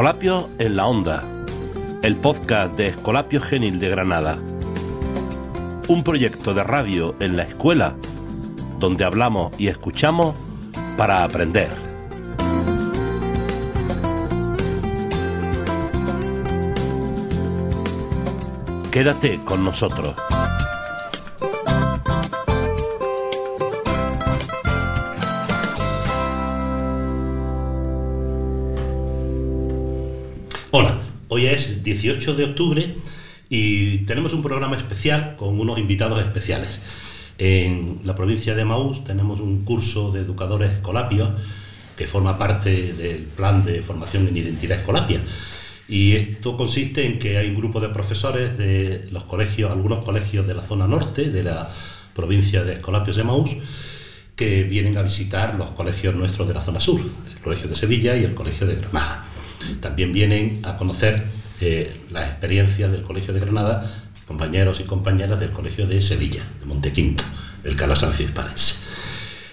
Escolapio 0.00 0.48
en 0.58 0.76
la 0.76 0.86
Onda, 0.86 1.22
el 2.00 2.16
podcast 2.16 2.74
de 2.78 2.86
Escolapio 2.86 3.38
Genil 3.38 3.78
de 3.78 3.90
Granada. 3.90 4.38
Un 5.88 6.02
proyecto 6.02 6.54
de 6.54 6.64
radio 6.64 7.14
en 7.20 7.36
la 7.36 7.42
escuela 7.42 7.94
donde 8.78 9.04
hablamos 9.04 9.52
y 9.60 9.66
escuchamos 9.68 10.34
para 10.96 11.22
aprender. 11.22 11.68
Quédate 18.90 19.38
con 19.44 19.62
nosotros. 19.66 20.14
Hoy 31.40 31.46
es 31.46 31.82
18 31.82 32.34
de 32.34 32.44
octubre 32.44 32.96
y 33.48 33.98
tenemos 33.98 34.34
un 34.34 34.42
programa 34.42 34.76
especial 34.76 35.36
con 35.38 35.58
unos 35.58 35.78
invitados 35.78 36.20
especiales. 36.20 36.80
En 37.38 38.00
la 38.04 38.14
provincia 38.14 38.54
de 38.54 38.66
Maús 38.66 39.04
tenemos 39.04 39.40
un 39.40 39.64
curso 39.64 40.12
de 40.12 40.20
educadores 40.20 40.70
escolapios 40.70 41.30
que 41.96 42.06
forma 42.06 42.36
parte 42.36 42.92
del 42.92 43.22
plan 43.22 43.64
de 43.64 43.80
formación 43.80 44.28
en 44.28 44.36
identidad 44.36 44.80
escolapia. 44.80 45.22
Y 45.88 46.12
esto 46.12 46.58
consiste 46.58 47.06
en 47.06 47.18
que 47.18 47.38
hay 47.38 47.48
un 47.48 47.56
grupo 47.56 47.80
de 47.80 47.88
profesores 47.88 48.58
de 48.58 49.08
los 49.10 49.24
colegios, 49.24 49.70
algunos 49.70 50.04
colegios 50.04 50.46
de 50.46 50.52
la 50.52 50.62
zona 50.62 50.86
norte 50.86 51.30
de 51.30 51.42
la 51.42 51.70
provincia 52.14 52.64
de 52.64 52.74
Escolapios 52.74 53.16
de 53.16 53.24
Maús, 53.24 53.50
que 54.36 54.64
vienen 54.64 54.98
a 54.98 55.02
visitar 55.02 55.54
los 55.54 55.70
colegios 55.70 56.14
nuestros 56.14 56.46
de 56.46 56.52
la 56.52 56.60
zona 56.60 56.80
sur, 56.80 57.00
el 57.00 57.40
Colegio 57.40 57.66
de 57.66 57.76
Sevilla 57.76 58.14
y 58.14 58.24
el 58.24 58.34
Colegio 58.34 58.66
de 58.66 58.74
Granada. 58.74 59.29
También 59.80 60.12
vienen 60.12 60.60
a 60.64 60.76
conocer 60.76 61.24
eh, 61.60 61.94
las 62.10 62.28
experiencias 62.28 62.90
del 62.90 63.02
Colegio 63.02 63.34
de 63.34 63.40
Granada, 63.40 63.90
compañeros 64.26 64.80
y 64.80 64.84
compañeras 64.84 65.40
del 65.40 65.50
Colegio 65.50 65.86
de 65.86 66.00
Sevilla, 66.00 66.42
de 66.60 66.66
Montequinto, 66.66 67.24
el 67.64 67.76
Calasancio 67.76 68.26
Hispalense. 68.26 68.76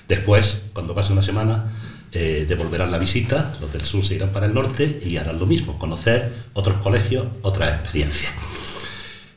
Después, 0.08 0.62
cuando 0.74 0.96
pase 0.96 1.14
una 1.14 1.24
semana, 1.24 1.72
eh, 2.14 2.46
devolverán 2.48 2.92
la 2.92 2.98
visita, 2.98 3.54
los 3.60 3.74
del 3.74 3.84
sur 3.84 4.06
se 4.06 4.16
irán 4.16 4.30
para 4.30 4.46
el 4.46 4.54
norte 4.54 5.02
y 5.06 5.18
harán 5.18 5.40
lo 5.40 5.46
mismo, 5.46 5.78
conocer 5.78 6.32
otros 6.54 6.78
colegios, 6.78 7.26
otras 7.42 7.82
experiencias. 7.82 8.32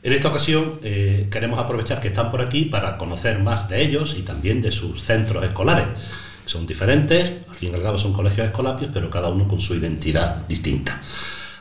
En 0.03 0.13
esta 0.13 0.29
ocasión 0.29 0.79
eh, 0.81 1.27
queremos 1.29 1.59
aprovechar 1.59 2.01
que 2.01 2.07
están 2.07 2.31
por 2.31 2.41
aquí 2.41 2.65
para 2.65 2.97
conocer 2.97 3.39
más 3.39 3.69
de 3.69 3.83
ellos 3.83 4.15
y 4.17 4.23
también 4.23 4.61
de 4.61 4.71
sus 4.71 5.03
centros 5.03 5.43
escolares. 5.43 5.85
Son 6.45 6.65
diferentes, 6.67 7.43
al 7.49 7.55
fin 7.55 7.71
y 7.71 7.75
al 7.75 7.81
cabo 7.81 7.97
son 7.97 8.13
colegios 8.13 8.47
escolapios, 8.47 8.91
pero 8.93 9.09
cada 9.09 9.29
uno 9.29 9.47
con 9.47 9.59
su 9.59 9.75
identidad 9.75 10.47
distinta. 10.47 11.01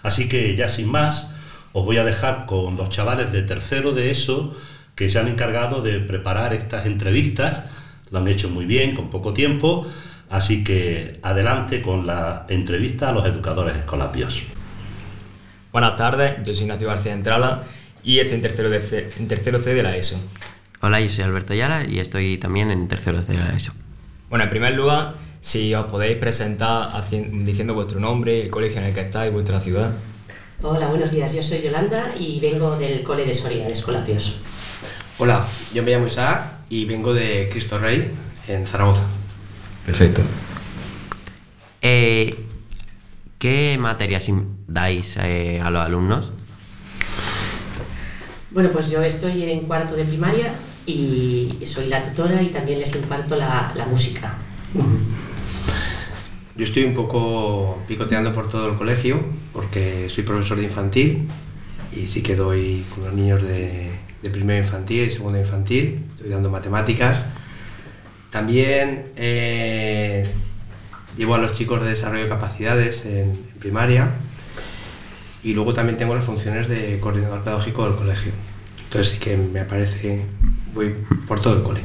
Así 0.03 0.28
que 0.28 0.56
ya 0.56 0.69
sin 0.69 0.89
más, 0.89 1.28
os 1.72 1.84
voy 1.84 1.98
a 1.98 2.05
dejar 2.05 2.47
con 2.47 2.77
los 2.77 2.91
chavales 2.91 3.33
de 3.33 3.42
tercero 3.42 3.92
de 3.92 4.11
eso 4.11 4.56
que 4.95 5.09
se 5.09 5.19
han 5.19 5.28
encargado 5.28 5.83
de 5.83 6.00
preparar 6.00 6.53
estas 6.55 6.87
entrevistas. 6.87 7.62
Lo 8.11 8.19
han 8.19 8.28
hecho 8.28 8.50
muy 8.50 8.67
bien, 8.67 8.95
con 8.95 9.11
poco 9.11 9.33
tiempo. 9.33 9.87
Así 10.28 10.62
que 10.62 11.19
adelante 11.22 11.83
con 11.83 12.06
la 12.06 12.47
entrevista 12.48 13.09
a 13.09 13.12
los 13.12 13.27
educadores 13.27 13.77
escolapios. 13.77 14.42
Buenas 15.72 15.97
tardes, 15.97 16.37
yo 16.44 16.55
soy 16.55 16.65
Ignacio 16.65 16.89
García 16.89 17.12
Entrala 17.12 17.65
y 18.03 18.19
estoy 18.19 18.37
en 18.37 18.42
tercero, 18.42 18.70
de 18.70 18.81
C, 18.81 19.11
en 19.19 19.28
tercero 19.28 19.61
C 19.61 19.75
de 19.75 19.83
la 19.83 19.97
ESO. 19.97 20.20
Hola, 20.81 21.00
yo 21.00 21.09
soy 21.09 21.25
Alberto 21.25 21.55
Yara 21.55 21.84
y 21.84 21.99
estoy 21.99 22.38
también 22.38 22.71
en 22.71 22.88
tercero 22.88 23.22
C 23.22 23.32
de 23.32 23.38
la 23.38 23.55
ESO. 23.55 23.72
Bueno, 24.31 24.45
en 24.45 24.51
primer 24.51 24.75
lugar, 24.75 25.17
si 25.41 25.75
os 25.75 25.87
podéis 25.87 26.17
presentar 26.19 26.89
diciendo 27.11 27.75
vuestro 27.75 27.99
nombre, 27.99 28.43
el 28.43 28.49
colegio 28.49 28.79
en 28.79 28.87
el 28.87 28.95
que 28.95 29.01
estáis, 29.01 29.33
vuestra 29.33 29.61
ciudad. 29.61 29.91
Hola, 30.63 30.87
buenos 30.87 31.11
días. 31.11 31.35
Yo 31.35 31.43
soy 31.43 31.63
Yolanda 31.63 32.15
y 32.17 32.39
vengo 32.39 32.77
del 32.77 33.03
Cole 33.03 33.25
de 33.25 33.33
Soria, 33.33 33.67
de 33.67 33.73
Escolapios. 33.73 34.37
Hola, 35.19 35.45
yo 35.75 35.83
me 35.83 35.91
llamo 35.91 36.07
Isaac 36.07 36.45
y 36.69 36.85
vengo 36.85 37.13
de 37.13 37.49
Cristo 37.51 37.81
Rey, 37.81 38.09
en 38.47 38.69
Zaragoza. 38.69 39.03
Perfecto. 39.85 40.23
Eh, 41.83 42.47
¿Qué 43.37 43.79
materias 43.81 44.29
dais 44.69 45.17
eh, 45.21 45.61
a 45.61 45.71
los 45.71 45.85
alumnos? 45.85 46.31
Bueno, 48.53 48.71
pues 48.71 48.89
yo 48.91 49.03
estoy 49.03 49.51
en 49.51 49.62
cuarto 49.62 49.97
de 49.97 50.05
primaria 50.05 50.53
y 50.87 51.59
soy 51.65 51.87
la 51.87 52.03
tutora 52.03 52.43
y 52.43 52.49
también 52.49 52.81
les 52.81 52.95
imparto 52.95 53.37
la, 53.37 53.73
música. 53.89 54.39
Yo 56.57 56.65
estoy 56.65 56.85
un 56.85 56.95
poco 56.95 57.83
picoteando 57.89 58.33
por 58.35 58.49
todo 58.49 58.71
el 58.71 58.77
colegio 58.77 59.21
porque 59.53 60.09
soy 60.09 60.25
profesor 60.25 60.59
de 60.59 60.65
infantil 60.65 61.29
y 61.95 62.07
sí 62.07 62.23
que 62.23 62.37
doy 62.37 62.85
con 62.95 63.05
los 63.05 63.15
niños 63.15 63.43
de, 63.43 63.91
de 64.23 64.31
primero 64.31 64.65
infantil 64.65 65.05
y 65.05 65.11
segundo 65.11 65.39
infantil, 65.39 66.05
estoy 66.17 66.31
dando 66.31 66.51
matemáticas. 66.51 67.27
También 68.31 69.12
eh, 69.17 70.25
llevo 71.17 71.35
a 71.35 71.39
los 71.39 71.53
chicos 71.53 71.83
de 71.83 71.91
desarrollo 71.91 72.25
de 72.25 72.29
capacidades 72.29 73.05
en 73.07 73.37
primaria 73.59 74.11
y 75.43 75.55
luego 75.55 75.75
también 75.75 75.99
tengo 75.99 76.15
las 76.15 76.25
funciones 76.25 76.69
de 76.69 76.99
coordinador 77.01 77.43
pedagógico 77.43 77.87
del 77.87 77.97
colegio. 77.97 78.33
Entonces 78.91 79.15
sí 79.15 79.21
que 79.21 79.37
me 79.37 79.61
aparece, 79.61 80.27
voy 80.75 80.97
por 81.28 81.41
todo 81.41 81.56
el 81.56 81.62
cole. 81.62 81.81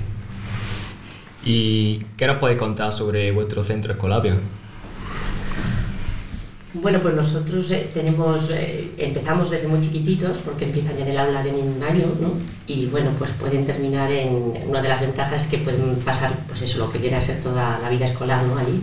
¿Y 1.45 1.99
qué 2.17 2.25
nos 2.25 2.37
podéis 2.37 2.57
contar 2.57 2.91
sobre 2.91 3.31
vuestro 3.31 3.63
centro 3.63 3.91
escolapio? 3.91 4.37
Bueno, 6.73 6.99
pues 7.01 7.13
nosotros 7.13 7.69
eh, 7.69 7.91
tenemos, 7.93 8.49
eh, 8.49 8.89
empezamos 8.97 9.51
desde 9.51 9.67
muy 9.67 9.81
chiquititos, 9.81 10.39
porque 10.39 10.65
empiezan 10.65 10.97
en 10.97 11.09
el 11.09 11.17
aula 11.19 11.43
de 11.43 11.51
un 11.51 11.79
año, 11.83 12.07
¿no? 12.19 12.33
Y 12.65 12.87
bueno, 12.87 13.11
pues 13.19 13.29
pueden 13.33 13.67
terminar 13.67 14.11
en, 14.11 14.55
una 14.67 14.81
de 14.81 14.89
las 14.89 14.99
ventajas 14.99 15.45
que 15.45 15.59
pueden 15.59 15.97
pasar, 15.97 16.33
pues 16.47 16.63
eso, 16.63 16.79
lo 16.79 16.91
que 16.91 16.97
viene 16.97 17.17
a 17.17 17.21
ser 17.21 17.39
toda 17.39 17.77
la 17.77 17.89
vida 17.89 18.05
escolar, 18.05 18.43
¿no? 18.45 18.57
Allí, 18.57 18.81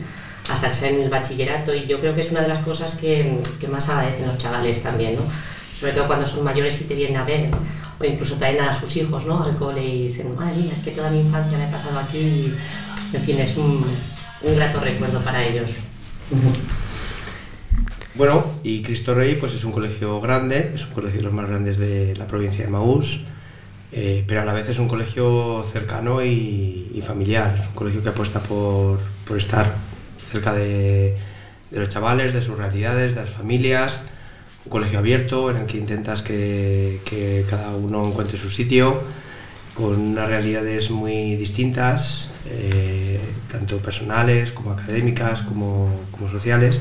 hasta 0.48 0.68
que 0.68 0.74
sean 0.74 0.94
en 0.94 1.02
el 1.02 1.10
bachillerato, 1.10 1.74
y 1.74 1.86
yo 1.86 1.98
creo 1.98 2.14
que 2.14 2.20
es 2.20 2.30
una 2.30 2.42
de 2.42 2.48
las 2.48 2.60
cosas 2.60 2.94
que, 2.94 3.40
que 3.58 3.66
más 3.66 3.88
agradecen 3.88 4.28
los 4.28 4.38
chavales 4.38 4.80
también, 4.80 5.16
¿no? 5.16 5.22
Sobre 5.74 5.92
todo 5.92 6.06
cuando 6.06 6.24
son 6.24 6.44
mayores 6.44 6.80
y 6.80 6.84
te 6.84 6.94
vienen 6.94 7.16
a 7.16 7.24
ver, 7.24 7.50
o 8.02 8.06
incluso 8.06 8.36
traen 8.36 8.60
a 8.60 8.72
sus 8.72 8.96
hijos, 8.96 9.26
¿no? 9.26 9.42
Al 9.42 9.56
cole 9.56 9.84
y 9.84 10.08
dicen, 10.08 10.34
madre 10.34 10.56
mía, 10.56 10.72
es 10.72 10.78
que 10.78 10.90
toda 10.90 11.10
mi 11.10 11.20
infancia 11.20 11.56
la 11.58 11.68
he 11.68 11.70
pasado 11.70 11.98
aquí, 11.98 12.18
y, 12.18 12.54
en 13.12 13.22
fin, 13.22 13.38
es 13.38 13.56
un, 13.56 13.84
un 14.42 14.56
grato 14.56 14.80
recuerdo 14.80 15.20
para 15.20 15.44
ellos. 15.44 15.70
Bueno, 18.14 18.44
y 18.62 18.82
Cristo 18.82 19.14
Rey 19.14 19.36
pues 19.36 19.54
es 19.54 19.64
un 19.64 19.72
colegio 19.72 20.20
grande, 20.20 20.72
es 20.74 20.84
un 20.84 20.92
colegio 20.92 21.18
de 21.18 21.24
los 21.24 21.32
más 21.32 21.48
grandes 21.48 21.78
de 21.78 22.14
la 22.16 22.26
provincia 22.26 22.64
de 22.64 22.70
Maús, 22.70 23.24
eh, 23.90 24.24
pero 24.26 24.42
a 24.42 24.44
la 24.44 24.52
vez 24.52 24.68
es 24.68 24.78
un 24.78 24.88
colegio 24.88 25.64
cercano 25.70 26.22
y, 26.22 26.90
y 26.94 27.02
familiar, 27.02 27.56
es 27.58 27.66
un 27.66 27.74
colegio 27.74 28.02
que 28.02 28.10
apuesta 28.10 28.40
por, 28.40 29.00
por 29.26 29.38
estar 29.38 29.74
cerca 30.30 30.52
de, 30.52 31.16
de, 31.70 31.80
los 31.80 31.88
chavales, 31.88 32.34
de 32.34 32.42
sus 32.42 32.56
realidades, 32.58 33.14
de 33.14 33.22
las 33.22 33.30
familias, 33.30 34.02
un 34.64 34.70
colegio 34.70 34.98
abierto 34.98 35.50
en 35.50 35.56
el 35.58 35.66
que 35.66 35.78
intentas 35.78 36.22
que, 36.22 37.44
cada 37.48 37.74
uno 37.74 38.06
encuentre 38.06 38.38
su 38.38 38.50
sitio, 38.50 39.02
con 39.74 39.98
unas 39.98 40.28
realidades 40.28 40.90
muy 40.90 41.36
distintas, 41.36 42.30
eh, 42.46 43.18
tanto 43.50 43.78
personales 43.78 44.52
como 44.52 44.72
académicas 44.72 45.42
como, 45.42 45.90
como 46.10 46.28
sociales. 46.30 46.80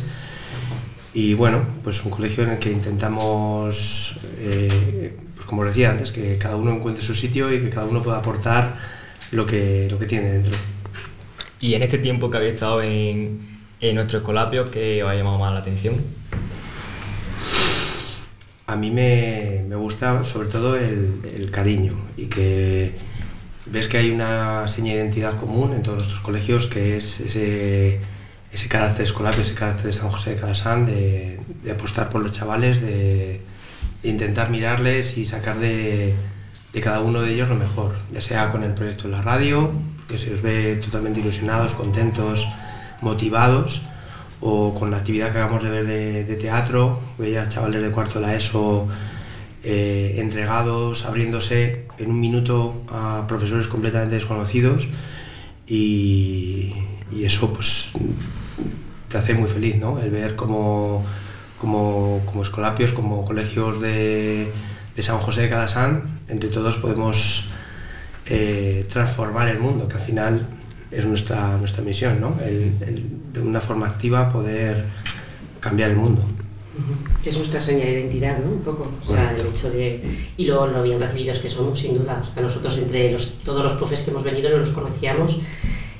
Y 1.14 1.34
bueno, 1.34 1.66
pues 1.84 2.04
un 2.06 2.12
colegio 2.12 2.44
en 2.44 2.52
el 2.52 2.60
que 2.60 2.72
intentamos, 2.72 4.20
eh, 4.40 5.14
pues 5.36 5.46
como 5.46 5.66
decía 5.66 5.90
antes, 5.90 6.12
que 6.12 6.38
cada 6.38 6.56
uno 6.56 6.72
encuentre 6.72 7.04
su 7.04 7.16
sitio 7.16 7.54
y 7.54 7.60
que 7.60 7.70
cada 7.70 7.86
uno 7.86 8.02
pueda 8.04 8.18
aportar 8.18 8.78
lo 9.32 9.46
que, 9.46 9.88
lo 9.90 9.98
que 10.00 10.06
tiene 10.06 10.30
dentro. 10.30 10.54
Y 11.60 11.74
en 11.74 11.84
este 11.84 11.98
tiempo 11.98 12.30
que 12.30 12.38
habéis 12.38 12.54
estado 12.54 12.82
en, 12.82 13.60
en 13.82 13.96
nuestro 13.96 14.20
escolapio, 14.20 14.72
¿qué 14.72 15.04
os 15.04 15.10
ha 15.10 15.16
llamado 15.16 15.38
más 15.38 15.54
la 15.54 15.60
atención? 15.60 16.21
A 18.72 18.78
mí 18.78 18.90
me, 18.90 19.66
me 19.68 19.76
gusta 19.76 20.24
sobre 20.24 20.48
todo 20.48 20.78
el, 20.78 21.50
cariño 21.52 21.94
y 22.16 22.28
que 22.28 22.96
ves 23.66 23.90
que 23.90 23.98
hay 23.98 24.12
una 24.12 24.66
seña 24.70 24.94
de 24.94 25.00
identidad 25.00 25.38
común 25.38 25.74
en 25.74 25.84
todos 25.84 25.98
nuestros 25.98 26.22
colegios 26.22 26.68
que 26.68 26.96
es 26.96 27.20
ese 27.20 28.00
carácter 28.70 29.04
escolar, 29.04 29.38
ese 29.38 29.56
carácter 29.56 29.88
de 29.88 29.94
San 29.94 30.08
José 30.08 30.36
de 30.36 30.36
Calasán, 30.38 30.86
de, 30.86 31.42
apostar 31.70 32.10
por 32.10 32.22
los 32.22 32.32
chavales, 32.32 32.80
de, 32.80 33.42
de, 34.04 34.10
intentar 34.10 34.50
mirarles 34.50 35.18
y 35.18 35.26
sacar 35.26 35.60
de, 35.60 36.16
de 36.72 36.82
cada 36.82 37.02
uno 37.02 37.24
de 37.24 37.34
ellos 37.34 37.50
lo 37.50 37.56
mejor, 37.56 37.98
ya 38.14 38.22
sea 38.22 38.54
con 38.54 38.64
el 38.64 38.74
proyecto 38.74 39.10
de 39.10 39.16
la 39.16 39.22
radio, 39.22 39.74
que 40.08 40.18
se 40.18 40.34
os 40.34 40.42
ve 40.42 40.78
totalmente 40.78 41.20
ilusionados, 41.20 41.76
contentos, 41.76 42.48
motivados, 43.02 43.82
o 44.42 44.74
con 44.74 44.92
la 44.92 44.98
actividad 44.98 45.32
que 45.32 45.38
acabamos 45.38 45.64
de 45.64 45.70
ver 45.70 45.86
de, 45.86 46.36
teatro, 46.36 47.00
veía 47.18 47.48
chavales 47.48 47.82
de 47.82 47.92
cuarto 47.92 48.20
de 48.20 48.28
la 48.28 48.36
ESO 48.36 48.88
eh, 49.64 50.16
entregados, 50.18 51.06
abriéndose 51.06 51.86
en 52.00 52.10
un 52.10 52.20
minuto 52.20 52.82
a 52.90 53.26
profesores 53.28 53.68
completamente 53.68 54.16
desconocidos 54.16 54.88
y, 55.68 56.74
eso 57.24 57.54
pues 57.54 57.92
te 59.10 59.18
hace 59.18 59.36
muy 59.36 59.48
feliz, 59.48 59.76
¿no? 59.76 60.00
El 60.00 60.10
ver 60.10 60.36
cómo, 60.36 61.06
como, 61.60 62.24
como 62.26 62.42
escolapios, 62.42 62.94
como 62.94 63.26
colegios 63.26 63.80
de, 63.80 64.52
de 64.96 65.04
San 65.04 65.18
José 65.20 65.42
de 65.42 65.50
Cadasán, 65.50 66.20
entre 66.30 66.50
todos 66.50 66.78
podemos 66.78 67.50
eh, 68.26 68.88
transformar 68.92 69.50
el 69.50 69.60
mundo, 69.60 69.88
que 69.88 69.96
al 69.96 70.02
final 70.02 70.48
es 70.92 71.06
nuestra, 71.06 71.58
nuestra 71.58 71.84
misión, 71.84 72.20
¿no? 72.20 72.36
El- 72.44 72.76
el 72.86 73.06
de 73.34 73.40
una 73.42 73.62
forma 73.62 73.88
activa 73.88 74.30
poder 74.30 74.86
cambiar 75.60 75.92
el 75.92 75.98
mundo. 75.98 76.22
Que 77.24 77.30
es 77.30 77.38
nuestra 77.38 77.62
seña 77.62 77.86
de 77.86 77.92
identidad, 78.00 78.40
¿no? 78.40 78.50
Un 78.52 78.62
poco. 78.62 78.90
O 79.04 79.08
sea, 79.08 79.32
el 79.38 79.46
hecho 79.46 79.70
de. 79.70 80.02
Y 80.38 80.46
lo, 80.46 80.66
lo 80.68 80.82
bien 80.84 81.00
recibidos 81.00 81.40
que 81.40 81.50
somos, 81.50 81.80
sin 81.80 81.98
duda. 81.98 82.22
A 82.36 82.42
nosotros, 82.42 82.78
entre 82.78 83.12
los, 83.12 83.38
todos 83.40 83.64
los 83.64 83.74
profes 83.74 84.02
que 84.02 84.12
hemos 84.12 84.24
venido, 84.24 84.50
no 84.50 84.58
los 84.58 84.70
conocíamos. 84.72 85.38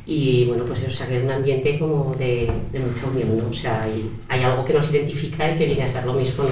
Y 0.08 0.46
bueno, 0.46 0.66
pues 0.66 0.80
eso, 0.82 0.90
o 0.90 0.92
sea, 0.94 1.08
que 1.08 1.18
es 1.20 1.24
un 1.24 1.30
ambiente 1.30 1.78
como 1.78 2.16
de, 2.18 2.52
de 2.72 2.80
mucha 2.80 3.06
unión, 3.06 3.38
¿no? 3.38 3.48
O 3.50 3.54
sea, 3.54 3.84
hay, 3.84 4.10
hay 4.30 4.42
algo 4.44 4.66
que 4.66 4.74
nos 4.74 4.90
identifica 4.90 5.52
y 5.52 5.56
que 5.56 5.66
viene 5.68 5.84
a 5.84 5.88
ser 5.88 6.06
lo 6.06 6.14
mismo, 6.14 6.44
¿no? 6.44 6.50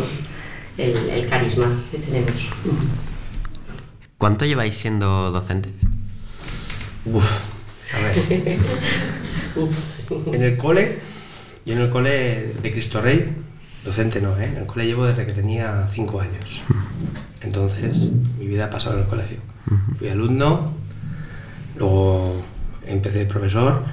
El, 0.77 0.95
el 1.09 1.25
carisma 1.25 1.67
que 1.91 1.97
tenemos. 1.97 2.47
¿Cuánto 4.17 4.45
lleváis 4.45 4.75
siendo 4.75 5.31
docentes? 5.31 5.71
Uf, 7.05 7.25
a 7.93 7.99
ver. 7.99 8.59
Uf. 9.55 9.79
En 10.33 10.43
el 10.43 10.57
cole, 10.57 10.97
yo 11.65 11.73
en 11.73 11.81
el 11.81 11.89
cole 11.89 12.53
de 12.61 12.71
Cristo 12.71 13.01
Rey, 13.01 13.25
docente 13.83 14.21
no, 14.21 14.37
¿eh? 14.37 14.45
en 14.45 14.57
el 14.57 14.65
cole 14.65 14.85
llevo 14.85 15.05
desde 15.05 15.25
que 15.25 15.33
tenía 15.33 15.87
5 15.91 16.21
años. 16.21 16.61
Entonces, 17.41 18.11
mi 18.37 18.47
vida 18.47 18.65
ha 18.65 18.69
pasado 18.69 18.95
en 18.95 19.03
el 19.03 19.07
colegio. 19.07 19.37
Fui 19.97 20.09
alumno, 20.09 20.73
luego 21.77 22.43
empecé 22.87 23.19
de 23.19 23.25
profesor, 23.25 23.85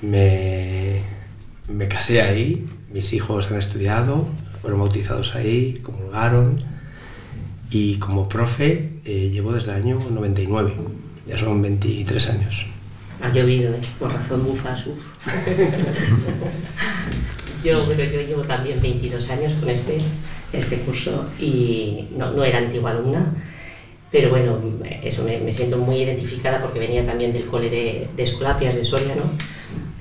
me, 0.00 1.02
me 1.68 1.88
casé 1.88 2.22
ahí, 2.22 2.68
mis 2.92 3.12
hijos 3.12 3.50
han 3.50 3.58
estudiado, 3.58 4.28
fueron 4.60 4.80
bautizados 4.80 5.34
ahí, 5.34 5.80
comulgaron, 5.82 6.64
y 7.70 7.96
como 7.96 8.28
profe 8.28 8.90
eh, 9.04 9.30
llevo 9.30 9.52
desde 9.52 9.70
el 9.70 9.82
año 9.82 10.00
99, 10.10 10.74
ya 11.26 11.38
son 11.38 11.62
23 11.62 12.28
años. 12.28 12.66
Ha 13.22 13.30
llovido, 13.32 13.72
¿eh? 13.72 13.80
Por 13.98 14.12
razón 14.12 14.44
bufas, 14.44 14.86
uf. 14.86 14.98
yo, 17.64 17.84
bueno, 17.86 18.04
yo 18.04 18.20
llevo 18.20 18.42
también 18.42 18.80
22 18.82 19.30
años 19.30 19.54
con 19.54 19.70
este, 19.70 19.98
este 20.52 20.78
curso 20.80 21.24
y 21.38 22.08
no, 22.16 22.32
no 22.32 22.44
era 22.44 22.58
antigua 22.58 22.90
alumna, 22.90 23.32
pero 24.10 24.30
bueno, 24.30 24.58
eso 25.02 25.22
me, 25.24 25.38
me 25.38 25.52
siento 25.52 25.78
muy 25.78 25.96
identificada 26.02 26.60
porque 26.60 26.78
venía 26.80 27.04
también 27.04 27.32
del 27.32 27.46
cole 27.46 27.70
de, 27.70 28.08
de 28.14 28.22
Escolapias 28.22 28.74
de 28.74 28.84
Soria, 28.84 29.14
¿no? 29.14 29.22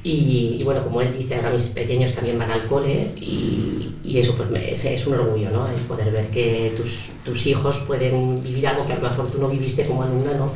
Y, 0.04 0.58
y 0.60 0.64
bueno, 0.64 0.84
como 0.84 1.00
él 1.02 1.16
dice, 1.16 1.36
ahora 1.36 1.52
mis 1.52 1.68
pequeños 1.68 2.14
también 2.14 2.40
van 2.40 2.50
al 2.50 2.66
cole 2.66 3.12
y, 3.18 3.94
y 4.04 4.18
eso 4.18 4.34
pues 4.36 4.50
me- 4.50 4.72
es, 4.72 4.84
es 4.86 5.06
un 5.06 5.14
orgullo, 5.14 5.52
¿no? 5.52 5.68
El 5.68 5.80
poder 5.82 6.12
ver 6.12 6.28
que 6.30 6.74
tus, 6.76 7.10
tus 7.24 7.46
hijos 7.46 7.78
pueden 7.80 8.42
vivir 8.42 8.68
algo 8.68 8.84
que 8.88 8.94
a 8.94 8.96
lo 8.98 9.04
mejor 9.08 9.28
tú 9.32 9.38
no 9.38 9.48
viviste 9.48 9.86
como 9.86 10.02
alumna, 10.02 10.34
¿no? 10.34 10.52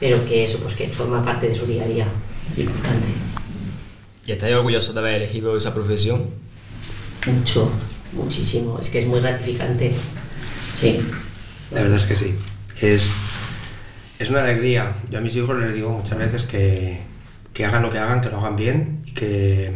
Pero 0.00 0.24
que 0.26 0.44
eso 0.44 0.58
pues 0.58 0.74
que 0.74 0.88
forma 0.88 1.22
parte 1.22 1.48
de 1.48 1.54
su 1.54 1.66
día 1.66 1.84
a 1.84 1.86
día. 1.86 2.06
Importante. 2.56 3.06
¿Y 4.26 4.32
estáis 4.32 4.54
orgullosos 4.54 4.94
de 4.94 5.00
haber 5.00 5.14
elegido 5.16 5.56
esa 5.56 5.74
profesión? 5.74 6.30
Mucho, 7.26 7.70
muchísimo. 8.12 8.78
Es 8.80 8.90
que 8.90 8.98
es 8.98 9.06
muy 9.06 9.20
gratificante. 9.20 9.92
Sí. 10.74 11.00
La 11.70 11.82
verdad 11.82 11.98
es 11.98 12.06
que 12.06 12.16
sí. 12.16 12.34
Es, 12.80 13.12
es 14.18 14.30
una 14.30 14.42
alegría. 14.42 14.96
Yo 15.10 15.18
a 15.18 15.20
mis 15.20 15.36
hijos 15.36 15.58
les 15.58 15.74
digo 15.74 15.90
muchas 15.90 16.18
veces 16.18 16.44
que, 16.44 17.00
que 17.52 17.64
hagan 17.64 17.82
lo 17.82 17.90
que 17.90 17.98
hagan, 17.98 18.20
que 18.20 18.30
lo 18.30 18.38
hagan 18.38 18.56
bien 18.56 19.02
y 19.06 19.12
que, 19.12 19.72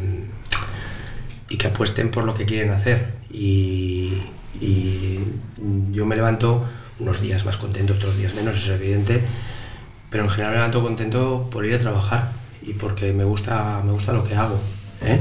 y 1.48 1.56
que 1.56 1.66
apuesten 1.68 2.10
por 2.10 2.24
lo 2.24 2.34
que 2.34 2.44
quieren 2.44 2.70
hacer. 2.70 3.14
Y, 3.30 4.22
y 4.60 5.20
yo 5.92 6.06
me 6.06 6.16
levanto 6.16 6.64
unos 6.98 7.20
días 7.20 7.44
más 7.44 7.56
contento, 7.56 7.94
otros 7.94 8.16
días 8.16 8.34
menos, 8.34 8.56
eso 8.56 8.74
es 8.74 8.80
evidente, 8.80 9.22
pero 10.10 10.24
en 10.24 10.30
general 10.30 10.52
me 10.52 10.56
levanto 10.58 10.82
contento 10.82 11.48
por 11.50 11.64
ir 11.64 11.74
a 11.74 11.78
trabajar 11.78 12.32
y 12.62 12.74
porque 12.74 13.12
me 13.12 13.24
gusta, 13.24 13.82
me 13.84 13.92
gusta 13.92 14.12
lo 14.12 14.24
que 14.24 14.34
hago. 14.34 14.58
¿eh? 15.02 15.20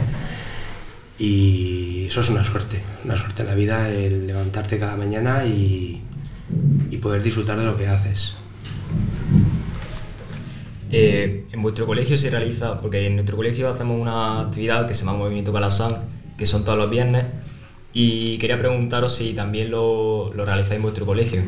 Y 1.19 2.06
eso 2.07 2.22
es 2.22 2.30
una 2.30 2.44
suerte, 2.44 2.81
una 3.04 3.18
suerte 3.18 3.42
en 3.42 3.48
la 3.48 3.56
vida, 3.56 3.89
el 3.89 4.28
levantarte 4.28 4.78
cada 4.78 4.95
mañana 4.95 5.45
y, 5.45 6.04
poder 7.01 7.22
disfrutar 7.22 7.60
de 7.60 7.66
lo 7.66 7.78
que 7.78 7.88
haces. 7.88 8.34
Eh, 10.92 11.45
en 11.51 11.62
vuestro 11.62 11.86
colegio 11.86 12.18
se 12.18 12.31
realiza, 12.31 12.81
porque 12.81 13.06
en 13.06 13.16
nuestro 13.16 13.38
colegio 13.38 13.69
hacemos 13.69 14.01
una 14.01 14.42
actividad 14.42 14.88
que 14.88 14.95
se 14.95 15.06
llama 15.06 15.19
Movimiento 15.19 15.54
Calasán, 15.54 16.00
que 16.38 16.48
son 16.48 16.66
todos 16.66 16.78
los 16.78 16.90
viernes, 16.90 17.25
y 17.94 18.40
quería 18.40 18.57
preguntaros 18.57 19.16
si 19.16 19.33
también 19.33 19.69
lo, 19.69 20.33
lo 20.33 20.44
realizáis 20.44 20.78
en 20.78 20.81
vuestro 20.81 21.06
colegio 21.06 21.44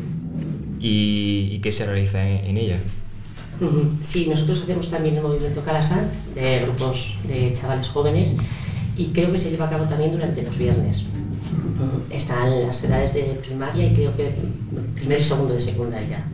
y, 0.78 1.48
y 1.50 1.58
qué 1.60 1.72
se 1.72 1.84
realiza 1.84 2.26
en, 2.26 2.46
en 2.46 2.56
ella. 2.56 2.78
Sí, 4.00 4.26
nosotros 4.26 4.62
hacemos 4.62 4.88
también 4.88 5.16
el 5.16 5.22
movimiento 5.22 5.60
Calasán 5.62 6.08
de 6.34 6.60
grupos 6.60 7.18
de 7.28 7.52
chavales 7.52 7.88
jóvenes 7.88 8.34
y 8.96 9.06
creo 9.06 9.30
que 9.32 9.38
se 9.38 9.50
lleva 9.50 9.66
a 9.66 9.70
cabo 9.70 9.84
también 9.84 10.12
durante 10.12 10.42
los 10.42 10.56
viernes. 10.58 11.04
Están 12.10 12.66
las 12.66 12.82
edades 12.84 13.14
de 13.14 13.22
primaria 13.42 13.86
y 13.86 13.94
creo 13.94 14.14
que 14.16 14.32
primero 14.94 15.18
y 15.20 15.22
segundo 15.22 15.54
de 15.54 15.60
secundaria. 15.60 16.24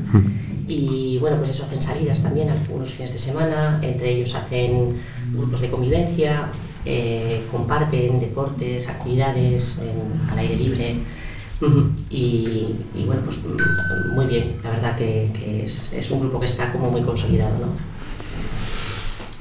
Y 0.69 1.19
bueno, 1.21 1.37
pues 1.37 1.51
eso 1.51 1.65
hacen 1.65 1.81
salidas 1.81 2.21
también 2.23 2.49
algunos 2.51 2.91
fines 2.91 3.13
de 3.13 3.19
semana, 3.21 3.79
entre 3.83 4.11
ellos 4.15 4.35
hacen 4.35 4.97
grupos 5.33 5.61
de 5.61 5.71
convivencia, 5.71 6.49
eh, 6.85 7.43
comparten 7.53 8.19
deportes, 8.21 8.89
actividades 8.89 9.79
en- 9.81 10.29
al 10.31 10.39
aire 10.41 10.57
libre. 10.57 10.97
Y, 12.11 12.75
bueno, 13.07 13.23
pues 13.23 13.39
muy 14.15 14.27
bien, 14.27 14.57
la 14.63 14.71
verdad 14.71 14.97
que, 14.97 15.31
es, 15.65 15.93
es 15.93 16.11
un 16.11 16.21
grupo 16.21 16.39
que 16.39 16.47
está 16.47 16.71
como 16.71 16.91
muy 16.91 17.03
consolidado, 17.03 17.59
¿no? 17.59 17.73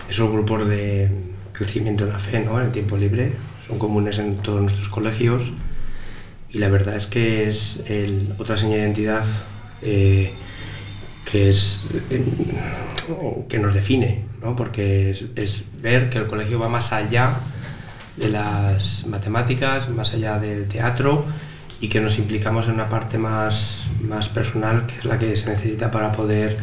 Esos 0.09 0.31
grupos 0.31 0.67
de 0.67 1.11
crecimiento 1.51 2.05
en 2.05 2.11
la 2.11 2.19
fe, 2.19 2.39
¿no? 2.39 2.61
El 2.61 2.71
tiempo 2.71 2.95
libre, 2.95 3.33
son 3.67 3.79
comunes 3.79 4.17
en 4.19 4.37
todos 4.37 4.61
nuestros 4.61 4.87
colegios 4.87 5.51
y 6.51 6.59
la 6.59 6.69
verdad 6.69 6.95
es 6.95 7.07
que 7.07 7.49
es 7.49 7.81
otra 8.37 8.55
señal 8.55 8.77
de 8.77 8.83
identidad 8.83 9.25
eh, 9.81 10.31
que 11.29 11.49
es 11.49 11.85
eh, 12.11 12.23
que 13.49 13.59
nos 13.59 13.73
define, 13.73 14.23
¿no? 14.41 14.55
Porque 14.55 15.09
es, 15.09 15.25
es 15.35 15.63
ver 15.81 16.09
que 16.09 16.19
el 16.19 16.27
colegio 16.27 16.59
va 16.59 16.69
más 16.69 16.93
allá 16.93 17.39
de 18.15 18.29
las 18.29 19.05
matemáticas, 19.07 19.89
más 19.89 20.13
allá 20.13 20.39
del 20.39 20.67
teatro 20.69 21.25
y 21.81 21.89
que 21.89 21.99
nos 21.99 22.17
implicamos 22.17 22.67
en 22.67 22.73
una 22.73 22.89
parte 22.89 23.17
más, 23.17 23.85
más 24.01 24.29
personal 24.29 24.85
que 24.85 24.95
es 24.99 25.05
la 25.05 25.19
que 25.19 25.35
se 25.35 25.47
necesita 25.49 25.91
para 25.91 26.11
poder 26.11 26.57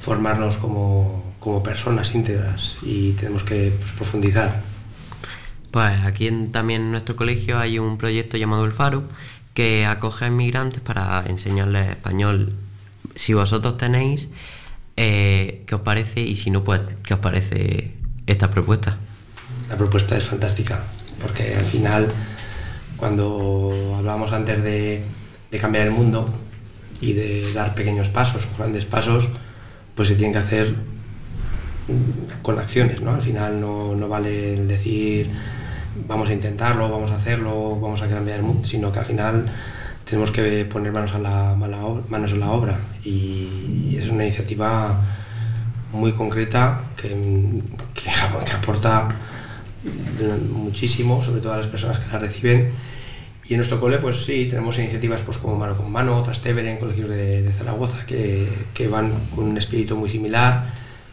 formarnos 0.00 0.56
como, 0.58 1.34
como 1.40 1.62
personas 1.62 2.14
íntegras 2.14 2.76
y 2.82 3.12
tenemos 3.12 3.44
que 3.44 3.72
pues, 3.78 3.92
profundizar. 3.92 4.62
Pues 5.70 6.00
aquí 6.04 6.28
en- 6.28 6.52
también 6.52 6.82
en 6.82 6.90
nuestro 6.92 7.16
colegio 7.16 7.58
hay 7.58 7.78
un 7.78 7.98
proyecto 7.98 8.36
llamado 8.36 8.64
El 8.64 8.72
Faro 8.72 9.04
que 9.54 9.86
acoge 9.86 10.24
a 10.24 10.28
inmigrantes 10.28 10.80
para 10.80 11.24
enseñarles 11.26 11.90
español. 11.90 12.52
Si 13.14 13.34
vosotros 13.34 13.76
tenéis, 13.76 14.28
eh, 14.96 15.62
¿qué 15.66 15.74
os 15.74 15.80
parece? 15.82 16.20
Y 16.20 16.36
si 16.36 16.50
no, 16.50 16.62
pues, 16.64 16.80
¿qué 17.04 17.14
os 17.14 17.20
parece 17.20 17.94
esta 18.26 18.50
propuesta? 18.50 18.96
La 19.68 19.76
propuesta 19.76 20.16
es 20.16 20.24
fantástica, 20.24 20.82
porque 21.20 21.54
al 21.56 21.64
final, 21.64 22.08
cuando 22.96 23.94
hablábamos 23.96 24.32
antes 24.32 24.62
de, 24.62 25.04
cambiar 25.60 25.86
el 25.86 25.92
mundo 25.92 26.28
y 27.00 27.12
de 27.12 27.52
dar 27.52 27.76
pequeños 27.76 28.08
pasos 28.08 28.48
o 28.52 28.58
grandes 28.58 28.84
pasos, 28.84 29.28
pues 29.94 30.08
se 30.08 30.16
tienen 30.16 30.32
que 30.32 30.40
hacer 30.40 30.74
con 32.42 32.58
acciones, 32.58 33.00
¿no? 33.00 33.14
Al 33.14 33.22
final 33.22 33.60
no, 33.60 33.94
no 33.94 34.08
vale 34.08 34.54
el 34.54 34.66
decir 34.66 35.30
vamos 36.08 36.28
a 36.28 36.32
intentarlo, 36.32 36.90
vamos 36.90 37.10
a 37.10 37.16
hacerlo, 37.16 37.78
vamos 37.80 38.02
a 38.02 38.08
cambiar 38.08 38.38
el 38.38 38.44
mundo, 38.44 38.66
sino 38.66 38.90
que 38.90 38.98
al 38.98 39.04
final 39.04 39.52
tenemos 40.04 40.30
que 40.30 40.64
poner 40.64 40.92
manos, 40.92 41.14
a 41.14 41.18
la, 41.18 41.50
a 41.50 41.54
manos 41.54 42.32
en 42.32 42.40
la 42.40 42.50
obra 42.50 42.78
y 43.04 43.96
es 43.98 44.08
una 44.08 44.24
iniciativa 44.24 45.00
muy 45.92 46.12
concreta 46.12 46.84
que, 46.96 47.08
que 47.94 48.10
aporta 48.54 49.14
muchísimo, 50.50 51.22
sobre 51.22 51.40
todo 51.40 51.52
a 51.52 51.58
las 51.58 51.66
personas 51.66 51.98
que 51.98 52.12
la 52.12 52.18
reciben. 52.18 52.70
Y 53.46 53.52
en 53.52 53.58
nuestro 53.58 53.78
cole, 53.78 53.98
pues 53.98 54.24
sí, 54.24 54.46
tenemos 54.48 54.78
iniciativas 54.78 55.20
pues, 55.20 55.36
como 55.36 55.56
Mano 55.56 55.76
con 55.76 55.92
Mano, 55.92 56.22
Trastevere, 56.22 56.70
en 56.70 56.78
colegios 56.78 57.10
de, 57.10 57.42
de 57.42 57.52
Zaragoza, 57.52 58.06
que, 58.06 58.48
que 58.72 58.88
van 58.88 59.28
con 59.34 59.44
un 59.44 59.58
espíritu 59.58 59.96
muy 59.96 60.08
similar, 60.08 60.64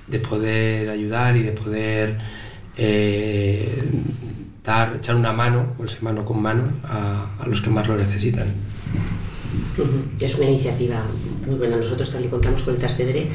de 0.08 0.20
poder 0.20 0.90
ayudar 0.90 1.36
y 1.36 1.44
de 1.44 1.51
poder 1.51 2.20
eh, 2.78 3.84
dar, 4.63 4.96
echar 4.96 5.16
una 5.16 5.34
mano, 5.34 5.74
o 5.78 5.84
ese 5.84 6.00
mano 6.01 6.24
con 6.24 6.42
mano, 6.42 6.72
a, 6.86 7.44
a 7.44 7.48
los 7.48 7.62
que 7.62 7.70
más 7.70 7.88
lo 7.90 7.98
necesitan. 7.98 8.48
Es 10.20 10.36
una 10.36 10.46
iniciativa 10.46 11.04
muy 11.46 11.56
buena. 11.56 11.75
Nosotros 11.75 12.10
también 12.10 12.30
contamos 12.30 12.62
con 12.62 12.75
el 12.75 12.80
Trastevere 12.80 13.28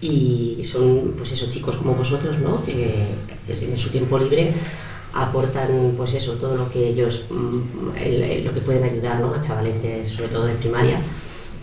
y 0.00 0.62
son 0.64 1.14
pues 1.16 1.32
esos 1.32 1.48
chicos 1.48 1.76
como 1.76 1.94
vosotros, 1.94 2.38
¿no? 2.38 2.64
Que 2.64 3.14
en 3.48 3.76
su 3.76 3.90
tiempo 3.90 4.18
libre 4.18 4.52
aportan 5.12 5.94
pues 5.96 6.14
eso, 6.14 6.34
todo 6.34 6.56
lo 6.56 6.70
que 6.70 6.88
ellos, 6.88 7.24
mm, 7.30 8.44
lo 8.44 8.52
que 8.52 8.60
pueden 8.60 8.84
ayudar 8.84 9.20
¿no? 9.20 9.34
a 9.34 9.40
chavaletes, 9.40 10.08
sobre 10.08 10.28
todo 10.28 10.46
de 10.46 10.54
primaria, 10.54 11.00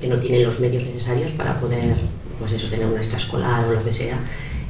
que 0.01 0.08
no 0.08 0.20
tienen 0.20 0.44
los 0.44 0.60
medios 0.60 0.84
necesarios 0.84 1.32
para 1.32 1.60
poder 1.60 1.96
pues 2.39 2.51
eso, 2.51 2.68
tener 2.68 2.86
una 2.86 2.98
extraescolar 2.98 3.65
o 3.65 3.74
lo 3.74 3.84
que 3.84 3.92
sea. 3.92 4.20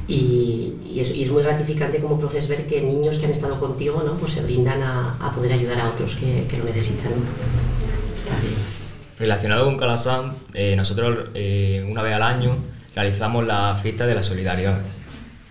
Y, 0.08 0.74
y, 0.84 1.00
es, 1.00 1.12
y, 1.12 1.22
es, 1.22 1.30
muy 1.32 1.42
gratificante 1.42 1.98
como 1.98 2.16
profes 2.16 2.46
ver 2.46 2.64
que 2.68 2.80
niños 2.80 3.18
que 3.18 3.24
han 3.24 3.32
estado 3.32 3.58
contigo 3.58 4.04
¿no? 4.06 4.14
pues 4.14 4.32
se 4.32 4.42
brindan 4.42 4.80
a, 4.80 5.16
a 5.18 5.34
poder 5.34 5.52
ayudar 5.52 5.80
a 5.80 5.88
otros 5.88 6.14
que, 6.14 6.46
que 6.48 6.58
lo 6.58 6.64
necesitan. 6.64 7.10
Está 8.14 8.40
bien. 8.40 8.54
Relacionado 9.18 9.64
con 9.64 9.76
Calasán, 9.76 10.34
eh, 10.54 10.76
nosotros 10.76 11.30
eh, 11.34 11.84
una 11.90 12.02
vez 12.02 12.14
al 12.14 12.22
año 12.22 12.56
realizamos 12.96 13.46
la 13.46 13.74
fiesta 13.74 14.06
de 14.06 14.14
la 14.14 14.22
solidaridad, 14.22 14.80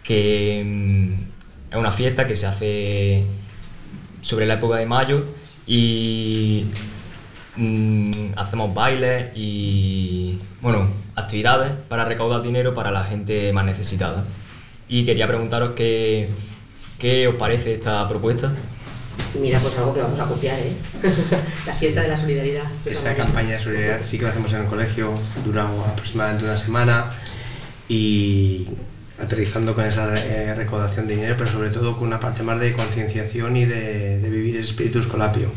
que 0.03 0.63
mm, 0.65 1.13
es 1.71 1.77
una 1.77 1.91
fiesta 1.91 2.25
que 2.25 2.35
se 2.35 2.47
hace 2.47 3.23
sobre 4.21 4.47
la 4.47 4.55
época 4.55 4.77
de 4.77 4.87
mayo 4.87 5.25
y 5.67 6.65
mm, 7.55 8.33
hacemos 8.35 8.73
bailes 8.73 9.27
y 9.35 10.39
bueno, 10.59 10.87
actividades 11.15 11.73
para 11.87 12.03
recaudar 12.03 12.41
dinero 12.41 12.73
para 12.73 12.89
la 12.89 13.03
gente 13.03 13.53
más 13.53 13.63
necesitada. 13.63 14.25
Y 14.89 15.05
quería 15.05 15.27
preguntaros 15.27 15.73
qué, 15.75 16.27
qué 16.97 17.27
os 17.27 17.35
parece 17.35 17.75
esta 17.75 18.07
propuesta. 18.07 18.53
Mira, 19.39 19.59
pues 19.59 19.77
algo 19.77 19.93
que 19.93 20.01
vamos 20.01 20.19
a 20.19 20.25
copiar, 20.25 20.57
¿eh? 20.59 20.73
la 21.65 21.73
siesta 21.73 22.01
de 22.01 22.07
la 22.07 22.17
solidaridad. 22.17 22.63
Esa 22.85 23.15
campaña 23.15 23.51
de 23.51 23.59
solidaridad 23.59 24.01
sí 24.03 24.17
que 24.17 24.23
la 24.23 24.31
hacemos 24.31 24.51
en 24.53 24.61
el 24.61 24.67
colegio, 24.67 25.13
dura 25.45 25.67
aproximadamente 25.87 26.45
una 26.45 26.57
semana 26.57 27.11
y 27.87 28.67
aterrizando 29.21 29.75
con 29.75 29.85
esa 29.85 30.13
eh, 30.15 30.53
recaudación 30.55 31.07
de 31.07 31.15
dinero, 31.15 31.35
pero 31.37 31.49
sobre 31.49 31.69
todo 31.69 31.97
con 31.97 32.07
una 32.07 32.19
parte 32.19 32.43
más 32.43 32.59
de 32.59 32.73
concienciación 32.73 33.55
y 33.55 33.65
de, 33.65 34.19
vivir 34.29 34.57
el 34.57 34.63
espíritu 34.63 34.99
escolapio. 34.99 35.49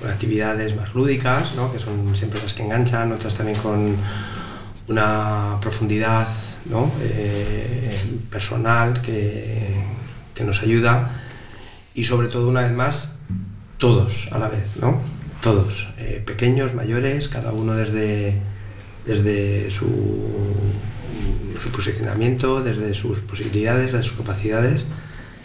Con 0.00 0.10
actividades 0.10 0.76
más 0.76 0.94
lúdicas, 0.94 1.54
¿no? 1.54 1.72
que 1.72 1.78
son 1.78 2.16
siempre 2.16 2.40
las 2.42 2.54
que 2.54 2.64
enganchan, 2.64 3.12
otras 3.12 3.34
también 3.34 3.58
con 3.58 3.96
una 4.88 5.58
profundidad 5.60 6.26
¿no? 6.66 6.90
eh, 7.00 7.98
personal 8.30 9.00
que, 9.00 9.84
que, 10.34 10.44
nos 10.44 10.60
ayuda 10.62 11.10
y 11.94 12.04
sobre 12.04 12.28
todo 12.28 12.48
una 12.48 12.62
vez 12.62 12.72
más 12.72 13.12
todos 13.78 14.28
a 14.32 14.38
la 14.38 14.48
vez, 14.48 14.76
¿no? 14.80 15.00
Todos, 15.42 15.88
eh, 15.98 16.22
pequeños, 16.24 16.74
mayores, 16.74 17.28
cada 17.28 17.52
uno 17.52 17.74
desde, 17.74 18.40
desde 19.06 19.70
su, 19.70 19.86
su 21.60 21.70
posicionamiento, 21.70 22.62
desde 22.62 22.94
sus 22.94 23.20
posibilidades, 23.20 23.86
desde 23.86 24.02
sus 24.02 24.18
capacidades 24.18 24.86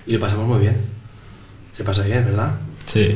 y 0.05 0.13
lo 0.13 0.19
pasamos 0.19 0.47
muy 0.47 0.59
bien. 0.59 0.77
Se 1.71 1.83
pasa 1.83 2.03
bien, 2.03 2.25
¿verdad? 2.25 2.57
Sí. 2.85 3.15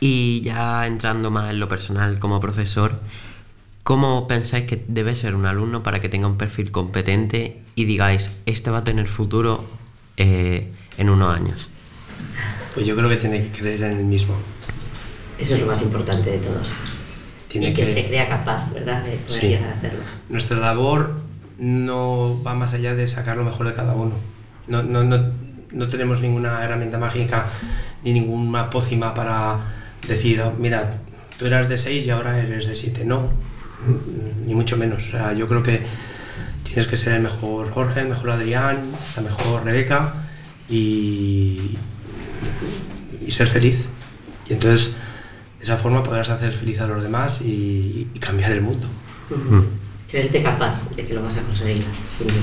Y 0.00 0.42
ya 0.42 0.86
entrando 0.86 1.30
más 1.30 1.50
en 1.50 1.60
lo 1.60 1.68
personal 1.68 2.18
como 2.18 2.40
profesor, 2.40 3.00
¿Cómo 3.86 4.26
pensáis 4.26 4.66
que 4.66 4.82
debe 4.88 5.14
ser 5.14 5.36
un 5.36 5.46
alumno 5.46 5.84
para 5.84 6.00
que 6.00 6.08
tenga 6.08 6.26
un 6.26 6.36
perfil 6.36 6.72
competente 6.72 7.62
y 7.76 7.84
digáis, 7.84 8.32
este 8.44 8.68
va 8.68 8.78
a 8.78 8.82
tener 8.82 9.06
futuro 9.06 9.64
eh, 10.16 10.72
en 10.98 11.08
unos 11.08 11.32
años? 11.32 11.68
Pues 12.74 12.84
yo 12.84 12.96
creo 12.96 13.08
que 13.08 13.14
tiene 13.14 13.44
que 13.44 13.56
creer 13.56 13.84
en 13.84 13.98
el 13.98 14.04
mismo. 14.04 14.34
Eso 15.38 15.54
es 15.54 15.60
lo 15.60 15.68
más 15.68 15.82
importante 15.82 16.32
de 16.32 16.38
todos. 16.38 16.74
Tiene 17.48 17.68
y 17.68 17.74
que, 17.74 17.82
que, 17.82 17.86
se 17.86 18.06
crea 18.06 18.28
capaz, 18.28 18.72
¿verdad?, 18.72 19.02
de 19.04 19.12
poder 19.12 19.40
sí. 19.40 19.48
llegar 19.48 19.70
a 19.70 19.72
hacerlo. 19.74 20.00
Nuestra 20.28 20.56
labor 20.58 21.20
no 21.58 22.42
va 22.42 22.54
más 22.54 22.74
allá 22.74 22.94
de 22.94 23.08
sacar 23.08 23.36
lo 23.36 23.44
mejor 23.44 23.66
de 23.66 23.74
cada 23.74 23.94
uno. 23.94 24.14
No, 24.66 24.82
no, 24.82 25.04
no, 25.04 25.32
no 25.72 25.88
tenemos 25.88 26.20
ninguna 26.20 26.62
herramienta 26.64 26.98
mágica 26.98 27.46
ni 28.02 28.12
ninguna 28.12 28.70
pócima 28.70 29.14
para 29.14 29.60
decir, 30.06 30.40
oh, 30.40 30.54
mira, 30.58 30.90
tú 31.38 31.46
eras 31.46 31.68
de 31.68 31.78
6 31.78 32.06
y 32.06 32.10
ahora 32.10 32.38
eres 32.38 32.66
de 32.66 32.76
7. 32.76 33.04
No, 33.04 33.30
ni 34.46 34.54
mucho 34.54 34.76
menos. 34.76 35.08
O 35.08 35.10
sea, 35.10 35.32
yo 35.32 35.48
creo 35.48 35.62
que 35.62 35.82
tienes 36.64 36.86
que 36.86 36.96
ser 36.96 37.14
el 37.14 37.22
mejor 37.22 37.70
Jorge, 37.70 38.00
el 38.00 38.08
mejor 38.08 38.30
Adrián, 38.30 38.90
la 39.16 39.22
mejor 39.22 39.64
Rebeca 39.64 40.14
y, 40.68 41.76
y 43.24 43.30
ser 43.30 43.48
feliz. 43.48 43.88
Y 44.48 44.54
entonces, 44.54 44.92
esa 45.66 45.76
forma 45.76 46.02
podrás 46.04 46.28
hacer 46.28 46.52
feliz 46.52 46.80
a 46.80 46.86
los 46.86 47.02
demás 47.02 47.40
y, 47.40 48.08
y 48.14 48.18
cambiar 48.20 48.52
el 48.52 48.62
mundo. 48.62 48.86
Uh 49.30 49.34
-huh. 49.34 49.64
Creerte 50.08 50.40
capaz 50.40 50.88
de 50.94 51.04
que 51.04 51.12
lo 51.12 51.22
vas 51.24 51.36
a 51.36 51.42
conseguir, 51.42 51.84
sin 52.08 52.28
duda. 52.28 52.36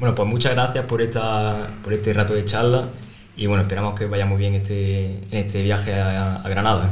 Bueno, 0.00 0.14
pues 0.16 0.28
muchas 0.28 0.52
gracias 0.54 0.84
por, 0.86 1.00
esta, 1.00 1.68
por 1.84 1.92
este 1.92 2.12
rato 2.12 2.34
de 2.34 2.44
charla 2.44 2.88
y 3.36 3.46
bueno, 3.46 3.62
esperamos 3.62 3.96
que 3.98 4.06
vaya 4.06 4.26
muy 4.26 4.36
bien 4.36 4.54
este, 4.54 5.18
en 5.30 5.46
este 5.46 5.62
viaje 5.62 5.94
a, 5.94 6.36
a 6.36 6.48
Granada. 6.48 6.90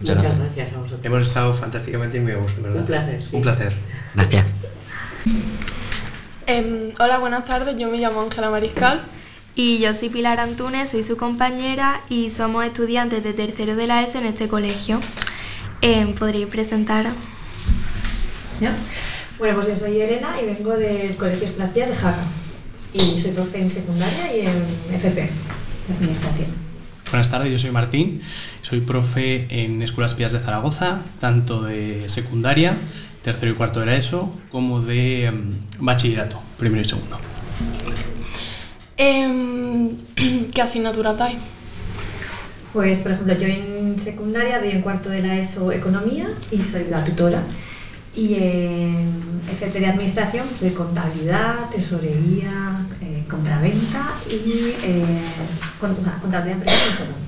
Muchas, 0.00 0.16
Muchas 0.16 0.36
gracias. 0.38 0.38
gracias. 0.56 0.72
a 0.76 0.78
vosotros. 0.80 1.04
Hemos 1.04 1.22
estado 1.26 1.54
fantásticamente 1.54 2.18
y 2.18 2.20
muy 2.20 2.32
a 2.32 2.36
gusto, 2.36 2.60
¿verdad? 2.62 2.80
Un 2.80 2.86
placer. 2.86 3.22
Sí. 3.22 3.28
Un 3.32 3.42
placer. 3.42 3.72
Gracias. 4.14 4.46
Eh, 6.46 6.94
hola, 6.98 7.18
buenas 7.18 7.44
tardes. 7.46 7.76
Yo 7.78 7.88
me 7.90 7.96
llamo 7.98 8.20
Ángela 8.20 8.50
Mariscal. 8.50 9.00
Y 9.54 9.78
yo 9.78 9.94
soy 9.94 10.08
Pilar 10.08 10.40
Antunes, 10.40 10.90
soy 10.90 11.02
su 11.02 11.16
compañera 11.16 12.00
y 12.08 12.30
somos 12.30 12.64
estudiantes 12.64 13.24
de 13.24 13.32
tercero 13.32 13.76
de 13.76 13.86
la 13.86 14.02
ESO 14.02 14.18
en 14.18 14.26
este 14.26 14.48
colegio. 14.48 15.00
Eh, 15.82 16.14
¿Podríais 16.18 16.48
presentar? 16.48 17.06
¿Ya? 18.60 18.74
Bueno, 19.38 19.56
pues 19.56 19.68
yo 19.68 19.76
soy 19.76 20.00
Elena 20.00 20.40
y 20.40 20.46
vengo 20.46 20.76
del 20.76 21.16
Colegio 21.16 21.46
Esplapías 21.46 21.88
de 21.88 21.96
Jaca. 21.96 22.22
Y 22.92 23.18
soy 23.18 23.32
profe 23.32 23.60
en 23.60 23.70
secundaria 23.70 24.36
y 24.36 24.40
en 24.40 24.94
FP, 24.94 25.28
Administración. 25.94 26.48
Buenas 27.10 27.30
tardes, 27.30 27.50
yo 27.50 27.58
soy 27.58 27.70
Martín, 27.72 28.20
soy 28.62 28.80
profe 28.80 29.46
en 29.50 29.82
Escuelas 29.82 30.14
Pías 30.14 30.30
de 30.32 30.38
Zaragoza, 30.38 31.00
tanto 31.18 31.62
de 31.62 32.08
secundaria, 32.08 32.76
tercero 33.22 33.52
y 33.52 33.54
cuarto 33.54 33.80
de 33.80 33.86
la 33.86 33.96
ESO, 33.96 34.32
como 34.50 34.80
de 34.80 35.28
um, 35.32 35.84
bachillerato, 35.84 36.40
primero 36.56 36.82
y 36.82 36.88
segundo. 36.88 37.18
Eh, 39.02 39.96
¿Qué 40.54 40.60
asignatura 40.60 41.14
dais? 41.14 41.38
Pues, 42.74 43.00
por 43.00 43.12
ejemplo, 43.12 43.34
yo 43.34 43.46
en 43.46 43.98
secundaria 43.98 44.58
doy 44.58 44.72
en 44.72 44.82
cuarto 44.82 45.08
de 45.08 45.22
la 45.22 45.38
ESO 45.38 45.72
Economía 45.72 46.28
y 46.50 46.60
soy 46.60 46.84
la 46.90 47.02
tutora. 47.02 47.42
Y 48.14 48.34
en 48.34 49.40
FP 49.52 49.80
de 49.80 49.86
Administración 49.86 50.46
soy 50.58 50.72
contabilidad, 50.72 51.70
tesorería, 51.70 52.86
eh, 53.00 53.24
compraventa 53.26 54.16
y 54.28 54.74
eh, 54.84 55.04
contabilidad 55.80 56.58
empresarial 56.58 56.90
y 56.90 56.92
segundo. 56.92 57.18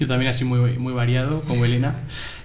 Yo 0.00 0.08
también 0.08 0.30
así 0.32 0.44
muy, 0.44 0.78
muy 0.78 0.92
variado, 0.92 1.42
como 1.42 1.64
Elena. 1.64 2.00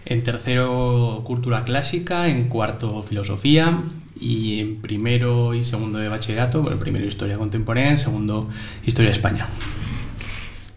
En 0.06 0.24
tercero, 0.24 1.24
cultura 1.26 1.64
clásica, 1.64 2.28
en 2.28 2.50
cuarto, 2.50 3.02
filosofía, 3.02 3.82
y 4.20 4.60
en 4.60 4.82
primero 4.82 5.54
y 5.54 5.64
segundo 5.64 6.00
de 6.00 6.10
bachillerato, 6.10 6.62
bueno, 6.62 6.80
primero 6.80 7.06
historia 7.06 7.38
contemporánea, 7.38 7.98
segundo 7.98 8.50
historia 8.86 9.12
de 9.12 9.16
España. 9.16 9.48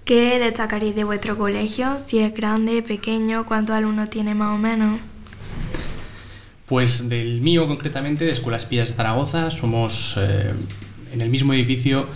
¿Qué 0.04 0.38
destacaréis 0.38 0.94
de 0.94 1.04
vuestro 1.04 1.38
colegio? 1.38 1.98
Si 2.04 2.18
es 2.18 2.34
grande, 2.34 2.82
pequeño, 2.82 3.46
cuántos 3.46 3.76
alumnos 3.76 4.10
tiene 4.10 4.34
más 4.34 4.54
o 4.54 4.58
menos. 4.58 5.00
Pues 6.66 7.08
del 7.08 7.40
mío 7.40 7.68
concretamente, 7.68 8.24
de 8.24 8.32
Escuelas 8.32 8.66
Pías 8.66 8.88
de 8.88 8.94
Zaragoza, 8.94 9.50
somos 9.50 10.16
eh, 10.18 10.52
en 11.12 11.20
el 11.20 11.28
mismo 11.28 11.52
edificio 11.54 12.06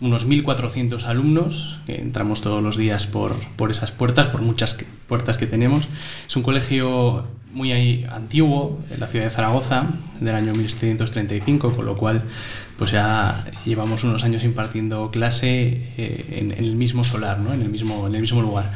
unos 0.00 0.26
1.400 0.26 1.04
alumnos, 1.04 1.78
que 1.86 2.00
entramos 2.00 2.40
todos 2.40 2.62
los 2.62 2.76
días 2.76 3.06
por, 3.06 3.34
por 3.56 3.70
esas 3.70 3.92
puertas, 3.92 4.28
por 4.28 4.40
muchas 4.40 4.74
que, 4.74 4.86
puertas 5.08 5.36
que 5.36 5.46
tenemos. 5.46 5.88
Es 6.26 6.36
un 6.36 6.42
colegio 6.42 7.24
muy 7.52 8.04
antiguo, 8.04 8.78
en 8.90 9.00
la 9.00 9.08
ciudad 9.08 9.24
de 9.26 9.30
Zaragoza, 9.30 9.86
del 10.20 10.34
año 10.34 10.54
1735, 10.54 11.74
con 11.74 11.84
lo 11.84 11.96
cual 11.96 12.22
pues 12.78 12.92
ya 12.92 13.44
llevamos 13.66 14.04
unos 14.04 14.24
años 14.24 14.42
impartiendo 14.44 15.10
clase 15.10 15.92
eh, 15.98 16.38
en, 16.38 16.52
el 16.52 16.76
mismo 16.76 17.04
solar, 17.04 17.38
¿no? 17.40 17.52
en, 17.52 17.60
el 17.60 17.68
mismo, 17.68 18.06
en 18.06 18.14
el 18.14 18.20
mismo 18.22 18.40
lugar 18.40 18.70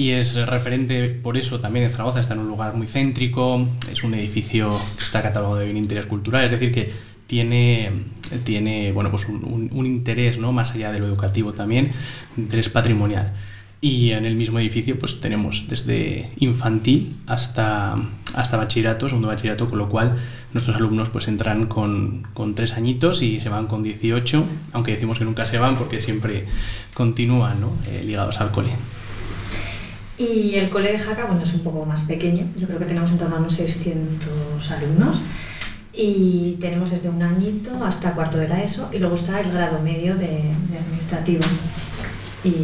y 0.00 0.12
es 0.12 0.34
referente 0.46 1.08
por 1.08 1.36
eso 1.36 1.60
también 1.60 1.84
en 1.84 1.90
Zaragoza, 1.90 2.20
está 2.20 2.34
en 2.34 2.40
un 2.40 2.48
lugar 2.48 2.74
muy 2.74 2.86
céntrico, 2.86 3.68
es 3.90 4.02
un 4.04 4.14
edificio 4.14 4.70
que 4.96 5.04
está 5.04 5.20
catalogado 5.20 5.58
de 5.58 5.64
bien 5.66 5.76
interés 5.76 6.06
cultural, 6.06 6.44
es 6.44 6.52
decir, 6.52 6.72
que 6.72 6.92
tiene, 7.30 7.92
tiene 8.42 8.90
bueno, 8.90 9.12
pues 9.12 9.28
un, 9.28 9.44
un, 9.44 9.70
un 9.72 9.86
interés 9.86 10.36
¿no? 10.36 10.50
más 10.50 10.72
allá 10.72 10.90
de 10.90 10.98
lo 10.98 11.06
educativo 11.06 11.52
también, 11.52 11.92
un 12.36 12.42
interés 12.42 12.68
patrimonial. 12.68 13.32
Y 13.80 14.10
en 14.10 14.24
el 14.24 14.34
mismo 14.34 14.58
edificio 14.58 14.98
pues 14.98 15.20
tenemos 15.20 15.66
desde 15.68 16.32
infantil 16.38 17.14
hasta, 17.28 17.96
hasta 18.34 18.56
bachillerato, 18.56 19.08
segundo 19.08 19.28
bachillerato, 19.28 19.70
con 19.70 19.78
lo 19.78 19.88
cual 19.88 20.18
nuestros 20.52 20.74
alumnos 20.74 21.08
pues 21.08 21.28
entran 21.28 21.66
con, 21.66 22.26
con 22.34 22.56
tres 22.56 22.72
añitos 22.72 23.22
y 23.22 23.40
se 23.40 23.48
van 23.48 23.68
con 23.68 23.84
18, 23.84 24.44
aunque 24.72 24.90
decimos 24.90 25.20
que 25.20 25.24
nunca 25.24 25.44
se 25.44 25.60
van 25.60 25.76
porque 25.76 26.00
siempre 26.00 26.46
continúan 26.94 27.60
¿no? 27.60 27.70
eh, 27.92 28.02
ligados 28.04 28.40
al 28.40 28.50
cole. 28.50 28.70
Y 30.18 30.56
el 30.56 30.68
cole 30.68 30.90
de 30.90 30.98
Jaca, 30.98 31.26
bueno, 31.26 31.44
es 31.44 31.54
un 31.54 31.60
poco 31.60 31.86
más 31.86 32.02
pequeño. 32.02 32.44
Yo 32.58 32.66
creo 32.66 32.80
que 32.80 32.86
tenemos 32.86 33.12
en 33.12 33.18
torno 33.18 33.36
a 33.36 33.38
unos 33.38 33.54
600 33.54 34.70
alumnos. 34.72 35.22
Y 36.02 36.56
tenemos 36.60 36.90
desde 36.90 37.10
un 37.10 37.22
añito 37.22 37.84
hasta 37.84 38.14
cuarto 38.14 38.38
de 38.38 38.48
la 38.48 38.62
ESO 38.62 38.88
y 38.90 38.98
luego 38.98 39.16
está 39.16 39.38
el 39.40 39.52
grado 39.52 39.80
medio 39.82 40.14
de, 40.14 40.26
de 40.70 40.78
administrativo. 40.78 41.44
Y 42.42 42.54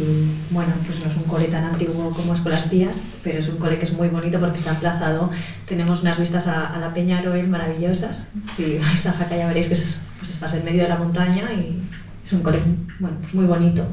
bueno, 0.49 0.73
pues 0.87 0.99
no 1.01 1.11
es 1.11 1.15
un 1.15 1.23
cole 1.23 1.45
tan 1.45 1.63
antiguo 1.63 2.09
como 2.09 2.33
Escuelas 2.33 2.63
Pías, 2.63 2.95
pero 3.23 3.37
es 3.37 3.47
un 3.47 3.57
cole 3.57 3.77
que 3.77 3.85
es 3.85 3.93
muy 3.93 4.07
bonito 4.07 4.39
porque 4.39 4.57
está 4.57 4.71
emplazado. 4.71 5.29
Tenemos 5.67 6.01
unas 6.01 6.17
vistas 6.17 6.47
a, 6.47 6.73
a 6.73 6.79
la 6.79 6.95
Peña 6.95 7.19
Aroel 7.19 7.47
maravillosas. 7.47 8.23
Si 8.55 8.79
vais 8.79 9.05
a 9.05 9.13
Jaca 9.13 9.37
ya 9.37 9.47
veréis 9.47 9.67
que 9.67 9.75
es, 9.75 9.99
pues 10.17 10.31
estás 10.31 10.55
en 10.55 10.65
medio 10.65 10.81
de 10.81 10.89
la 10.89 10.97
montaña 10.97 11.53
y 11.53 11.77
es 12.23 12.33
un 12.33 12.41
cole 12.41 12.59
bueno, 12.99 13.17
pues 13.21 13.35
muy 13.35 13.45
bonito. 13.45 13.85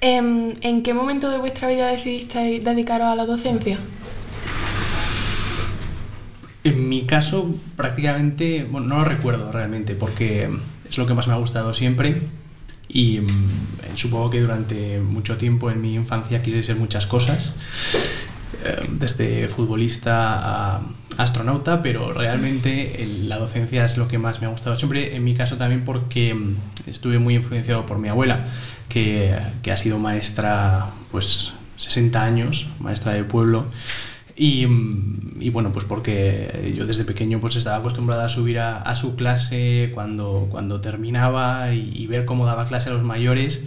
Em, 0.00 0.54
¿En 0.60 0.82
qué 0.82 0.92
momento 0.92 1.30
de 1.30 1.38
vuestra 1.38 1.68
vida 1.68 1.86
decidisteis 1.86 2.64
dedicaros 2.64 3.06
a 3.06 3.14
la 3.14 3.26
docencia? 3.26 3.78
En 6.62 6.88
mi 6.88 7.02
caso, 7.02 7.54
prácticamente, 7.76 8.66
bueno, 8.70 8.88
no 8.88 8.98
lo 8.98 9.04
recuerdo 9.04 9.50
realmente, 9.50 9.94
porque 9.94 10.50
es 10.88 10.98
lo 10.98 11.06
que 11.06 11.14
más 11.14 11.26
me 11.26 11.32
ha 11.32 11.36
gustado 11.36 11.72
siempre. 11.72 12.22
Y 12.88 13.20
mm, 13.20 13.96
supongo 13.96 14.30
que 14.30 14.40
durante 14.40 15.00
mucho 15.00 15.36
tiempo 15.36 15.70
en 15.70 15.80
mi 15.80 15.94
infancia 15.94 16.42
quise 16.42 16.62
ser 16.62 16.76
muchas 16.76 17.06
cosas, 17.06 17.52
eh, 18.64 18.86
desde 18.90 19.48
futbolista 19.48 20.74
a 20.76 20.82
astronauta, 21.16 21.82
pero 21.82 22.12
realmente 22.12 23.06
la 23.24 23.38
docencia 23.38 23.84
es 23.84 23.96
lo 23.96 24.08
que 24.08 24.18
más 24.18 24.40
me 24.40 24.46
ha 24.46 24.50
gustado 24.50 24.76
siempre. 24.76 25.16
En 25.16 25.24
mi 25.24 25.34
caso 25.34 25.56
también 25.56 25.84
porque 25.84 26.34
mm, 26.34 26.56
estuve 26.86 27.18
muy 27.18 27.36
influenciado 27.36 27.86
por 27.86 27.98
mi 27.98 28.08
abuela, 28.08 28.40
que, 28.88 29.34
que 29.62 29.72
ha 29.72 29.76
sido 29.76 29.98
maestra, 29.98 30.90
pues 31.10 31.54
60 31.76 32.22
años, 32.22 32.68
maestra 32.80 33.12
de 33.12 33.24
pueblo. 33.24 33.66
Y, 34.42 34.66
y 35.38 35.50
bueno, 35.50 35.70
pues 35.70 35.84
porque 35.84 36.72
yo 36.74 36.86
desde 36.86 37.04
pequeño 37.04 37.40
pues 37.40 37.56
estaba 37.56 37.76
acostumbrada 37.76 38.24
a 38.24 38.28
subir 38.30 38.58
a, 38.58 38.80
a 38.80 38.94
su 38.94 39.14
clase 39.14 39.90
cuando, 39.92 40.48
cuando 40.50 40.80
terminaba 40.80 41.74
y, 41.74 41.92
y 41.94 42.06
ver 42.06 42.24
cómo 42.24 42.46
daba 42.46 42.64
clase 42.66 42.88
a 42.88 42.94
los 42.94 43.02
mayores 43.02 43.64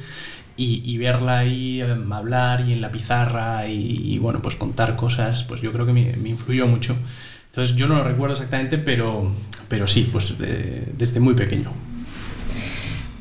y, 0.58 0.82
y 0.84 0.98
verla 0.98 1.40
ahí 1.40 1.80
em, 1.80 2.12
hablar 2.12 2.68
y 2.68 2.74
en 2.74 2.82
la 2.82 2.90
pizarra 2.90 3.68
y, 3.68 4.18
bueno, 4.18 4.42
pues 4.42 4.56
contar 4.56 4.96
cosas, 4.96 5.44
pues 5.44 5.62
yo 5.62 5.72
creo 5.72 5.86
que 5.86 5.94
me, 5.94 6.14
me 6.18 6.30
influyó 6.30 6.66
mucho. 6.66 6.96
Entonces 7.52 7.76
yo 7.76 7.88
no 7.88 7.98
lo 7.98 8.04
recuerdo 8.04 8.34
exactamente, 8.34 8.80
pero, 8.80 9.32
pero 9.68 9.86
sí, 9.86 10.10
pues 10.12 10.40
de- 10.40 10.92
desde 10.98 11.20
muy 11.20 11.36
pequeño. 11.36 11.72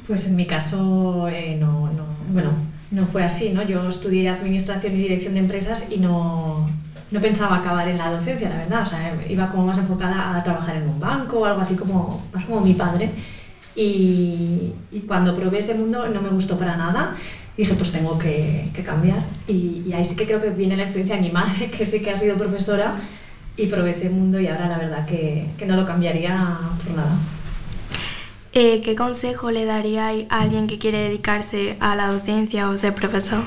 Pues 0.07 0.27
en 0.27 0.37
mi 0.37 0.47
caso 0.47 1.29
eh, 1.29 1.57
no, 1.61 1.93
no, 1.93 2.07
bueno, 2.33 2.51
no 2.91 3.07
fue 3.07 3.23
así, 3.25 3.51
¿no? 3.51 3.63
Yo 3.63 3.87
estudié 3.89 4.29
Administración 4.31 4.95
y 4.95 4.99
Dirección 4.99 5.35
de 5.35 5.41
Empresas 5.41 5.89
y 5.91 5.99
no, 5.99 6.69
no 7.12 7.21
pensaba 7.21 7.57
acabar 7.59 7.87
en 7.88 7.99
la 7.99 8.11
docencia, 8.11 8.49
la 8.49 8.57
verdad. 8.57 8.83
O 8.83 8.87
sea, 8.87 9.14
iba 9.28 9.49
como 9.50 9.66
más 9.66 9.78
enfocada 9.78 10.37
a 10.37 10.42
trabajar 10.42 10.76
en 10.76 10.88
un 10.88 10.99
banco 10.99 11.40
o 11.40 11.45
algo 11.45 11.61
así 11.61 11.75
como, 11.76 12.21
más 12.33 12.45
como 12.45 12.61
mi 12.62 12.73
padre. 12.75 13.11
Y, 13.76 14.73
y 14.90 15.00
cuando 15.07 15.35
probé 15.35 15.59
ese 15.59 15.75
mundo 15.75 16.09
no 16.09 16.23
me 16.23 16.31
gustó 16.31 16.59
para 16.59 16.76
nada. 16.76 17.14
Dije, 17.57 17.75
pues 17.75 17.92
tengo 17.92 18.19
que, 18.19 18.71
que 18.75 18.83
cambiar. 18.83 19.23
Y, 19.47 19.83
y 19.87 19.92
ahí 19.92 20.04
sí 20.04 20.16
que 20.16 20.26
creo 20.26 20.40
que 20.40 20.50
viene 20.50 20.76
la 20.76 20.85
influencia 20.85 21.16
de 21.16 21.21
mi 21.21 21.31
madre, 21.31 21.71
que 21.76 21.85
sí 21.85 22.00
que 22.00 22.11
ha 22.11 22.16
sido 22.16 22.37
profesora, 22.37 22.95
y 23.57 23.66
probé 23.66 23.90
ese 23.90 24.09
mundo 24.09 24.40
y 24.40 24.47
ahora 24.47 24.66
la 24.69 24.78
verdad 24.78 25.04
que, 25.04 25.47
que 25.59 25.66
no 25.66 25.76
lo 25.76 25.85
cambiaría 25.85 26.35
por 26.83 26.97
nada. 26.97 27.12
Eh, 28.54 28.81
¿Qué 28.83 28.97
consejo 28.97 29.50
le 29.50 29.66
daríais 29.66 30.26
a 30.31 30.40
alguien 30.40 30.66
que 30.66 30.78
quiere 30.78 30.99
dedicarse 30.99 31.76
a 31.81 31.95
la 31.95 32.11
docencia 32.11 32.69
o 32.69 32.76
ser 32.78 32.95
profesor? 32.95 33.45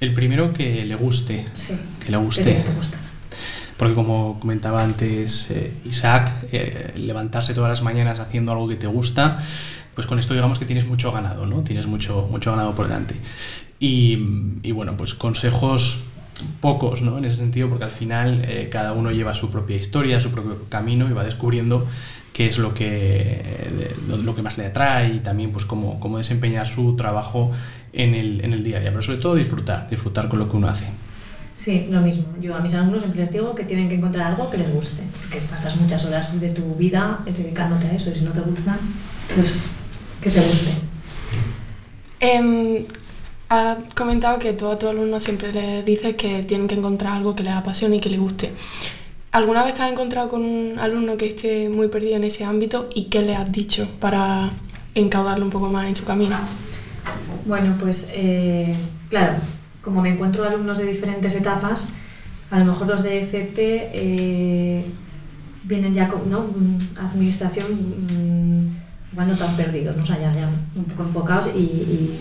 El 0.00 0.14
primero 0.14 0.52
que 0.52 0.84
le 0.84 0.96
guste, 0.96 1.46
Sí. 1.54 1.74
Que 2.04 2.12
le 2.12 2.18
guste. 2.18 2.44
Tiene 2.44 2.64
que 2.64 2.72
gustar. 2.72 3.00
Porque 3.76 3.94
como 3.94 4.38
comentaba 4.38 4.82
antes 4.82 5.50
eh, 5.50 5.72
Isaac, 5.84 6.30
eh, 6.52 6.92
levantarse 6.96 7.52
todas 7.52 7.68
las 7.68 7.82
mañanas 7.82 8.20
haciendo 8.20 8.52
algo 8.52 8.68
que 8.68 8.76
te 8.76 8.86
gusta, 8.86 9.42
pues 9.94 10.06
con 10.06 10.18
esto 10.18 10.34
digamos 10.34 10.58
que 10.58 10.64
tienes 10.64 10.86
mucho 10.86 11.10
ganado, 11.10 11.46
¿no? 11.46 11.62
Tienes 11.62 11.86
mucho, 11.86 12.28
mucho 12.30 12.52
ganado 12.52 12.74
por 12.76 12.86
delante. 12.86 13.16
Y, 13.80 14.18
y 14.62 14.70
bueno, 14.70 14.96
pues 14.96 15.14
consejos 15.14 16.04
pocos, 16.60 17.02
¿no? 17.02 17.18
En 17.18 17.24
ese 17.24 17.38
sentido, 17.38 17.68
porque 17.68 17.84
al 17.84 17.90
final 17.90 18.42
eh, 18.46 18.68
cada 18.70 18.92
uno 18.92 19.10
lleva 19.10 19.34
su 19.34 19.50
propia 19.50 19.76
historia, 19.76 20.20
su 20.20 20.30
propio 20.30 20.64
camino 20.68 21.08
y 21.08 21.12
va 21.12 21.24
descubriendo 21.24 21.86
qué 22.32 22.46
es 22.46 22.58
lo 22.58 22.72
que, 22.72 23.42
lo 24.06 24.34
que 24.34 24.42
más 24.42 24.58
le 24.58 24.66
atrae 24.66 25.14
y 25.14 25.18
también 25.18 25.52
pues 25.52 25.66
cómo, 25.66 26.00
cómo 26.00 26.18
desempeñar 26.18 26.66
su 26.66 26.96
trabajo 26.96 27.52
en 27.92 28.14
el, 28.14 28.44
en 28.44 28.52
el 28.52 28.62
día 28.64 28.78
a 28.78 28.80
día. 28.80 28.90
Pero 28.90 29.02
sobre 29.02 29.18
todo 29.18 29.34
disfrutar, 29.34 29.88
disfrutar 29.90 30.28
con 30.28 30.38
lo 30.38 30.48
que 30.48 30.56
uno 30.56 30.68
hace. 30.68 30.86
Sí, 31.54 31.86
lo 31.90 32.00
mismo. 32.00 32.24
Yo 32.40 32.54
a 32.54 32.60
mis 32.60 32.74
alumnos 32.74 33.02
siempre 33.02 33.20
les 33.20 33.32
digo 33.32 33.54
que 33.54 33.64
tienen 33.64 33.88
que 33.88 33.96
encontrar 33.96 34.28
algo 34.28 34.48
que 34.50 34.58
les 34.58 34.72
guste, 34.72 35.02
porque 35.20 35.38
pasas 35.48 35.76
muchas 35.76 36.04
horas 36.04 36.40
de 36.40 36.50
tu 36.50 36.74
vida 36.74 37.20
dedicándote 37.24 37.88
a 37.88 37.92
eso 37.92 38.10
y 38.10 38.14
si 38.14 38.24
no 38.24 38.32
te 38.32 38.40
gusta, 38.40 38.78
pues 39.34 39.64
que 40.20 40.30
te 40.30 40.40
guste. 40.40 40.70
Em, 42.20 42.84
has 43.48 43.76
comentado 43.94 44.38
que 44.38 44.54
tú 44.54 44.68
a 44.68 44.78
tus 44.78 44.88
alumnos 44.88 45.22
siempre 45.22 45.52
les 45.52 45.84
dices 45.84 46.14
que 46.16 46.42
tienen 46.42 46.68
que 46.68 46.74
encontrar 46.74 47.16
algo 47.16 47.34
que 47.34 47.42
les 47.42 47.52
apasione 47.52 47.96
y 47.96 48.00
que 48.00 48.08
les 48.08 48.20
guste. 48.20 48.52
¿Alguna 49.32 49.64
vez 49.64 49.74
te 49.74 49.82
has 49.82 49.90
encontrado 49.90 50.28
con 50.28 50.44
un 50.44 50.78
alumno 50.78 51.16
que 51.16 51.26
esté 51.26 51.68
muy 51.68 51.88
perdido 51.88 52.16
en 52.16 52.24
ese 52.24 52.44
ámbito 52.44 52.88
y 52.94 53.04
qué 53.04 53.22
le 53.22 53.34
has 53.34 53.50
dicho 53.50 53.88
para 53.98 54.50
encaudarlo 54.94 55.44
un 55.44 55.50
poco 55.50 55.68
más 55.68 55.88
en 55.88 55.96
su 55.96 56.04
camino? 56.04 56.36
Bueno, 57.46 57.74
pues 57.80 58.08
eh, 58.12 58.74
claro, 59.08 59.34
como 59.82 60.00
me 60.00 60.10
encuentro 60.10 60.44
alumnos 60.46 60.78
de 60.78 60.84
diferentes 60.84 61.34
etapas, 61.34 61.88
a 62.50 62.58
lo 62.58 62.64
mejor 62.66 62.86
los 62.88 63.02
de 63.02 63.20
FP 63.20 63.90
eh, 63.92 64.84
vienen 65.64 65.94
ya 65.94 66.08
con 66.08 66.28
¿no? 66.30 66.40
Mm, 66.42 66.78
administración, 66.98 67.66
mm, 67.72 69.16
van 69.16 69.28
no 69.28 69.36
tan 69.36 69.56
perdidos, 69.56 69.96
¿no? 69.96 70.02
O 70.02 70.06
sea, 70.06 70.18
ya, 70.20 70.48
un 70.74 70.84
poco 70.84 71.02
enfocados 71.04 71.50
y, 71.54 71.58
y- 71.60 72.18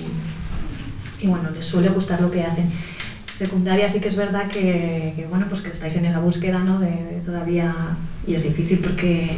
bueno, 1.27 1.51
les 1.51 1.63
suele 1.65 1.89
gustar 1.89 2.19
lo 2.19 2.31
que 2.31 2.43
hacen. 2.43 2.69
Secundaria 3.31 3.87
sí 3.87 3.99
que 3.99 4.07
es 4.07 4.15
verdad 4.15 4.47
que, 4.47 5.27
bueno, 5.29 5.45
pues 5.47 5.61
que 5.61 5.69
estáis 5.69 5.95
en 5.95 6.05
esa 6.05 6.19
búsqueda, 6.19 6.59
¿no? 6.59 6.79
De, 6.79 6.87
de 6.89 7.21
todavía 7.23 7.73
y 8.25 8.33
es 8.35 8.43
difícil 8.43 8.79
porque 8.79 9.37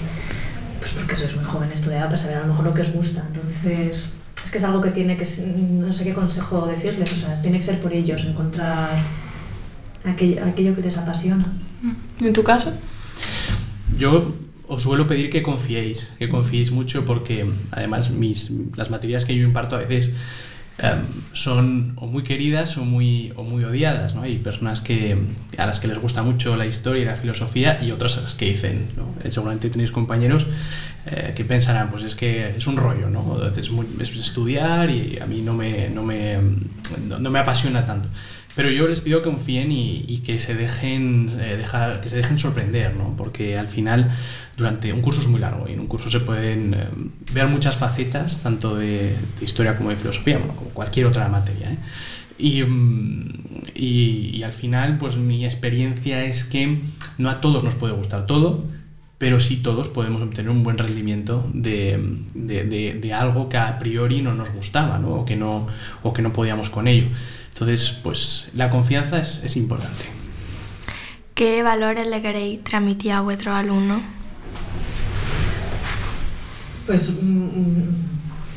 pues 0.79 0.93
porque 0.93 1.15
sois 1.15 1.35
muy 1.35 1.45
jóvenes 1.45 1.81
todavía 1.81 2.05
para 2.05 2.17
saber 2.17 2.37
a 2.37 2.41
lo 2.41 2.47
mejor 2.47 2.65
lo 2.65 2.73
que 2.73 2.81
os 2.81 2.91
gusta. 2.93 3.23
Entonces, 3.27 3.63
es 3.65 4.09
que 4.53 4.59
es 4.59 4.63
algo 4.63 4.81
que 4.81 4.91
tiene 4.91 5.17
que 5.17 5.25
ser, 5.25 5.47
no 5.47 5.91
sé 5.91 6.03
qué 6.03 6.13
consejo 6.13 6.67
decirles, 6.67 7.11
o 7.11 7.15
sea, 7.15 7.41
tiene 7.41 7.57
que 7.57 7.63
ser 7.63 7.79
por 7.79 7.91
ellos, 7.91 8.23
encontrar 8.23 8.91
aquello, 10.05 10.45
aquello 10.45 10.75
que 10.75 10.83
les 10.83 10.95
apasiona. 10.95 11.43
¿En 12.21 12.33
tu 12.33 12.43
caso? 12.43 12.71
Yo 13.97 14.31
os 14.67 14.83
suelo 14.83 15.07
pedir 15.07 15.31
que 15.31 15.41
confiéis, 15.41 16.11
que 16.19 16.29
confiéis 16.29 16.71
mucho 16.71 17.03
porque 17.03 17.47
además 17.71 18.11
mis, 18.11 18.51
las 18.75 18.91
materias 18.91 19.25
que 19.25 19.35
yo 19.35 19.43
imparto 19.43 19.75
a 19.75 19.79
veces 19.79 20.11
em, 20.77 21.01
son 21.33 21.93
o 21.97 22.07
muy 22.07 22.23
queridas 22.23 22.77
o 22.77 22.85
muy, 22.85 23.33
o 23.35 23.43
muy 23.43 23.63
odiadas. 23.63 24.15
¿no? 24.15 24.21
Hay 24.23 24.37
personas 24.37 24.81
que, 24.81 25.17
a 25.57 25.65
las 25.65 25.79
que 25.79 25.87
les 25.87 25.99
gusta 25.99 26.23
mucho 26.23 26.55
la 26.55 26.65
historia 26.65 27.03
y 27.03 27.05
la 27.05 27.15
filosofía 27.15 27.83
y 27.83 27.91
otras 27.91 28.17
a 28.17 28.21
las 28.21 28.33
que 28.33 28.45
dicen, 28.45 28.87
¿no? 28.97 29.13
Eh, 29.23 29.31
seguramente 29.31 29.69
tenéis 29.69 29.91
compañeros 29.91 30.47
eh, 31.05 31.33
que 31.35 31.45
pensarán, 31.45 31.89
pues 31.89 32.03
es 32.03 32.15
que 32.15 32.55
es 32.57 32.67
un 32.67 32.77
rollo, 32.77 33.09
¿no? 33.09 33.45
es, 33.47 33.69
es 33.99 34.17
estudiar 34.17 34.89
y 34.89 35.19
a 35.19 35.25
mí 35.25 35.41
no 35.41 35.53
me, 35.53 35.89
no 35.89 36.03
me, 36.03 36.37
no 37.07 37.29
me 37.29 37.39
apasiona 37.39 37.85
tanto. 37.85 38.09
Pero 38.55 38.69
yo 38.69 38.87
les 38.87 39.01
pido 39.01 39.21
que 39.23 39.29
confíen 39.29 39.71
y, 39.71 40.21
que 40.25 40.37
se 40.37 40.53
dejen 40.53 41.31
eh, 41.39 41.63
que 42.01 42.09
se 42.09 42.17
dejen 42.17 42.37
sorprender, 42.37 42.95
¿no? 42.95 43.15
Porque 43.17 43.57
al 43.57 43.67
final, 43.67 44.11
durante 44.57 44.93
un 44.93 45.01
curso 45.01 45.21
es 45.21 45.27
muy 45.27 45.39
largo 45.39 45.67
y 45.67 45.73
en 45.73 45.79
un 45.79 45.87
curso 45.87 46.09
se 46.09 46.19
pueden 46.19 46.73
eh, 46.75 46.77
ver 47.33 47.47
muchas 47.47 47.75
facetas, 47.77 48.43
tanto 48.43 48.75
de, 48.75 49.15
historia 49.41 49.75
como 49.75 49.89
de 49.89 49.95
filosofía, 49.95 50.37
bueno, 50.37 50.53
como 50.55 50.69
cualquier 50.69 51.07
otra 51.07 51.27
materia. 51.29 51.71
¿eh? 51.71 51.77
Y, 52.37 52.61
mm, 52.63 53.29
y- 53.75 54.31
y 54.37 54.43
al 54.43 54.53
final, 54.53 54.97
pues 54.99 55.17
mi 55.17 55.45
experiencia 55.45 56.23
es 56.23 56.43
que 56.43 56.79
no 57.17 57.29
a 57.31 57.41
todos 57.41 57.63
nos 57.63 57.73
puede 57.73 57.93
gustar 57.93 58.27
todo, 58.27 58.65
pero 59.17 59.39
sí 59.39 59.57
todos 59.57 59.87
podemos 59.87 60.21
obtener 60.21 60.51
un 60.51 60.63
buen 60.63 60.77
rendimiento 60.77 61.49
de- 61.53 61.99
de- 62.35 62.93
de 63.01 63.13
algo 63.13 63.49
que 63.49 63.57
a 63.57 63.79
priori 63.79 64.21
no 64.21 64.35
nos 64.35 64.51
gustaba, 64.51 64.99
¿no? 64.99 65.09
O, 65.21 65.25
que 65.25 65.35
no, 65.35 65.65
o 66.03 66.13
que 66.13 66.21
no 66.21 66.31
podíamos 66.33 66.69
con 66.69 66.87
ello. 66.87 67.07
Entonces, 67.53 67.99
pues 68.01 68.47
la 68.53 68.71
confianza 68.71 69.19
es, 69.19 69.41
es 69.43 69.55
importante. 69.57 70.05
¿Qué 71.35 71.61
valores 71.61 72.07
le 72.07 72.21
queréis 72.21 72.63
transmitir 72.63 73.11
a 73.11 73.21
vuestros 73.21 73.55
alumnos? 73.55 74.01
Pues, 76.87 77.11
mm, 77.11 77.23
mm, 77.23 77.95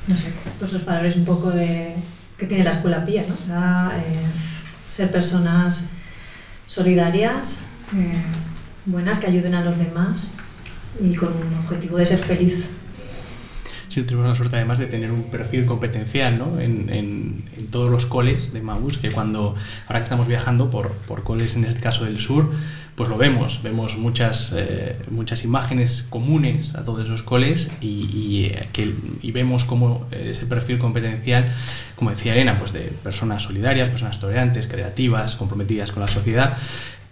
no 0.09 0.15
sé, 0.17 0.33
pues 0.59 0.73
los 0.73 0.85
valores 0.85 1.15
un 1.17 1.27
poco 1.27 1.51
de, 1.51 1.95
que 2.39 2.47
tiene 2.47 2.65
la 2.65 2.71
escuela 2.71 3.05
pía, 3.05 3.25
¿no? 3.29 3.35
O 3.35 3.47
sea, 3.47 3.93
eh, 3.99 4.27
ser 4.89 5.11
personas 5.11 5.89
solidarias, 6.67 7.61
eh, 7.95 8.23
buenas, 8.87 9.19
que 9.19 9.27
ayuden 9.27 9.55
a 9.55 9.65
los 9.65 9.77
demás 9.79 10.31
y 11.01 11.15
con 11.15 11.35
un 11.37 11.55
objetivo 11.65 11.99
de 11.99 12.07
ser 12.07 12.19
feliz. 12.19 12.69
Sí, 13.97 14.03
tuvimos 14.03 14.29
la 14.29 14.35
suerte 14.35 14.57
además 14.57 14.77
de 14.77 14.85
tener 14.85 15.11
un 15.11 15.23
perfil 15.31 15.65
competencial 15.65 16.37
¿no? 16.37 16.61
en, 16.61 17.47
todos 17.71 17.91
los 17.91 18.05
coles 18.05 18.53
de 18.53 18.61
Maús, 18.61 18.99
que 18.99 19.11
cuando, 19.11 19.55
ahora 19.87 20.01
que 20.01 20.03
estamos 20.03 20.29
viajando 20.29 20.69
por, 20.69 20.93
por 20.93 21.23
coles, 21.23 21.57
en 21.57 21.65
este 21.65 21.81
caso 21.81 22.05
del 22.05 22.19
sur, 22.19 22.53
pues 22.95 23.09
lo 23.09 23.17
vemos, 23.17 23.63
vemos 23.63 23.97
muchas, 23.97 24.53
eh, 24.55 24.99
muchas 25.11 25.45
imágenes 25.45 26.05
comunes 26.11 26.75
a 26.75 26.85
todos 26.85 27.07
esos 27.07 27.23
coles 27.23 27.71
y, 27.81 27.87
y, 27.87 28.55
que, 28.75 28.93
y 29.23 29.33
vemos 29.33 29.65
cómo 29.65 30.07
ese 30.11 30.45
perfil 30.45 30.77
competencial, 30.77 31.55
como 31.95 32.11
decía 32.11 32.35
Elena, 32.35 32.59
pues 32.59 32.75
de 32.75 32.93
personas 33.03 33.45
solidarias, 33.45 33.89
personas 33.89 34.21
tolerantes, 34.21 34.67
creativas, 34.67 35.37
comprometidas 35.37 35.91
con 35.91 36.03
la 36.03 36.09
sociedad, 36.09 36.59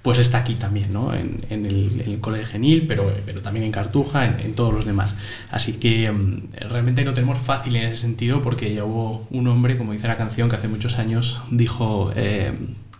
pues 0.04 0.18
está 0.18 0.36
aquí 0.36 0.56
también, 0.56 0.92
¿no? 0.92 1.14
en, 1.14 1.46
el, 1.48 2.02
en 2.04 2.10
el, 2.12 2.20
Colegio 2.20 2.46
Genil, 2.46 2.86
pero, 2.86 3.10
pero 3.24 3.40
también 3.40 3.64
en 3.64 3.72
Cartuja, 3.72 4.26
en, 4.26 4.52
todos 4.52 4.74
los 4.74 4.84
demás. 4.84 5.14
Así 5.50 5.72
que 5.72 6.10
um, 6.10 6.42
realmente 6.52 7.06
lo 7.06 7.14
tenemos 7.14 7.38
fácil 7.38 7.74
en 7.76 7.88
ese 7.88 8.02
sentido 8.02 8.42
porque 8.42 8.74
ya 8.74 8.84
hubo 8.84 9.26
un 9.30 9.48
hombre, 9.48 9.78
como 9.78 9.92
dice 9.92 10.06
la 10.06 10.18
canción, 10.18 10.50
que 10.50 10.56
hace 10.56 10.68
muchos 10.68 10.98
años 10.98 11.40
dijo 11.50 12.12
eh, 12.16 12.52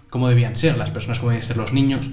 cómo 0.09 0.31
debían 0.31 0.57
ser 0.57 0.79
las 0.79 0.91
personas, 0.91 1.19
cómo 1.19 1.33
debían 1.33 1.47
ser 1.47 1.59
los 1.59 1.75
niños 1.75 2.07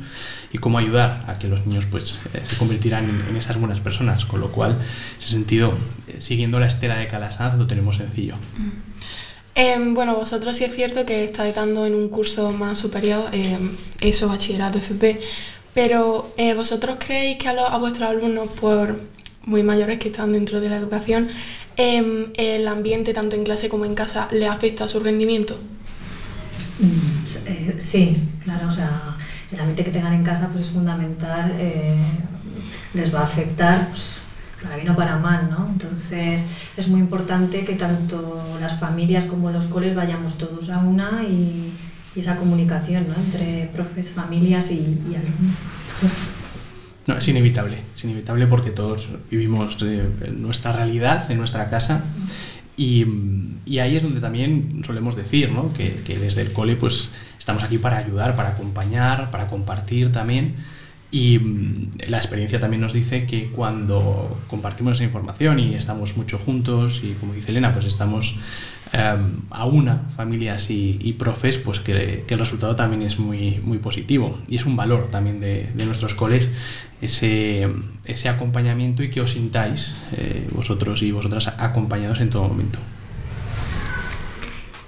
y 0.51 0.57
cómo 0.57 0.77
ayudar 0.77 1.23
a 1.25 1.39
que 1.39 1.47
los 1.47 1.65
niños 1.65 1.85
pues, 1.85 2.19
eh, 2.33 2.41
se 2.43 2.57
convirtieran 2.57 3.09
en, 3.09 3.21
en, 3.29 3.37
esas 3.37 3.55
buenas 3.55 3.79
personas. 3.79 4.25
Con 4.25 4.41
lo 4.41 4.51
cual, 4.51 4.71
en 4.71 5.21
ese 5.21 5.29
sentido, 5.29 5.73
eh, 6.09 6.17
siguiendo 6.19 6.59
la 6.59 6.67
estela 6.67 6.97
de 6.97 7.07
Calasanz, 7.07 7.57
lo 7.57 7.65
tenemos 7.65 7.95
sencillo. 7.95 8.35
Mm. 8.35 8.91
Eh, 9.55 9.77
bueno, 9.93 10.15
vosotros 10.15 10.55
sí 10.55 10.63
es 10.63 10.73
cierto 10.73 11.05
que 11.05 11.25
estáis 11.25 11.53
dando 11.53 11.85
en 11.85 11.93
un 11.93 12.09
curso 12.09 12.51
más 12.51 12.77
superior, 12.77 13.25
eh, 13.33 13.57
eso, 13.99 14.29
bachillerato 14.29 14.77
FP, 14.77 15.19
pero 15.73 16.33
eh, 16.37 16.53
vosotros 16.53 16.97
creéis 16.99 17.37
que 17.37 17.49
a, 17.49 17.77
vuestros 17.77 18.09
alumnos, 18.09 18.49
por 18.49 18.99
muy 19.43 19.63
mayores 19.63 19.99
que 19.99 20.09
están 20.09 20.33
dentro 20.33 20.61
de 20.61 20.69
la 20.69 20.77
educación, 20.77 21.27
el 21.77 22.67
ambiente 22.67 23.13
tanto 23.13 23.35
en 23.35 23.43
clase 23.43 23.67
como 23.67 23.85
en 23.85 23.95
casa 23.95 24.27
le 24.31 24.45
afecta 24.45 24.83
a 24.83 24.87
su 24.87 24.99
rendimiento? 24.99 25.57
Mm, 26.79 27.77
sí, 27.79 28.13
claro, 28.43 28.67
o 28.67 28.71
sea, 28.71 29.17
el 29.51 29.59
ambiente 29.59 29.83
que 29.83 29.91
tengan 29.91 30.13
en 30.13 30.23
casa 30.23 30.49
pues, 30.49 30.67
es 30.67 30.73
fundamental, 30.73 31.53
les 32.93 33.13
va 33.13 33.21
a 33.21 33.23
afectar. 33.23 33.87
Pues, 33.89 34.21
para 34.61 34.75
bien 34.75 34.89
o 34.89 34.95
para 34.95 35.17
mal, 35.17 35.49
¿no? 35.49 35.67
Entonces 35.71 36.45
es 36.77 36.87
muy 36.87 36.99
importante 36.99 37.63
que 37.63 37.75
tanto 37.75 38.57
las 38.59 38.79
familias 38.79 39.25
como 39.25 39.51
los 39.51 39.65
coles 39.65 39.95
vayamos 39.95 40.37
todos 40.37 40.69
a 40.69 40.79
una 40.79 41.23
y, 41.23 41.71
esa 42.13 42.35
comunicación, 42.35 43.07
¿no? 43.07 43.15
Entre 43.15 43.69
profes, 43.73 44.11
familias 44.11 44.69
y, 44.71 44.99
y 45.09 45.15
alumnos. 45.15 45.55
Pues, 46.01 46.13
no, 47.07 47.17
es 47.17 47.27
inevitable, 47.27 47.77
es 47.95 48.03
inevitable 48.03 48.47
porque 48.47 48.69
todos 48.69 49.07
vivimos 49.29 49.77
eh, 49.81 50.07
nuestra 50.35 50.71
realidad 50.73 51.31
en 51.31 51.37
nuestra 51.37 51.69
casa 51.69 52.03
y, 52.77 53.05
y, 53.65 53.79
ahí 53.79 53.95
es 53.95 54.03
donde 54.03 54.19
también 54.19 54.81
solemos 54.85 55.15
decir 55.15 55.51
¿no? 55.51 55.73
que, 55.73 56.01
que 56.05 56.19
desde 56.19 56.41
el 56.41 56.53
cole 56.53 56.75
pues 56.75 57.09
estamos 57.39 57.63
aquí 57.63 57.77
para 57.77 57.97
ayudar, 57.97 58.35
para 58.35 58.49
acompañar, 58.49 59.31
para 59.31 59.47
compartir 59.47 60.11
también 60.11 60.57
y 61.11 61.37
mm, 61.37 61.89
la 62.07 62.17
experiencia 62.17 62.59
también 62.59 62.81
nos 62.81 62.93
dice 62.93 63.25
que 63.25 63.49
cuando 63.49 64.39
compartimos 64.47 64.93
esa 64.93 65.03
información 65.03 65.59
y 65.59 65.75
estamos 65.75 66.15
mucho 66.15 66.39
juntos 66.39 67.01
y 67.03 67.13
como 67.13 67.33
dice 67.33 67.51
Elena, 67.51 67.73
pues 67.73 67.85
estamos 67.85 68.39
eh, 68.93 69.17
a 69.49 69.65
una, 69.65 69.95
familias 70.15 70.69
y, 70.69 70.97
y 71.01 71.13
profes, 71.13 71.57
pues 71.57 71.81
que, 71.81 72.23
que, 72.25 72.33
el 72.33 72.39
resultado 72.39 72.75
también 72.77 73.01
es 73.01 73.19
muy, 73.19 73.59
muy 73.63 73.77
positivo. 73.77 74.39
Y 74.47 74.55
es 74.55 74.65
un 74.65 74.77
valor 74.77 75.09
también 75.11 75.41
de, 75.41 75.69
de 75.73 75.85
nuestros 75.85 76.13
coles 76.13 76.49
ese, 77.01 77.67
ese, 78.05 78.29
acompañamiento 78.29 79.03
y 79.03 79.09
que 79.09 79.19
os 79.19 79.31
sintáis 79.31 79.93
eh, 80.17 80.47
vosotros 80.53 81.01
y 81.01 81.11
vosotras 81.11 81.53
acompañados 81.57 82.21
en 82.21 82.29
todo 82.29 82.47
momento. 82.47 82.79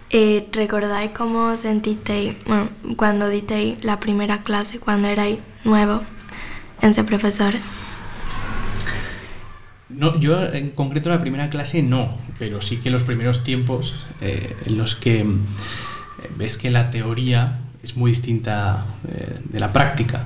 Eh, 0.10 0.48
¿Recordáis 0.52 1.12
cómo 1.12 1.58
sentisteis 1.58 2.36
bueno, 2.46 2.70
cuando 2.98 3.30
disteis 3.30 3.84
la 3.84 4.00
primera 4.00 4.44
clase, 4.44 4.80
cuando 4.80 5.08
erais 5.08 5.40
nuevo 5.64 6.02
en 6.82 6.94
ser 6.94 7.06
profesor? 7.06 7.56
No, 9.90 10.20
yo 10.20 10.44
en 10.52 10.72
concreto 10.72 11.10
la 11.10 11.20
primera 11.20 11.50
clase 11.50 11.84
no, 11.84 12.18
pero 12.40 12.62
sí 12.62 12.78
que 12.78 12.90
los 12.90 13.04
primeros 13.04 13.44
tiempos 13.44 13.96
eh, 14.22 14.56
en 14.66 14.78
los 14.78 14.96
que 14.96 15.22
eh, 15.22 15.26
ves 16.36 16.58
que 16.58 16.72
la 16.72 16.90
teoría 16.90 17.60
es 17.84 17.96
muy 17.96 18.12
distinta 18.12 18.86
eh, 19.08 19.40
de 19.44 19.60
la 19.60 19.72
práctica. 19.72 20.26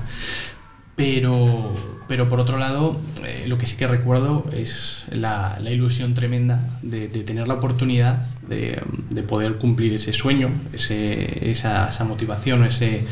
Pero, 0.96 1.76
pero 2.08 2.28
por 2.28 2.40
otro 2.40 2.58
lado, 2.58 3.00
lo 3.46 3.60
que 3.60 3.68
sí 3.68 3.78
que 3.78 3.86
recuerdo 3.86 4.50
es 4.52 5.06
la, 5.12 5.60
ilusión 5.70 6.16
tremenda 6.16 6.80
de, 6.82 7.08
tener 7.08 7.48
la 7.48 7.54
oportunidad 7.54 8.26
de, 8.48 8.82
de, 9.12 9.22
poder 9.22 9.58
cumplir 9.58 9.94
ese 9.94 10.12
sueño, 10.12 10.50
ese, 10.74 11.52
esa, 11.52 11.90
esa 11.90 12.04
motivación, 12.04 12.64
ese, 12.64 13.04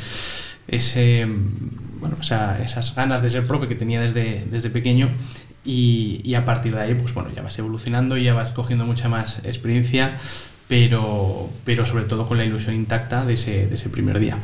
ese, 0.68 1.28
bueno, 2.06 2.18
o 2.20 2.24
sea, 2.24 2.62
esas 2.64 2.96
ganas 2.96 3.22
de 3.22 3.30
ser 3.30 3.46
profe 3.46 3.68
que 3.68 3.76
tenía 3.76 4.02
desde, 4.02 4.46
desde 4.50 4.70
pequeño 4.70 5.10
y, 5.64 6.22
y, 6.24 6.36
a 6.36 6.46
partir 6.46 6.76
de 6.76 6.82
ahí, 6.82 6.94
pues 6.94 7.14
bueno, 7.14 7.30
ya 7.36 7.42
vas 7.42 7.58
evolucionando 7.58 8.18
y 8.18 8.24
ya 8.24 8.34
vas 8.34 8.52
cogiendo 8.52 8.86
mucha 8.86 9.10
más 9.10 9.44
experiencia, 9.44 10.18
pero, 10.68 11.50
pero 11.64 11.86
sobre 11.86 12.06
todo 12.06 12.28
con 12.28 12.38
la 12.38 12.46
ilusión 12.46 12.76
intacta 12.76 13.26
de 13.26 13.34
ese, 13.34 13.68
de 13.68 13.76
ese 13.76 13.90
primer 13.90 14.20
día. 14.20 14.38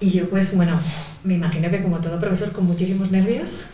Y 0.00 0.10
yo 0.10 0.28
pues 0.28 0.56
bueno, 0.56 0.78
me 1.24 1.34
imagino 1.34 1.70
que 1.70 1.82
como 1.82 1.98
todo 1.98 2.18
profesor 2.20 2.52
con 2.52 2.66
muchísimos 2.66 3.10
nervios 3.10 3.64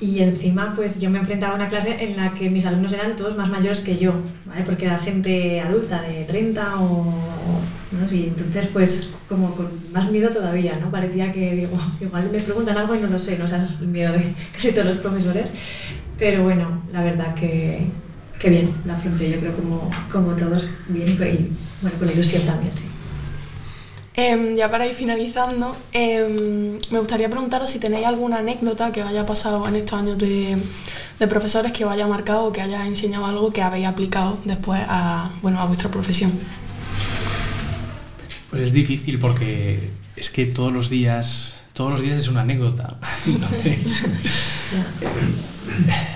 y 0.00 0.20
encima 0.20 0.72
pues 0.74 0.98
yo 0.98 1.10
me 1.10 1.18
enfrentaba 1.18 1.52
a 1.52 1.56
una 1.56 1.68
clase 1.68 2.02
en 2.02 2.16
la 2.16 2.32
que 2.32 2.48
mis 2.48 2.64
alumnos 2.64 2.92
eran 2.92 3.16
todos 3.16 3.36
más 3.36 3.48
mayores 3.48 3.80
que 3.80 3.96
yo, 3.96 4.14
¿vale? 4.46 4.62
porque 4.64 4.86
era 4.86 4.98
gente 4.98 5.60
adulta 5.60 6.00
de 6.02 6.24
30 6.24 6.80
o... 6.80 7.14
¿no? 7.92 8.14
Y 8.14 8.24
entonces 8.24 8.68
pues 8.72 9.12
como 9.28 9.54
con 9.54 9.70
más 9.92 10.10
miedo 10.10 10.30
todavía, 10.30 10.78
¿no? 10.80 10.90
Parecía 10.90 11.32
que 11.32 11.54
digo, 11.54 11.78
igual 12.00 12.30
me 12.30 12.40
preguntan 12.40 12.76
algo 12.76 12.94
y 12.94 13.00
no 13.00 13.08
lo 13.08 13.18
sé, 13.18 13.38
no 13.38 13.48
sabes 13.48 13.78
el 13.80 13.88
miedo 13.88 14.12
de 14.12 14.34
casi 14.52 14.72
todos 14.72 14.86
los 14.86 14.96
profesores, 14.98 15.50
pero 16.18 16.42
bueno, 16.42 16.82
la 16.92 17.02
verdad 17.02 17.34
que, 17.34 17.86
que 18.38 18.50
bien, 18.50 18.72
la 18.84 18.94
afronté 18.94 19.30
yo 19.30 19.40
creo 19.40 19.52
como, 19.52 19.90
como 20.10 20.34
todos 20.36 20.66
bien 20.88 21.08
y 21.08 21.50
bueno, 21.82 21.98
con 21.98 22.10
ilusión 22.10 22.42
también, 22.44 22.72
sí. 22.76 22.84
Eh, 24.16 24.54
ya 24.56 24.70
para 24.70 24.86
ir 24.86 24.94
finalizando, 24.94 25.74
eh, 25.92 26.78
me 26.90 26.98
gustaría 26.98 27.30
preguntaros 27.30 27.70
si 27.70 27.78
tenéis 27.78 28.06
alguna 28.06 28.38
anécdota 28.38 28.92
que 28.92 29.02
haya 29.02 29.24
pasado 29.24 29.66
en 29.68 29.76
estos 29.76 29.98
años 29.98 30.18
de, 30.18 30.58
de 31.18 31.26
profesores 31.28 31.72
que 31.72 31.84
os 31.84 31.92
haya 31.92 32.06
marcado 32.06 32.46
o 32.46 32.52
que 32.52 32.60
haya 32.60 32.86
enseñado 32.86 33.26
algo 33.26 33.50
que 33.50 33.62
habéis 33.62 33.86
aplicado 33.86 34.38
después 34.44 34.80
a, 34.88 35.30
bueno, 35.42 35.60
a 35.60 35.66
vuestra 35.66 35.90
profesión. 35.90 36.32
Pues 38.50 38.62
es 38.62 38.72
difícil 38.72 39.18
porque 39.18 39.90
es 40.16 40.28
que 40.30 40.46
todos 40.46 40.72
los 40.72 40.90
días, 40.90 41.62
todos 41.72 41.92
los 41.92 42.02
días 42.02 42.18
es 42.18 42.28
una 42.28 42.40
anécdota. 42.42 42.98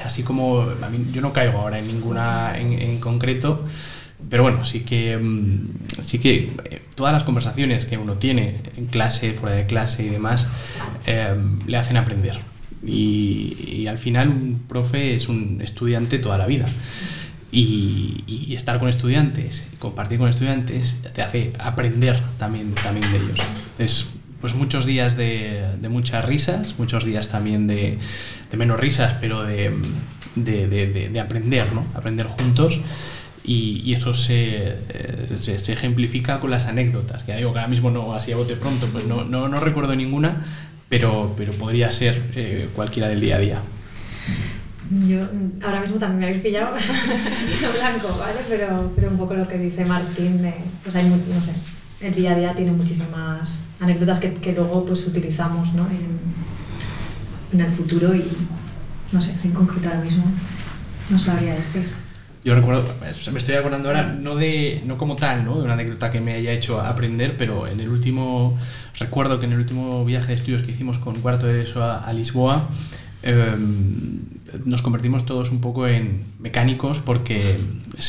Así 0.05 0.23
como 0.25 0.63
a 0.63 0.91
mí, 0.91 1.07
yo 1.13 1.21
no 1.21 1.33
caigo 1.33 1.59
ahora 1.59 1.79
en 1.79 1.87
ninguna 1.87 2.59
en, 2.59 2.73
en 2.73 2.99
concreto, 2.99 3.65
pero 4.29 4.43
bueno, 4.43 4.65
sí 4.65 4.81
que, 4.81 5.19
sí 6.03 6.19
que 6.19 6.53
eh, 6.65 6.83
todas 6.95 7.13
las 7.13 7.25
conversaciones 7.25 7.85
que 7.87 7.99
uno 7.99 8.15
tiene 8.15 8.61
en 8.77 8.87
clase, 8.87 9.33
fuera 9.35 9.55
de 9.55 9.67
clase 9.67 10.05
y 10.05 10.09
demás, 10.09 10.49
eh, 11.07 11.35
le 11.67 11.77
hacen 11.77 11.97
aprender. 11.97 12.39
Y, 12.85 13.57
y, 13.67 13.87
al 13.87 13.97
final 13.97 14.29
un 14.29 14.65
profe 14.69 15.15
es 15.15 15.29
un 15.29 15.61
estudiante 15.63 16.19
toda 16.19 16.37
la 16.37 16.47
vida. 16.47 16.67
Y, 17.57 18.55
estar 18.55 18.79
con 18.79 18.89
estudiantes, 18.89 19.65
compartir 19.79 20.19
con 20.19 20.29
estudiantes, 20.29 20.97
te 21.13 21.23
hace 21.23 21.53
aprender 21.59 22.21
también, 22.39 22.75
también 22.75 23.11
de 23.13 23.19
ellos. 23.19 23.39
Es 23.79 24.11
pues 24.41 24.55
muchos 24.55 24.87
días 24.87 25.17
de, 25.17 25.65
muchas 25.89 26.25
risas, 26.25 26.79
muchos 26.79 27.05
días 27.05 27.29
también 27.29 27.67
de, 27.67 27.99
menos 28.57 28.79
risas, 28.79 29.15
pero 29.21 29.43
de, 29.43 29.73
de, 30.37 30.67
de 31.13 31.21
aprender, 31.21 31.73
¿no? 31.73 31.85
Aprender 31.95 32.27
juntos 32.27 32.81
y, 33.45 33.93
eso 33.93 34.15
se, 34.15 34.79
eh, 34.89 35.37
se, 35.37 35.59
se, 35.59 35.73
ejemplifica 35.75 36.41
con 36.41 36.51
las 36.51 36.67
anécdotas, 36.67 37.25
que 37.25 37.37
digo 37.37 37.51
ahora 37.51 37.69
mismo 37.69 37.91
no, 37.91 38.15
así 38.15 38.33
a 38.33 38.37
bote 38.37 38.57
pronto, 38.57 38.87
pues 38.87 39.05
no, 39.05 39.25
no, 39.25 39.49
no 39.49 39.61
recuerdo 39.61 39.95
ninguna, 39.95 40.45
pero, 40.89 41.35
pero 41.37 41.53
podría 41.53 41.91
ser 41.91 42.23
eh, 42.37 42.69
cualquiera 42.75 43.09
del 43.09 43.21
día 43.21 43.37
a 43.37 43.41
día. 43.41 43.59
Yo 44.91 45.21
ahora 45.63 45.81
mismo 45.81 45.99
también 45.99 46.21
me 46.21 46.27
habéis 46.27 46.43
pillado 46.43 46.77
blanco, 47.77 48.17
¿vale? 48.19 48.41
Pero, 48.49 48.93
pero 48.95 49.11
un 49.11 49.17
poco 49.17 49.35
lo 49.35 49.49
que 49.49 49.59
dice 49.59 49.85
Martín, 49.87 50.43
de, 50.43 50.55
pues 50.83 50.95
hay, 50.95 51.09
no 51.09 51.43
sé, 51.43 51.53
el 52.01 52.15
día 52.15 52.33
a 52.33 52.39
día 52.39 52.55
tiene 52.55 52.73
muchísimas 52.73 53.61
anécdotas 53.81 54.21
que, 54.21 54.35
que 54.35 54.53
luego 54.53 54.85
pues 54.85 55.07
utilizamos 55.07 55.73
¿no? 55.75 55.87
en, 55.87 56.19
en 57.53 57.61
el 57.67 57.73
futuro 57.73 58.15
y 58.15 58.25
no 59.11 59.21
sé, 59.21 59.39
sin 59.39 59.53
concretar 59.53 59.95
ahora 59.95 60.05
mismo, 60.05 60.25
no 61.09 61.19
sabría 61.19 61.53
decir. 61.53 61.89
Yo 62.45 62.55
recuerdo, 62.55 62.85
me 63.33 63.39
estoy 63.39 63.55
acordando 63.55 63.89
ahora, 63.89 64.03
no, 64.03 64.37
de, 64.37 64.83
no 64.85 64.99
como 64.99 65.17
tal, 65.17 65.47
¿no? 65.47 65.57
de 65.57 65.65
una 65.65 65.73
anécdota 65.73 66.11
que 66.11 66.21
me 66.21 66.35
haya 66.35 66.53
hecho 66.53 66.79
aprender, 66.79 67.37
pero 67.39 67.67
en 67.67 67.81
el 67.81 67.89
último, 67.89 68.59
recuerdo 68.99 69.39
que 69.39 69.47
en 69.47 69.53
el 69.53 69.61
último 69.61 70.05
viaje 70.05 70.29
de 70.29 70.35
estudios 70.35 70.63
que 70.63 70.73
hicimos 70.73 70.99
con 70.99 71.15
cuarto 71.21 71.47
de 71.47 71.63
eso 71.63 71.83
a, 71.83 72.05
a 72.05 72.13
Lisboa, 72.13 72.69
eh, 73.23 73.57
nos 74.65 74.83
convertimos 74.83 75.27
todos 75.27 75.51
un 75.51 75.61
poco 75.61 75.87
en 75.87 76.25
mecánicos 76.39 77.01
porque 77.01 77.57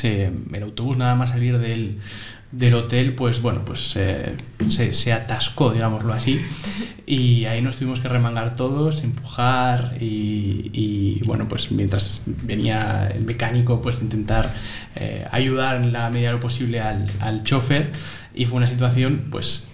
el 0.03 0.63
autobús 0.63 0.97
nada 0.97 1.15
más 1.15 1.31
salir 1.31 1.57
del, 1.59 1.99
del 2.51 2.73
hotel, 2.73 3.13
pues 3.15 3.41
bueno, 3.41 3.63
pues 3.65 3.93
eh, 3.97 4.35
se, 4.67 4.93
se, 4.93 5.11
atascó, 5.11 5.73
digámoslo 5.73 6.13
así, 6.13 6.39
y 7.05 7.45
ahí 7.45 7.61
nos 7.61 7.75
tuvimos 7.77 7.99
que 7.99 8.07
remangar 8.07 8.55
todos, 8.55 9.03
empujar 9.03 9.97
y, 9.99 10.69
y 10.71 11.21
bueno, 11.25 11.47
pues 11.47 11.71
mientras 11.71 12.23
venía 12.25 13.09
el 13.13 13.25
mecánico, 13.25 13.81
pues 13.81 14.01
intentar 14.01 14.53
eh, 14.95 15.25
ayudar 15.31 15.77
en 15.77 15.91
la 15.91 16.09
medida 16.09 16.29
de 16.29 16.33
lo 16.35 16.39
posible 16.39 16.79
al, 16.79 17.07
al 17.19 17.43
chofer. 17.43 17.91
Y 18.33 18.45
fue 18.45 18.57
una 18.57 18.67
situación 18.67 19.27
pues 19.31 19.71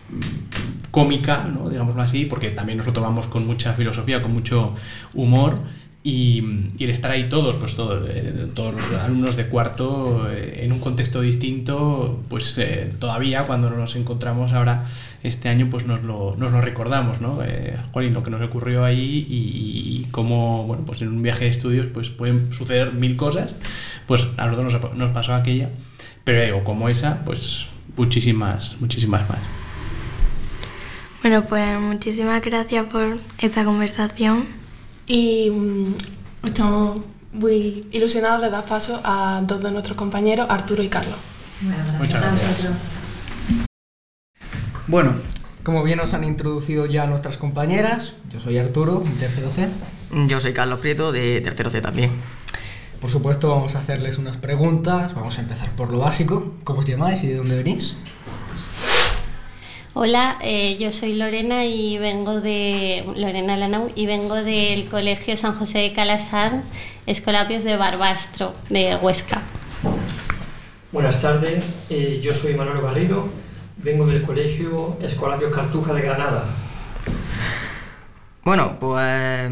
cómica, 0.91 1.43
¿no? 1.43 1.69
digámoslo 1.69 2.01
así, 2.01 2.25
porque 2.25 2.49
también 2.49 2.77
nos 2.77 2.87
lo 2.87 2.93
tomamos 2.93 3.27
con 3.27 3.45
mucha 3.47 3.73
filosofía, 3.73 4.21
con 4.21 4.33
mucho 4.33 4.75
humor 5.13 5.59
y, 6.03 6.43
y, 6.79 6.83
el 6.83 6.89
estar 6.89 7.11
ahí 7.11 7.29
todos, 7.29 7.55
pues 7.57 7.75
todos, 7.75 8.09
eh, 8.09 8.47
todos 8.55 8.73
los 8.73 8.99
alumnos 8.99 9.35
de 9.35 9.45
cuarto 9.45 10.27
eh, 10.31 10.61
en 10.63 10.71
un 10.71 10.79
contexto 10.79 11.21
distinto, 11.21 12.23
pues 12.27 12.57
eh, 12.57 12.91
todavía 12.97 13.43
cuando 13.45 13.69
nos 13.69 13.95
encontramos 13.95 14.51
ahora 14.53 14.85
este 15.21 15.49
año, 15.49 15.67
pues 15.69 15.85
nos 15.85 16.01
lo, 16.03 16.35
nos 16.37 16.51
lo 16.51 16.59
recordamos, 16.59 17.21
¿no? 17.21 17.43
Eh, 17.43 17.77
Jolín, 17.93 18.15
lo 18.15 18.23
que 18.23 18.31
nos 18.31 18.41
ocurrió 18.41 18.83
ahí 18.83 19.27
y, 19.29 20.01
y, 20.01 20.07
cómo, 20.09 20.65
bueno, 20.65 20.85
pues 20.85 21.03
en 21.03 21.09
un 21.09 21.21
viaje 21.21 21.43
de 21.43 21.51
estudios 21.51 21.87
pues 21.93 22.09
pueden 22.09 22.51
suceder 22.51 22.93
mil 22.93 23.15
cosas, 23.15 23.51
pues 24.07 24.25
a 24.37 24.47
nosotros 24.47 24.73
nos, 24.73 24.93
nos 24.95 25.11
pasó 25.11 25.35
aquella, 25.35 25.69
pero 26.23 26.43
digo, 26.43 26.63
como 26.63 26.89
esa, 26.89 27.23
pues 27.25 27.67
muchísimas, 27.95 28.75
muchísimas 28.79 29.29
más. 29.29 29.39
Bueno, 31.21 31.45
pues 31.45 31.79
muchísimas 31.79 32.41
gracias 32.41 32.85
por 32.87 33.19
esta 33.37 33.63
conversación. 33.63 34.60
Y 35.07 35.49
um, 35.49 35.93
estamos 36.43 37.01
muy 37.33 37.87
ilusionados 37.91 38.41
de 38.41 38.49
dar 38.49 38.65
paso 38.65 39.01
a 39.03 39.41
dos 39.45 39.61
de 39.63 39.71
nuestros 39.71 39.97
compañeros, 39.97 40.47
Arturo 40.49 40.83
y 40.83 40.89
Carlos. 40.89 41.17
Bueno, 41.61 41.83
gracias. 42.19 42.67
Bueno, 44.87 45.13
como 45.63 45.83
bien 45.83 45.97
nos 45.97 46.13
han 46.13 46.23
introducido 46.23 46.85
ya 46.85 47.05
nuestras 47.07 47.37
compañeras, 47.37 48.13
yo 48.29 48.39
soy 48.39 48.57
Arturo, 48.57 48.99
de 48.99 49.11
tercero 49.11 49.49
C. 49.51 49.67
Yo 50.27 50.41
soy 50.41 50.53
Carlos 50.53 50.79
Prieto, 50.79 51.11
de 51.11 51.39
tercero 51.41 51.69
C 51.69 51.81
también. 51.81 52.11
Por 52.99 53.09
supuesto, 53.09 53.49
vamos 53.49 53.75
a 53.75 53.79
hacerles 53.79 54.19
unas 54.19 54.37
preguntas. 54.37 55.15
Vamos 55.15 55.37
a 55.39 55.41
empezar 55.41 55.71
por 55.75 55.91
lo 55.91 55.97
básico. 55.97 56.53
¿Cómo 56.63 56.81
os 56.81 56.85
llamáis 56.85 57.23
y 57.23 57.27
de 57.27 57.37
dónde 57.37 57.55
venís? 57.55 57.97
Hola, 59.93 60.37
eh, 60.41 60.77
yo 60.79 60.89
soy 60.89 61.15
Lorena 61.15 61.65
y 61.65 61.97
vengo 61.97 62.39
de 62.39 63.03
Lorena 63.17 63.57
Lanau 63.57 63.91
y 63.93 64.05
vengo 64.05 64.35
del 64.35 64.87
Colegio 64.87 65.35
San 65.35 65.53
José 65.53 65.79
de 65.79 65.91
Calasán, 65.91 66.63
Escolapios 67.07 67.65
de 67.65 67.75
Barbastro, 67.75 68.53
de 68.69 68.95
Huesca. 68.95 69.41
Buenas 70.93 71.19
tardes, 71.19 71.65
eh, 71.89 72.21
yo 72.23 72.33
soy 72.33 72.53
Manolo 72.53 72.81
Garrido, 72.81 73.27
vengo 73.83 74.05
del 74.05 74.21
Colegio 74.21 74.95
Escolapios 75.01 75.53
Cartuja 75.53 75.93
de 75.93 76.01
Granada. 76.03 76.45
Bueno, 78.43 78.77
pues 78.79 79.51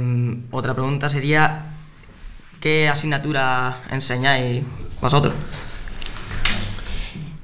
otra 0.51 0.73
pregunta 0.73 1.09
sería, 1.09 1.65
¿qué 2.61 2.87
asignatura 2.87 3.81
enseñáis 3.91 4.63
vosotros? 5.01 5.33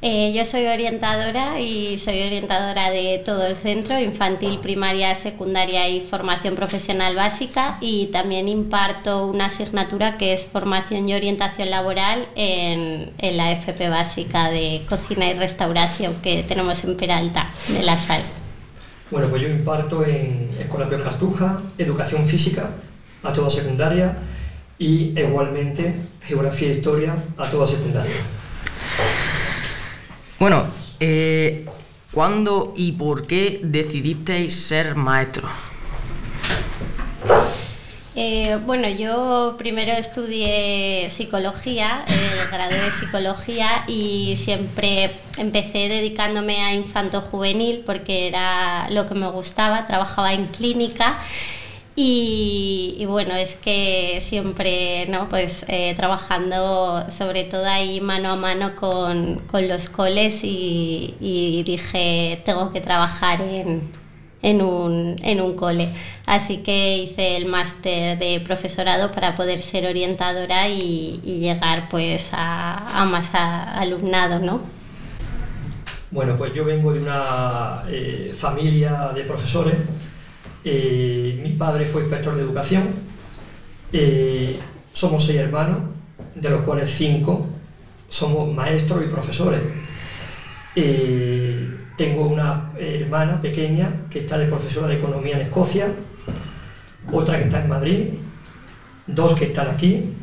Eh, 0.08 0.34
yo 0.34 0.46
soy 0.46 0.68
orientadora 0.68 1.60
y 1.60 1.98
soy 1.98 2.22
orientadora 2.22 2.91
de 2.91 3.24
todo 3.26 3.48
el 3.48 3.56
centro, 3.56 4.00
infantil, 4.00 4.60
primaria, 4.60 5.15
secundaria 5.15 5.89
y 5.89 6.00
formación 6.00 6.54
profesional 6.54 7.15
básica 7.15 7.80
y 7.82 8.06
también 8.12 8.48
imparto 8.48 9.26
una 9.26 9.46
asignatura 9.46 10.20
que 10.20 10.34
es 10.34 10.46
formación 10.46 11.10
y 11.10 11.15
orientación 11.15 11.72
laboral 11.72 12.28
en, 12.36 13.13
la 13.20 13.52
FP 13.54 13.89
básica 13.89 14.52
de 14.52 14.84
cocina 14.88 15.26
y 15.26 15.34
restauración 15.39 16.13
que 16.22 16.44
tenemos 16.44 16.84
en 16.84 16.98
Peralta, 16.98 17.50
de 17.68 17.82
la 17.82 17.98
Sal. 17.98 18.22
Bueno, 19.10 19.28
pues 19.30 19.41
yo 19.41 19.48
imparto 19.48 20.06
en 20.06 20.52
Escuela 20.60 20.88
Pío 20.88 21.02
Cartuja, 21.02 21.63
educación 21.80 22.28
física 22.28 22.70
a 23.24 23.34
toda 23.34 23.50
secundaria 23.50 24.15
y 24.78 25.20
igualmente 25.20 25.96
geografía 26.22 26.68
e 26.68 26.72
historia 26.74 27.15
a 27.39 27.50
toda 27.50 27.65
secundaria. 27.65 28.13
Bueno, 30.47 30.67
eh, 30.99 31.65
¿cuándo 32.12 32.75
y 32.77 32.91
por 32.91 33.25
qué 33.25 33.62
decidisteis 33.63 34.53
ser 34.53 34.93
maestro? 34.93 35.49
Eh, 38.15 38.60
bueno, 38.63 38.88
yo 38.88 39.55
primero 39.58 39.91
estudié 39.93 41.10
psicología, 41.10 42.05
el 42.08 42.47
grado 42.51 42.73
de 42.73 42.91
psicología 42.91 43.86
y 43.88 44.36
siempre 44.38 45.13
empecé 45.39 45.89
dedicándome 45.89 46.62
a 46.62 46.75
infanto 46.75 47.21
juvenil 47.21 47.81
porque 47.84 48.27
era 48.27 48.88
lo 48.91 49.08
que 49.08 49.15
me 49.15 49.27
gustaba, 49.31 49.88
trabajaba 49.88 50.34
en 50.34 50.45
clínica 50.45 51.21
y, 51.97 53.05
bueno, 53.08 53.36
es 53.36 53.55
que 53.55 54.21
siempre, 54.21 55.08
¿no? 55.08 55.29
Pues 55.29 55.63
eh, 55.69 55.93
trabajando 55.95 57.10
sobre 57.10 57.45
todo 57.45 57.65
ahí 57.65 58.01
mano 58.01 58.31
a 58.31 58.36
mano 58.36 58.75
con, 58.75 59.39
con 59.49 59.69
los 59.69 59.88
coles 59.88 60.41
y, 60.43 61.63
dije, 61.65 62.41
tengo 62.43 62.73
que 62.73 62.81
trabajar 62.81 63.39
en, 63.41 63.89
en, 64.41 64.62
un, 64.62 65.15
en 65.23 65.39
un 65.39 65.55
cole. 65.55 65.88
Así 66.25 66.58
que 66.58 66.97
hice 66.97 67.38
el 67.38 67.45
máster 67.45 68.19
de 68.19 68.41
profesorado 68.41 69.13
para 69.13 69.38
poder 69.38 69.62
ser 69.62 69.86
orientadora 69.86 70.67
y, 70.67 71.21
llegar 71.23 71.88
pues 71.89 72.29
a, 72.34 73.01
a 73.01 73.05
más 73.05 73.34
a, 73.34 73.79
alumnado, 73.79 74.39
¿no? 74.39 74.60
Bueno, 76.12 76.36
pues 76.36 76.53
yo 76.53 76.65
vengo 76.65 76.93
de 76.93 76.99
una 76.99 77.84
eh, 77.88 78.31
familia 78.34 79.12
de 79.13 79.23
profesores 79.23 79.75
eh, 80.67 81.39
mi 81.43 81.51
padre 81.51 81.86
fue 81.86 82.01
inspector 82.01 82.36
de 82.36 82.41
educación. 82.41 82.86
Eh, 83.93 84.58
somos 84.91 85.23
seis 85.23 85.39
hermanos, 85.39 85.78
de 86.34 86.49
los 86.49 86.62
cuales 86.62 86.89
cinco 86.89 87.45
somos 88.10 88.51
maestros 88.51 89.06
y 89.06 89.08
profesores. 89.08 89.62
Eh, 90.75 91.69
tengo 91.95 92.28
una 92.28 92.73
hermana 92.78 93.39
pequeña 93.39 94.08
que 94.10 94.19
está 94.19 94.39
de 94.39 94.47
profesora 94.47 94.88
de 94.88 94.95
economía 94.95 95.36
en 95.36 95.41
Escocia, 95.41 95.88
otra 97.12 97.38
que 97.38 97.43
está 97.43 97.62
en 97.62 97.69
Madrid, 97.69 98.06
dos 99.06 99.36
que 99.36 99.45
están 99.45 99.69
aquí 99.69 100.13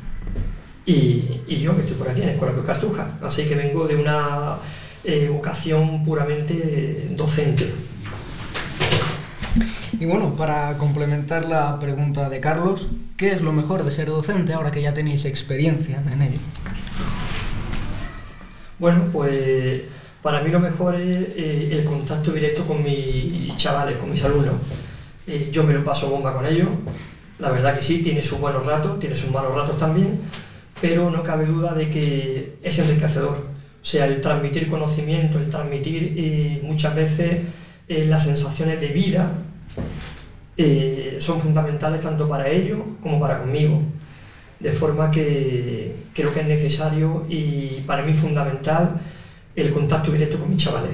y, 0.85 1.41
yo 1.47 1.75
que 1.77 1.83
estoy 1.83 1.97
por 1.97 2.09
aquí 2.09 2.21
en 2.21 2.31
Escuela 2.31 2.53
de 2.53 2.63
Cartuja. 2.63 3.17
Así 3.23 3.45
que 3.45 3.55
vengo 3.55 3.87
de 3.87 3.95
una 3.95 4.59
vocación 5.31 6.03
puramente 6.03 7.09
docente. 7.17 7.92
Y 10.03 10.05
bueno, 10.05 10.35
para 10.35 10.77
complementar 10.79 11.45
la 11.45 11.79
pregunta 11.79 12.29
de 12.29 12.41
Carlos, 12.41 12.89
¿qué 13.17 13.31
es 13.31 13.41
lo 13.41 13.53
mejor 13.53 13.85
de 13.85 13.93
ser 13.93 14.09
docente 14.09 14.53
ahora 14.53 14.73
que 14.73 14.83
ya 14.83 14.93
tenéis 14.93 15.25
experiencia 15.27 16.03
en 16.13 16.23
ello? 16.23 16.39
Bueno, 18.81 19.05
pues 19.13 19.83
para 20.21 20.41
mí 20.41 20.51
lo 20.51 20.59
mejor 20.59 20.97
es 20.97 21.27
eh, 21.37 21.69
el 21.71 21.85
contacto 21.85 22.33
directo 22.33 22.67
con 22.67 22.83
mis 22.83 23.55
chavales, 23.55 23.97
con 23.97 24.11
mis 24.11 24.25
alumnos. 24.25 24.55
Eh, 25.29 25.51
yo 25.53 25.63
me 25.63 25.73
lo 25.73 25.85
paso 25.85 26.11
bomba 26.11 26.35
con 26.35 26.47
ellos, 26.47 26.71
la 27.39 27.51
verdad 27.51 27.73
que 27.77 27.83
sí, 27.83 27.99
tiene 27.99 28.23
sus 28.23 28.41
buenos 28.41 28.67
ratos, 28.67 28.99
tiene 28.99 29.15
sus 29.15 29.31
malos 29.31 29.55
ratos 29.55 29.77
también, 29.77 30.19
pero 30.81 31.13
no 31.13 31.23
cabe 31.23 31.47
duda 31.47 31.75
de 31.75 31.89
que 31.89 32.57
es 32.61 32.77
enriquecedor. 32.77 33.37
O 33.81 33.85
sea, 33.85 34.07
el 34.07 34.21
transmitir 34.21 34.67
conocimiento, 34.67 35.39
el 35.39 35.49
transmitir 35.49 36.15
eh, 36.17 36.61
muchas 36.65 36.93
veces 36.93 37.37
las 37.87 38.25
sensaciones 38.25 38.81
de 38.81 38.89
vida 38.89 39.33
eh, 40.57 41.17
son 41.19 41.41
fundamentales 41.41 42.01
tanto 42.01 42.29
para 42.29 42.49
ellos 42.49 42.81
como 43.03 43.19
para 43.19 43.41
conmigo. 43.41 43.81
De 44.61 44.71
forma 44.71 45.11
que 45.11 45.97
creo 46.15 46.33
que 46.33 46.41
es 46.41 46.47
necesario 46.47 47.27
y 47.29 47.83
para 47.87 48.03
mí 48.03 48.13
fundamental 48.13 49.01
el 49.57 49.71
contacto 49.71 50.13
directo 50.13 50.39
con 50.39 50.51
mis 50.51 50.63
chavales. 50.63 50.93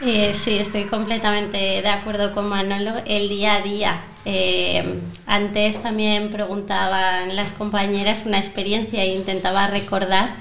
Eh, 0.00 0.32
sí, 0.32 0.56
estoy 0.56 0.84
completamente 0.84 1.58
de 1.58 1.88
acuerdo 1.88 2.32
con 2.32 2.48
Manolo. 2.48 2.92
El 3.06 3.28
día 3.28 3.56
a 3.56 3.60
día. 3.60 4.00
Eh, 4.24 5.00
antes 5.26 5.80
también 5.80 6.30
preguntaban 6.30 7.36
las 7.36 7.52
compañeras 7.52 8.24
una 8.26 8.38
experiencia 8.38 9.02
e 9.02 9.14
intentaba 9.14 9.66
recordar 9.66 10.34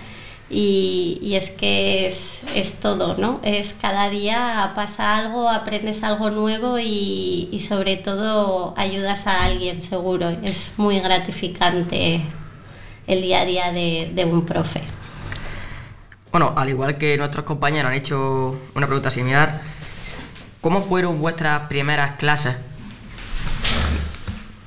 y, 0.50 1.20
y, 1.22 1.36
es 1.36 1.52
que 1.52 2.08
es, 2.08 2.42
es, 2.56 2.76
todo, 2.80 3.16
¿no? 3.18 3.40
Es 3.44 3.76
cada 3.80 4.10
día 4.10 4.72
pasa 4.76 5.18
algo, 5.18 5.50
aprendes 5.50 6.02
algo 6.04 6.32
nuevo 6.32 6.80
y, 6.80 7.50
y, 7.52 7.60
sobre 7.60 7.98
todo 7.98 8.74
ayudas 8.76 9.28
a 9.28 9.46
alguien 9.46 9.82
seguro. 9.82 10.30
Es 10.44 10.74
muy 10.78 11.00
gratificante 11.00 12.22
el 13.06 13.22
día 13.22 13.42
a 13.42 13.46
día 13.46 13.72
de, 13.72 14.12
de 14.14 14.26
un 14.26 14.46
profe. 14.46 14.82
Bueno, 16.32 16.54
al 16.56 16.70
igual 16.70 16.98
que 16.98 17.18
nuestros 17.18 17.46
compañeros 17.46 17.92
han 17.92 17.98
hecho 17.98 18.60
una 18.76 18.86
pregunta 18.86 19.10
similar, 19.12 19.62
¿cómo 20.62 20.82
fueron 20.82 21.20
vuestras 21.20 21.68
primeras 21.68 22.18
clases? 22.18 22.56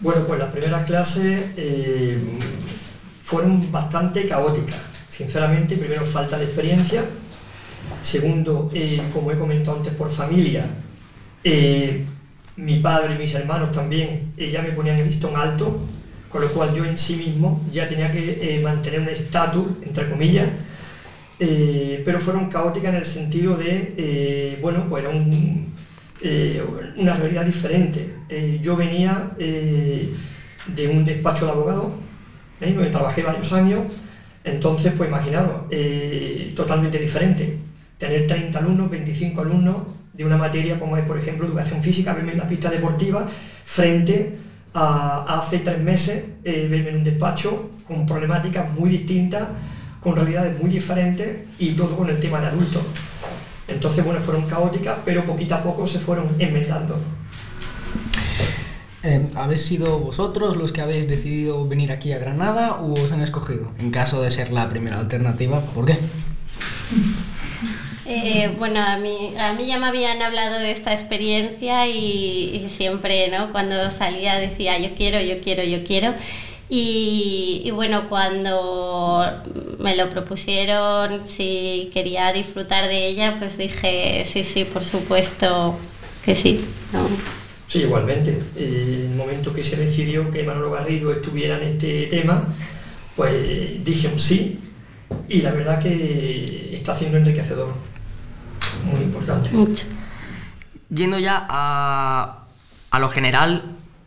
Bueno, 0.01 0.23
pues 0.27 0.41
las 0.41 0.51
primeras 0.51 0.85
clases 0.85 1.45
eh, 1.57 2.19
fueron 3.23 3.71
bastante 3.71 4.27
caóticas. 4.27 4.92
Sinceramente, 5.13 5.77
primero 5.77 6.07
falta 6.07 6.39
de 6.39 6.45
experiencia. 6.45 7.05
Segundo, 8.01 8.71
eh, 8.73 8.99
como 9.13 9.31
he 9.31 9.37
comentado 9.37 9.77
antes, 9.77 9.93
por 9.93 10.11
familia. 10.11 10.65
eh, 11.45 12.05
mi 12.57 12.79
padre 12.81 13.15
y 13.15 13.19
mis 13.19 13.35
hermanos 13.35 13.71
también 13.73 14.33
eh, 14.39 14.51
ya 14.51 14.63
me 14.63 14.73
ponían 14.73 14.97
el 14.99 15.07
listón 15.07 15.37
alto, 15.37 15.81
con 16.31 16.41
lo 16.41 16.49
cual 16.49 16.73
yo 16.73 16.87
en 16.87 16.97
sí 16.97 17.17
mismo 17.17 17.61
ya 17.71 17.87
tenía 17.87 18.11
que 18.11 18.61
mantener 18.65 19.01
un 19.01 19.09
estatus, 19.09 19.67
entre 19.85 20.09
comillas, 20.09 20.49
pero 21.39 22.19
fueron 22.19 22.49
caóticas 22.49 22.91
en 22.91 23.01
el 23.01 23.07
sentido 23.07 23.57
de, 23.57 24.59
bueno, 24.63 24.87
pues 24.89 25.05
era 25.05 25.13
un, 25.13 25.73
una 26.97 27.15
realidad 27.15 27.45
diferente. 27.45 28.15
Yo 28.61 28.77
venía 28.77 29.31
de 29.39 30.89
un 30.89 31.05
despacho 31.05 31.47
de 31.47 31.53
abogado, 31.53 31.93
donde 32.61 32.87
trabajé 32.91 33.23
varios 33.23 33.53
años, 33.53 33.81
entonces, 34.45 34.93
pues 34.97 35.09
imaginaros, 35.09 35.63
eh, 35.71 36.53
totalmente 36.55 36.99
diferente. 36.99 37.59
Tener 37.99 38.27
30 38.27 38.59
alumnos, 38.59 38.91
25 38.91 39.41
alumnos 39.41 39.77
de 40.13 40.25
una 40.25 40.37
materia 40.37 40.79
como 40.79 40.97
es, 40.97 41.05
por 41.05 41.19
ejemplo, 41.19 41.47
educación 41.47 41.83
física, 41.83 42.13
verme 42.13 42.33
en 42.33 42.39
la 42.39 42.49
pista 42.49 42.69
deportiva, 42.69 43.27
frente 43.65 44.39
a, 44.75 45.39
hace 45.39 45.59
tres 45.61 45.79
meses, 45.79 46.25
eh, 46.45 46.67
verme 46.69 46.91
en 46.91 46.97
un 46.97 47.05
despacho 47.05 47.71
con 47.87 48.05
problemáticas 48.05 48.73
muy 48.73 48.91
distintas, 48.91 49.49
con 50.01 50.17
realidades 50.17 50.61
muy 50.61 50.71
diferentes 50.71 51.45
y 51.59 51.71
todo 51.73 51.97
con 51.97 52.11
el 52.11 52.19
tema 52.19 52.41
de 52.41 52.49
adultos. 52.49 52.83
Entonces, 53.69 54.05
bueno, 54.05 54.21
fueron 54.21 54.47
caóticas, 54.47 54.99
pero 55.05 55.25
poquito 55.25 55.55
a 55.55 55.63
poco 55.63 55.87
se 55.87 56.01
fueron 56.01 56.27
enmendando. 56.39 56.99
Eh, 59.05 59.29
¿Habéis 59.35 59.63
sido 59.63 59.99
vosotros 59.99 60.57
los 60.57 60.73
que 60.73 60.81
habéis 60.81 61.09
decidido 61.09 61.67
venir 61.67 61.91
aquí 61.91 62.13
a 62.13 62.19
Granada 62.19 62.81
o 62.81 62.93
os 62.93 63.11
han 63.11 63.21
escogido? 63.21 63.71
En 63.79 63.91
caso 63.91 64.23
de 64.23 64.31
ser 64.31 64.53
la 64.53 64.69
primera 64.69 64.99
alternativa, 64.99 65.61
¿por 65.61 65.87
qué? 65.87 65.99
Eh, 68.05 68.51
bueno, 68.59 68.81
a 68.81 68.99
mí, 68.99 69.33
a 69.39 69.53
mí 69.53 69.65
ya 69.65 69.79
me 69.79 69.87
habían 69.87 70.21
hablado 70.21 70.59
de 70.59 70.73
esta 70.73 70.93
experiencia 70.93 71.87
y, 71.87 72.67
siempre, 72.69 73.29
¿no? 73.29 73.53
Cuando 73.53 73.91
salía 73.93 74.39
decía 74.41 74.77
yo 74.77 74.95
quiero, 74.97 75.21
yo 75.21 75.41
quiero, 75.41 75.63
yo 75.63 75.85
quiero. 75.85 76.13
Y, 76.69 77.63
y 77.65 77.71
bueno, 77.71 78.09
cuando 78.09 79.25
me 79.79 79.95
lo 79.95 80.11
propusieron, 80.11 81.27
si 81.29 81.91
quería 81.95 82.33
disfrutar 82.33 82.89
de 82.89 83.07
ella, 83.07 83.37
pues 83.39 83.57
dije 83.57 84.25
sí, 84.27 84.43
sí, 84.43 84.65
por 84.65 84.83
supuesto 84.83 85.77
que 86.25 86.35
sí. 86.35 86.65
¿no? 86.93 87.07
Sí, 87.73 87.79
igualmente. 87.79 88.39
Eh, 88.55 89.07
el 89.09 89.17
momento 89.17 89.51
que 89.55 89.65
se 89.65 89.77
decidió 89.77 90.31
que 90.31 90.43
Manolo 90.43 90.71
Garrido 90.71 91.11
estuviera 91.11 91.57
en 91.57 91.63
este 91.63 92.05
tema, 92.05 92.45
pues 93.17 93.83
dije 93.83 94.09
un 94.09 94.19
sí 94.19 94.61
y 95.27 95.41
la 95.41 95.53
verdad 95.53 95.79
que 95.79 96.69
está 96.75 96.93
siendo 96.93 97.17
enriquecedor. 97.17 97.73
Muy 98.85 99.01
importante. 99.01 99.53
Mucho. 99.53 99.87
Yendo 100.95 101.19
ya 101.19 101.47
a, 101.49 102.45
a 102.91 102.99
lo 102.99 103.09
general, 103.09 103.63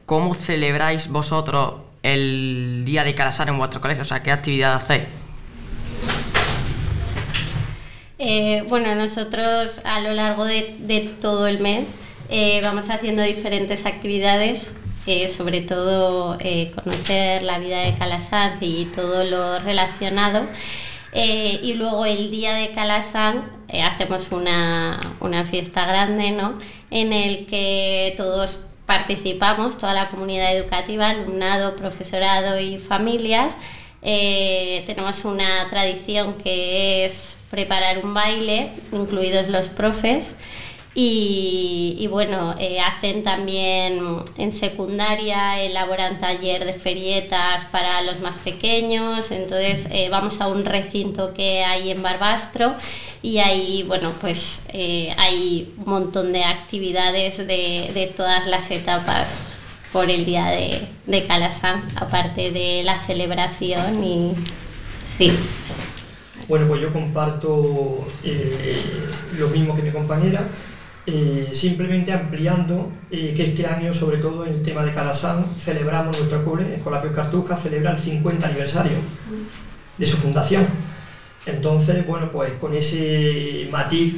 ¿cómo 0.06 0.36
celebráis 0.36 1.08
vosotros 1.08 1.74
el 2.04 2.84
día 2.86 3.04
de 3.04 3.16
Calasar 3.16 3.50
en 3.50 3.58
vuestro 3.58 3.82
colegio? 3.82 4.04
O 4.04 4.06
sea, 4.06 4.22
¿qué 4.22 4.32
actividad 4.32 4.76
hacéis? 4.76 5.06
Eh, 8.20 8.64
bueno, 8.70 8.94
nosotros 8.94 9.82
a 9.86 10.02
lo 10.02 10.14
largo 10.14 10.46
de, 10.46 10.76
de 10.82 11.16
todo 11.20 11.48
el 11.48 11.60
mes 11.62 11.88
eh, 12.30 12.60
vamos 12.64 12.90
haciendo 12.90 13.22
diferentes 13.22 13.86
actividades, 13.86 14.72
eh, 15.06 15.28
sobre 15.28 15.62
todo 15.62 16.38
eh, 16.40 16.72
conocer 16.76 17.44
la 17.44 17.60
vida 17.60 17.82
de 17.82 17.96
Calasanz 17.96 18.58
y 18.62 18.86
todo 18.86 19.24
lo 19.24 19.60
relacionado. 19.60 20.48
Y 21.14 21.74
luego 21.76 22.06
el 22.06 22.30
día 22.30 22.56
de 22.56 22.72
Calasanz 22.74 23.46
hacemos 23.82 24.34
una, 24.34 25.00
una 25.22 25.46
fiesta 25.46 25.86
grande, 25.86 26.32
¿no? 26.32 26.60
En 26.92 27.14
el 27.14 27.46
que 27.46 28.14
todos 28.18 28.60
participamos, 28.86 29.78
toda 29.78 29.94
la 29.94 30.10
comunidad 30.10 30.54
educativa, 30.54 31.10
alumnado, 31.10 31.78
profesorado 31.78 32.60
y 32.60 32.80
familias. 32.80 33.54
Tenemos 34.02 35.24
una 35.24 35.70
tradición 35.70 36.34
que 36.34 37.06
es 37.06 37.38
preparar 37.50 38.04
un 38.04 38.14
baile, 38.14 38.72
incluidos 38.92 39.48
los 39.48 39.70
profes. 39.70 40.26
Y, 40.98 42.08
bueno, 42.10 42.56
eh, 42.58 42.80
hacen 42.80 43.24
también 43.24 44.00
en 44.38 44.52
secundaria, 44.54 45.62
elaboran 45.62 46.22
taller 46.22 46.64
de 46.64 46.72
ferietas 46.72 47.66
para 47.66 48.02
los 48.04 48.22
más 48.22 48.38
pequeños, 48.38 49.30
entonces 49.32 49.88
eh, 49.92 50.08
vamos 50.10 50.40
a 50.40 50.48
un 50.48 50.64
recinto 50.64 51.34
que 51.34 51.66
hay 51.66 51.92
en 51.92 52.02
Barbastro 52.02 52.76
y 53.22 53.40
ahí, 53.40 53.84
bueno, 53.84 54.10
pues 54.22 54.62
eh, 54.70 55.14
hay 55.18 55.74
un 55.80 55.92
montón 55.92 56.32
de 56.32 56.46
actividades 56.46 57.40
de, 57.40 57.92
de 57.94 58.14
todas 58.16 58.48
las 58.48 58.72
etapas 58.72 59.28
por 59.92 60.10
el 60.10 60.26
día 60.26 60.46
de, 60.46 60.88
de 61.08 61.26
Calasanz, 61.26 61.84
aparte 61.96 62.52
de 62.52 62.84
la 62.84 63.00
celebración 63.06 64.04
y 64.04 64.34
sí. 65.18 65.32
Bueno, 66.48 66.68
pues 66.68 66.82
yo 66.82 66.94
comparto 66.94 68.06
eh, 68.24 68.78
lo 69.38 69.48
mismo 69.48 69.76
que 69.76 69.82
mi 69.82 69.92
compañera, 69.92 70.48
eh, 71.08 71.50
simplemente 71.52 72.12
ampliando 72.12 72.92
eh, 73.12 73.34
que 73.36 73.44
este 73.44 73.66
año, 73.66 73.94
sobre 73.94 74.18
todo 74.18 74.46
en 74.46 74.54
el 74.54 74.62
tema 74.62 74.84
de 74.84 74.92
Calasán, 74.92 75.46
celebramos 75.58 76.18
nuestro 76.18 76.44
cole, 76.44 76.76
Escolapio 76.76 77.12
Cartuja, 77.12 77.56
celebra 77.56 77.92
el 77.92 77.98
50 77.98 78.48
aniversario 78.48 78.98
de 79.98 80.06
su 80.06 80.18
fundación. 80.18 80.66
Entonces, 81.46 82.06
bueno, 82.08 82.32
pues 82.32 82.54
con 82.54 82.74
ese 82.74 83.68
matiz, 83.72 84.16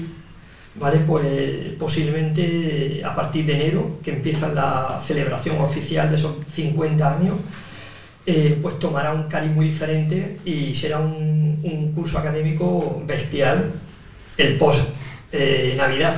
¿vale? 0.76 1.00
Pues 1.00 1.73
posiblemente 1.78 3.02
a 3.04 3.13
partir 3.13 3.45
de 3.45 3.56
enero, 3.56 4.00
que 4.02 4.12
empieza 4.12 4.47
la 4.47 4.97
celebración 5.02 5.60
oficial 5.60 6.10
de 6.10 6.15
esos 6.15 6.36
50 6.47 7.17
años, 7.17 7.36
eh, 8.26 8.58
pues 8.62 8.80
tomará 8.80 9.13
un 9.13 9.23
cariz 9.23 9.52
muy 9.52 9.67
diferente 9.67 10.39
y 10.45 10.73
será 10.73 11.00
un, 11.00 11.60
un 11.63 11.91
curso 11.93 12.17
académico 12.17 13.02
bestial 13.06 13.73
el 14.38 14.58
post 14.58 14.84
eh, 15.32 15.73
Navidad. 15.78 16.15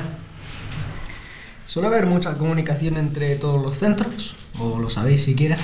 ¿Suele 1.70 1.88
haber 1.88 2.08
mucha 2.08 2.34
comunicación 2.34 2.98
entre 2.98 3.36
todos 3.36 3.62
los 3.62 3.78
centros? 3.78 4.34
¿O 4.60 4.80
lo 4.80 4.90
sabéis 4.90 5.22
siquiera? 5.22 5.56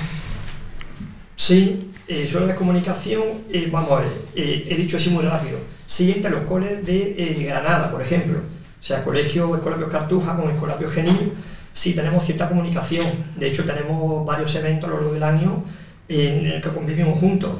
Sí, 1.34 1.90
eh, 2.06 2.28
suele 2.28 2.44
haber 2.44 2.54
comunicación, 2.54 3.24
eh, 3.52 3.68
vamos 3.72 3.90
a 3.90 3.96
ver, 4.02 4.12
eh, 4.36 4.68
he 4.70 4.76
dicho 4.76 4.98
así 4.98 5.10
muy 5.10 5.24
rápido, 5.24 5.58
sí 5.84 6.12
entre 6.12 6.30
los 6.30 6.42
coles 6.42 6.86
de 6.86 7.16
eh, 7.18 7.44
Granada, 7.44 7.90
por 7.90 8.00
ejemplo, 8.00 8.38
o 8.38 8.82
sea, 8.84 9.02
Colegio 9.02 9.56
Escolapio 9.56 9.88
Cartuja 9.88 10.36
con 10.36 10.48
Escolapio 10.48 10.88
Genil, 10.88 11.32
sí 11.72 11.92
tenemos 11.92 12.22
cierta 12.22 12.48
comunicación, 12.48 13.04
de 13.36 13.48
hecho 13.48 13.64
tenemos 13.64 14.24
varios 14.24 14.54
eventos 14.54 14.88
a 14.88 14.92
lo 14.92 15.00
largo 15.00 15.12
del 15.12 15.24
año 15.24 15.64
en 16.08 16.46
el 16.46 16.60
que 16.60 16.68
convivimos 16.68 17.18
juntos. 17.18 17.50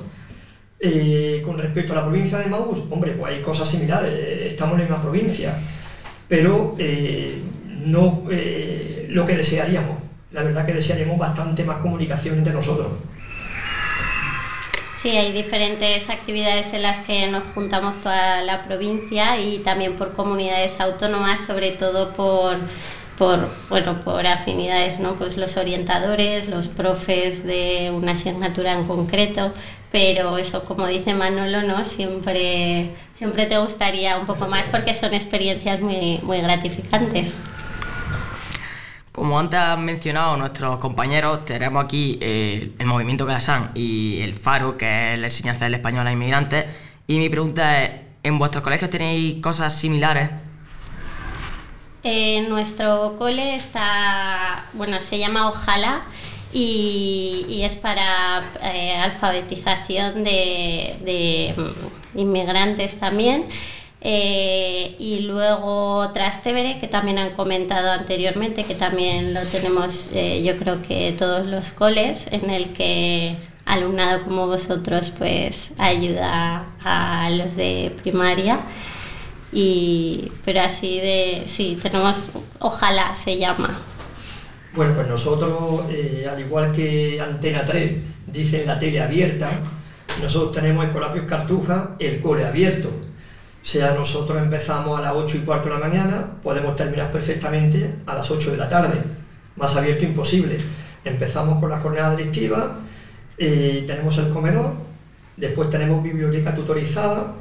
Eh, 0.78 1.42
con 1.44 1.58
respecto 1.58 1.94
a 1.94 1.96
la 1.96 2.04
provincia 2.04 2.38
de 2.38 2.46
Maús, 2.46 2.78
hombre, 2.90 3.10
pues 3.18 3.34
hay 3.34 3.42
cosas 3.42 3.68
similares, 3.68 4.12
eh, 4.14 4.46
estamos 4.46 4.74
en 4.74 4.82
la 4.82 4.84
misma 4.84 5.00
provincia, 5.00 5.58
pero 6.28 6.76
eh, 6.78 7.40
no 7.86 8.24
eh, 8.30 9.06
lo 9.08 9.24
que 9.24 9.36
desearíamos. 9.36 9.98
La 10.32 10.42
verdad 10.42 10.66
que 10.66 10.74
desearíamos 10.74 11.18
bastante 11.18 11.64
más 11.64 11.78
comunicación 11.78 12.36
entre 12.36 12.52
nosotros. 12.52 12.88
Sí, 15.00 15.10
hay 15.10 15.30
diferentes 15.30 16.10
actividades 16.10 16.72
en 16.72 16.82
las 16.82 16.98
que 17.06 17.28
nos 17.28 17.44
juntamos 17.54 17.96
toda 17.98 18.42
la 18.42 18.64
provincia 18.64 19.40
y 19.40 19.58
también 19.58 19.94
por 19.94 20.14
comunidades 20.14 20.80
autónomas, 20.80 21.46
sobre 21.46 21.70
todo 21.70 22.12
por, 22.14 22.56
por, 23.16 23.48
bueno, 23.68 24.00
por 24.00 24.26
afinidades, 24.26 24.98
¿no? 24.98 25.14
Pues 25.14 25.36
los 25.36 25.56
orientadores, 25.56 26.48
los 26.48 26.66
profes 26.66 27.44
de 27.44 27.92
una 27.94 28.12
asignatura 28.12 28.72
en 28.72 28.84
concreto, 28.84 29.52
pero 29.92 30.38
eso, 30.38 30.64
como 30.64 30.88
dice 30.88 31.14
Manolo, 31.14 31.62
¿no? 31.62 31.84
Siempre, 31.84 32.90
siempre 33.16 33.46
te 33.46 33.58
gustaría 33.58 34.18
un 34.18 34.26
poco 34.26 34.48
más 34.48 34.66
porque 34.66 34.92
son 34.92 35.14
experiencias 35.14 35.80
muy, 35.80 36.18
muy 36.24 36.40
gratificantes. 36.40 37.36
Como 39.16 39.38
antes 39.38 39.58
han 39.58 39.82
mencionado 39.82 40.36
nuestros 40.36 40.78
compañeros, 40.78 41.46
tenemos 41.46 41.82
aquí 41.82 42.18
eh, 42.20 42.72
el 42.78 42.86
movimiento 42.86 43.26
Calasán 43.26 43.70
y 43.74 44.20
el 44.20 44.34
Faro, 44.34 44.76
que 44.76 45.14
es 45.14 45.18
la 45.18 45.28
enseñanza 45.28 45.64
del 45.64 45.72
español 45.72 46.06
a 46.06 46.12
inmigrantes. 46.12 46.66
Y 47.06 47.16
mi 47.16 47.30
pregunta 47.30 47.82
es, 47.82 47.92
¿en 48.22 48.38
vuestros 48.38 48.62
colegios 48.62 48.90
tenéis 48.90 49.42
cosas 49.42 49.74
similares? 49.74 50.28
En 52.02 52.50
nuestro 52.50 53.16
cole 53.16 53.56
está, 53.56 54.66
bueno, 54.74 55.00
se 55.00 55.18
llama 55.18 55.48
Ojalá 55.48 56.02
y, 56.52 57.62
es 57.62 57.74
para 57.76 58.44
eh, 58.64 58.98
alfabetización 58.98 60.24
de, 60.24 61.54
inmigrantes 62.14 63.00
también. 63.00 63.46
Eh, 64.00 64.94
y 64.98 65.20
luego 65.20 66.10
Trastevere, 66.12 66.78
que 66.78 66.86
también 66.86 67.18
han 67.18 67.30
comentado 67.32 67.90
anteriormente, 67.90 68.64
que 68.64 68.74
también 68.74 69.34
lo 69.34 69.42
tenemos 69.44 70.08
eh, 70.12 70.42
yo 70.44 70.56
creo 70.58 70.82
que 70.82 71.14
todos 71.18 71.46
los 71.46 71.72
coles, 71.72 72.26
en 72.30 72.50
el 72.50 72.72
que 72.72 73.36
alumnado 73.64 74.22
como 74.22 74.46
vosotros 74.46 75.12
pues 75.18 75.70
ayuda 75.78 76.66
a 76.84 77.30
los 77.30 77.56
de 77.56 77.94
primaria. 78.02 78.60
Y, 79.52 80.30
pero 80.44 80.60
así 80.60 81.00
de, 81.00 81.44
sí, 81.46 81.78
tenemos, 81.82 82.28
ojalá 82.58 83.14
se 83.14 83.38
llama. 83.38 83.78
Bueno, 84.74 84.94
pues 84.94 85.08
nosotros, 85.08 85.84
eh, 85.90 86.28
al 86.30 86.38
igual 86.38 86.70
que 86.72 87.18
Antena 87.20 87.64
3 87.64 87.92
dice 88.26 88.66
la 88.66 88.78
tele 88.78 89.00
abierta, 89.00 89.48
nosotros 90.20 90.52
tenemos 90.52 90.84
Escolapios 90.84 91.24
Cartuja 91.24 91.96
el 91.98 92.20
cole 92.20 92.44
abierto. 92.44 92.90
O 93.66 93.68
sea, 93.68 93.94
nosotros 93.94 94.40
empezamos 94.40 94.96
a 94.96 95.02
las 95.02 95.12
8 95.12 95.38
y 95.38 95.40
cuarto 95.40 95.68
de 95.68 95.74
la 95.74 95.80
mañana, 95.80 96.24
podemos 96.40 96.76
terminar 96.76 97.10
perfectamente 97.10 97.96
a 98.06 98.14
las 98.14 98.30
8 98.30 98.52
de 98.52 98.56
la 98.58 98.68
tarde. 98.68 99.02
Más 99.56 99.74
abierto 99.74 100.04
imposible. 100.04 100.60
Empezamos 101.04 101.58
con 101.58 101.70
la 101.70 101.80
jornada 101.80 102.14
delictiva, 102.14 102.78
eh, 103.36 103.82
tenemos 103.84 104.16
el 104.18 104.28
comedor, 104.28 104.70
después 105.36 105.68
tenemos 105.68 106.00
biblioteca 106.00 106.54
tutorizada, 106.54 107.34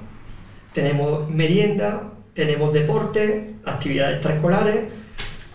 tenemos 0.73 1.29
merienda, 1.29 2.01
tenemos 2.33 2.73
deporte, 2.73 3.57
actividades 3.63 4.15
extraescolares, 4.15 4.79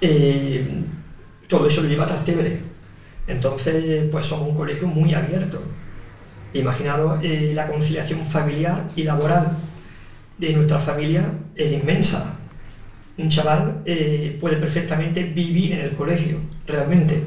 eh, 0.00 0.84
todo 1.48 1.66
eso 1.66 1.82
lo 1.82 1.88
lleva 1.88 2.06
Trastevere. 2.06 2.60
Entonces, 3.26 4.04
pues 4.08 4.24
somos 4.24 4.50
un 4.50 4.54
colegio 4.54 4.86
muy 4.86 5.14
abierto. 5.14 5.60
Imaginaros 6.54 7.24
eh, 7.24 7.50
la 7.56 7.66
conciliación 7.66 8.22
familiar 8.22 8.84
y 8.94 9.02
laboral 9.02 9.56
de 10.40 10.52
nuestra 10.54 10.78
familia 10.78 11.32
es 11.54 11.72
inmensa. 11.72 12.36
Un 13.18 13.28
chaval 13.28 13.82
eh, 13.84 14.38
puede 14.40 14.56
perfectamente 14.56 15.22
vivir 15.22 15.72
en 15.72 15.80
el 15.80 15.92
colegio, 15.92 16.38
realmente, 16.66 17.22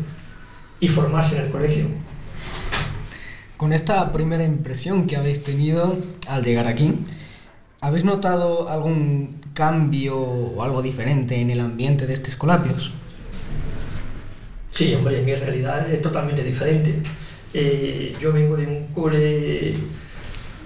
y 0.79 0.87
formarse 0.87 1.37
en 1.37 1.45
el 1.45 1.51
colegio. 1.51 1.85
Con 3.55 3.71
esta 3.71 4.11
primera 4.11 4.43
impresión 4.43 5.05
que 5.05 5.15
habéis 5.15 5.43
tenido 5.43 5.97
al 6.27 6.43
llegar 6.43 6.65
aquí, 6.65 6.95
¿habéis 7.79 8.03
notado 8.03 8.67
algún 8.67 9.39
cambio 9.53 10.17
o 10.17 10.63
algo 10.63 10.81
diferente 10.81 11.39
en 11.39 11.51
el 11.51 11.59
ambiente 11.59 12.07
de 12.07 12.15
este 12.15 12.31
Escolapios? 12.31 12.91
Sí, 14.71 14.95
hombre, 14.95 15.21
mi 15.21 15.35
realidad 15.35 15.87
es 15.89 16.01
totalmente 16.01 16.43
diferente. 16.43 16.95
Eh, 17.53 18.15
yo 18.19 18.33
vengo 18.33 18.57
de 18.57 18.65
un 18.65 18.87
cole, 18.87 19.75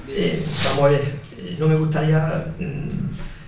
eh, 0.09 0.43
vamos 0.63 0.85
a 0.85 0.87
ver, 0.87 1.16
no 1.59 1.67
me 1.67 1.75
gustaría, 1.75 2.53
mm, 2.59 2.89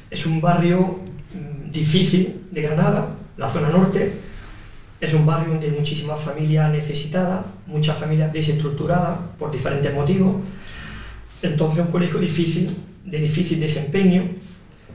es 0.09 0.25
un 0.25 0.41
barrio 0.41 0.99
mm, 1.33 1.71
difícil 1.71 2.47
de 2.51 2.61
Granada, 2.61 3.15
la 3.37 3.47
zona 3.47 3.69
norte, 3.69 4.13
es 4.99 5.13
un 5.13 5.25
barrio 5.25 5.53
donde 5.53 5.67
hay 5.67 5.73
muchísimas 5.73 6.19
familias 6.19 6.71
necesitadas, 6.71 7.45
muchas 7.67 7.97
familias 7.97 8.33
desestructuradas 8.33 9.17
por 9.37 9.51
diferentes 9.51 9.93
motivos, 9.93 10.35
entonces 11.41 11.85
un 11.85 11.91
colegio 11.91 12.19
difícil, 12.19 12.75
de 13.05 13.19
difícil 13.19 13.59
desempeño, 13.59 14.23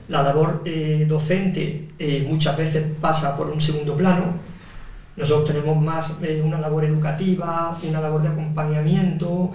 la 0.07 0.21
labor 0.21 0.63
docente 1.07 1.87
muchas 2.27 2.55
veces 2.55 2.83
pasa 3.01 3.35
por 3.35 3.49
un 3.49 3.59
segundo 3.59 3.95
plano, 3.95 4.35
nosotros 5.15 5.45
tenemos 5.45 5.81
más 5.81 6.19
eh, 6.21 6.41
una 6.43 6.59
labor 6.59 6.83
educativa, 6.83 7.77
una 7.83 8.01
labor 8.01 8.21
de 8.21 8.27
acompañamiento, 8.29 9.51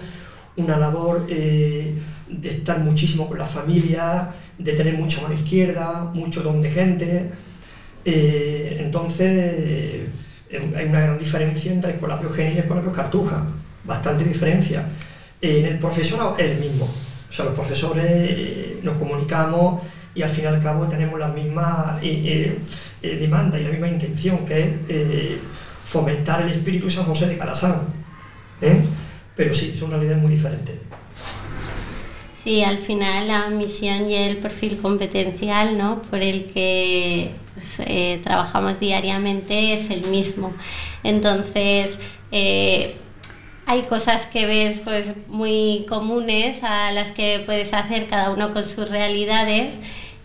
una 0.62 0.76
labor 0.76 1.26
eh, 1.28 1.94
de 2.28 2.48
estar 2.48 2.78
muchísimo 2.80 3.28
con 3.28 3.38
la 3.38 3.46
familia, 3.46 4.28
de 4.58 4.72
tener 4.72 4.94
mucha 4.96 5.20
mano 5.20 5.34
izquierda, 5.34 6.10
mucho 6.14 6.42
don 6.42 6.60
de 6.62 6.70
gente. 6.70 7.30
Eh, 8.04 8.76
entonces, 8.80 10.08
hay 10.50 10.84
una 10.86 11.00
gran 11.00 11.18
diferencia 11.18 11.72
entre 11.72 11.92
Escolapio 11.92 12.30
Genil 12.30 12.56
y 12.56 12.58
Escolapio 12.58 12.92
Cartuja, 12.92 13.44
bastante 13.84 14.24
diferencia. 14.24 14.86
en 15.40 15.64
el 15.66 15.78
profesorado 15.78 16.36
es 16.38 16.50
el 16.50 16.58
mismo. 16.58 16.84
O 16.84 17.32
sea, 17.32 17.44
los 17.44 17.54
profesores 17.54 18.82
nos 18.82 18.94
comunicamos 18.94 19.82
y 20.14 20.22
al 20.22 20.28
fin 20.28 20.44
y 20.44 20.46
al 20.48 20.60
cabo 20.60 20.86
tenemos 20.86 21.18
la 21.18 21.28
misma 21.28 21.98
eh, 22.02 22.58
eh, 23.02 23.16
demanda 23.16 23.58
y 23.58 23.64
la 23.64 23.70
misma 23.70 23.88
intención, 23.88 24.44
que 24.44 24.60
es 24.60 24.68
eh, 24.88 25.38
fomentar 25.84 26.42
el 26.42 26.50
espíritu 26.50 26.86
de 26.86 26.92
San 26.92 27.04
José 27.04 27.26
de 27.26 27.38
Calasán. 27.38 27.82
Pero 29.40 29.54
sí, 29.54 29.74
son 29.74 29.90
realidades 29.90 30.20
muy 30.20 30.32
diferentes. 30.32 30.74
Sí, 32.44 32.62
al 32.62 32.76
final 32.76 33.26
la 33.26 33.48
misión 33.48 34.06
y 34.06 34.14
el 34.14 34.36
perfil 34.36 34.76
competencial 34.76 35.78
¿no? 35.78 36.02
por 36.02 36.20
el 36.20 36.44
que 36.52 37.30
pues, 37.54 38.22
trabajamos 38.22 38.78
diariamente 38.80 39.72
es 39.72 39.88
el 39.88 40.02
mismo. 40.08 40.52
Entonces, 41.04 41.98
hay 42.30 43.82
cosas 43.88 44.26
que 44.26 44.44
ves 44.44 44.80
pues, 44.84 45.14
muy 45.28 45.86
comunes 45.88 46.62
a 46.62 46.92
las 46.92 47.10
que 47.10 47.42
puedes 47.46 47.72
hacer 47.72 48.08
cada 48.08 48.32
uno 48.32 48.52
con 48.52 48.66
sus 48.66 48.90
realidades 48.90 49.72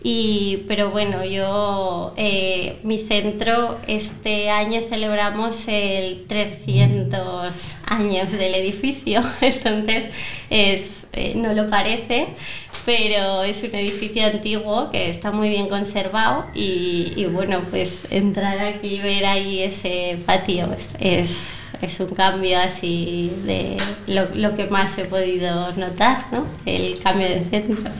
y, 0.08 0.62
pero 0.68 0.92
bueno, 0.92 1.24
yo, 1.24 2.14
eh, 2.16 2.78
mi 2.84 2.96
centro, 2.98 3.76
este 3.88 4.50
año 4.50 4.80
celebramos 4.88 5.66
el 5.66 6.26
300 6.28 7.52
años 7.86 8.30
del 8.30 8.54
edificio, 8.54 9.20
entonces 9.40 10.04
es, 10.48 11.08
eh, 11.12 11.32
no 11.34 11.54
lo 11.54 11.68
parece, 11.68 12.28
pero 12.84 13.42
es 13.42 13.64
un 13.64 13.74
edificio 13.74 14.24
antiguo 14.24 14.92
que 14.92 15.08
está 15.08 15.32
muy 15.32 15.48
bien 15.48 15.66
conservado 15.68 16.46
y, 16.54 17.26
bueno, 17.32 17.62
pues 17.68 18.02
entrar 18.10 18.60
aquí 18.60 18.98
y 18.98 19.00
ver 19.00 19.26
ahí 19.26 19.60
ese 19.64 20.18
patio 20.24 20.68
es, 21.00 21.62
es 21.82 21.98
un 21.98 22.14
cambio 22.14 22.60
así 22.60 23.32
de 23.44 23.76
lo, 24.06 24.28
lo, 24.36 24.54
que 24.54 24.66
más 24.66 24.96
he 24.98 25.04
podido 25.06 25.72
notar, 25.72 26.26
¿no? 26.30 26.46
El 26.64 26.96
cambio 27.00 27.28
de 27.28 27.44
centro. 27.50 27.90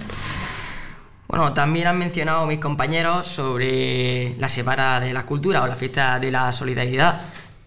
Bueno, 1.28 1.52
también 1.52 1.88
han 1.88 1.98
mencionado 1.98 2.46
mis 2.46 2.60
compañeros 2.60 3.26
sobre 3.26 4.36
la 4.38 4.48
Semana 4.48 5.00
de 5.00 5.12
la 5.12 5.26
Cultura 5.26 5.62
o 5.62 5.66
la 5.66 5.74
Fiesta 5.74 6.20
de 6.20 6.30
la 6.30 6.52
Solidaridad 6.52 7.20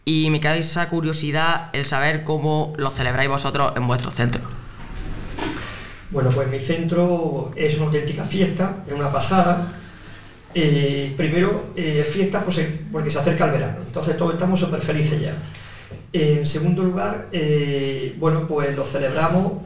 y 0.05 0.29
me 0.29 0.39
queda 0.39 0.55
esa 0.55 0.87
curiosidad 0.87 1.69
el 1.73 1.83
saber 1.83 2.23
cómo 2.23 2.73
lo 2.77 2.89
celebráis 2.89 3.29
vosotros 3.29 3.73
en 3.75 3.85
vuestro 3.85 4.11
centro. 4.11 4.41
Bueno, 6.09 6.29
pues 6.29 6.47
mi 6.47 6.59
centro 6.59 7.51
es 7.55 7.75
una 7.75 7.85
auténtica 7.85 8.23
fiesta, 8.23 8.77
es 8.87 8.93
una 8.93 9.11
pasada. 9.11 9.73
Eh, 10.55 11.13
primero, 11.17 11.73
eh, 11.75 12.03
fiesta 12.09 12.43
porque 12.91 13.11
se 13.11 13.19
acerca 13.19 13.45
el 13.45 13.51
verano, 13.51 13.79
entonces 13.85 14.15
todos 14.15 14.31
estamos 14.33 14.59
súper 14.59 14.79
felices 14.79 15.21
ya. 15.21 15.33
En 16.13 16.47
segundo 16.47 16.81
lugar, 16.83 17.27
eh, 17.33 18.15
bueno, 18.17 18.47
pues 18.47 18.75
lo 18.75 18.83
celebramos 18.83 19.61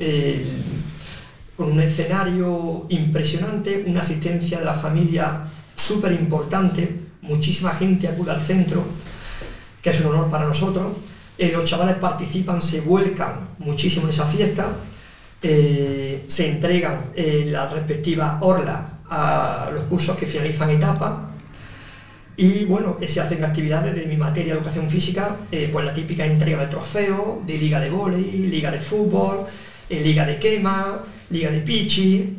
un 1.65 1.79
escenario 1.79 2.85
impresionante, 2.89 3.83
una 3.87 4.01
asistencia 4.01 4.59
de 4.59 4.65
la 4.65 4.73
familia 4.73 5.43
súper 5.75 6.11
importante, 6.11 6.99
muchísima 7.21 7.71
gente 7.73 8.07
acude 8.07 8.31
al 8.31 8.41
centro, 8.41 8.83
que 9.81 9.89
es 9.89 9.99
un 10.01 10.07
honor 10.07 10.29
para 10.29 10.45
nosotros. 10.45 10.93
Eh, 11.37 11.51
los 11.51 11.63
chavales 11.63 11.95
participan, 11.95 12.61
se 12.61 12.81
vuelcan 12.81 13.49
muchísimo 13.59 14.05
en 14.05 14.11
esa 14.11 14.25
fiesta, 14.25 14.67
eh, 15.41 16.23
se 16.27 16.49
entregan 16.49 17.11
eh, 17.15 17.45
la 17.47 17.67
respectiva 17.67 18.37
orla 18.41 18.99
a 19.09 19.69
los 19.73 19.83
cursos 19.83 20.15
que 20.17 20.25
finalizan 20.25 20.69
etapa 20.69 21.31
y 22.37 22.65
bueno, 22.65 22.97
se 23.05 23.19
hacen 23.19 23.43
actividades 23.43 23.93
de 23.93 24.05
mi 24.05 24.17
materia 24.17 24.53
de 24.53 24.59
educación 24.59 24.89
física, 24.89 25.35
pues 25.71 25.85
la 25.85 25.93
típica 25.93 26.25
entrega 26.25 26.61
de 26.61 26.67
trofeo, 26.67 27.43
de 27.45 27.57
liga 27.59 27.79
de 27.79 27.91
vóley, 27.91 28.47
liga 28.47 28.71
de 28.71 28.79
fútbol, 28.79 29.45
liga 29.89 30.25
de 30.25 30.39
quema, 30.39 31.03
liga 31.29 31.51
de 31.51 31.59
pichi, 31.59 32.37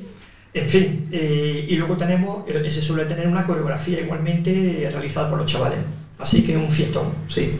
en 0.52 0.68
fin, 0.68 1.08
eh, 1.10 1.66
y 1.68 1.76
luego 1.76 1.96
tenemos, 1.96 2.48
eh, 2.48 2.70
se 2.70 2.80
suele 2.80 3.04
tener 3.06 3.26
una 3.26 3.44
coreografía 3.44 4.00
igualmente 4.00 4.88
realizada 4.90 5.28
por 5.28 5.38
los 5.38 5.50
chavales, 5.50 5.78
así 6.18 6.42
que 6.42 6.56
un 6.56 6.70
fiestón, 6.70 7.12
sí. 7.28 7.52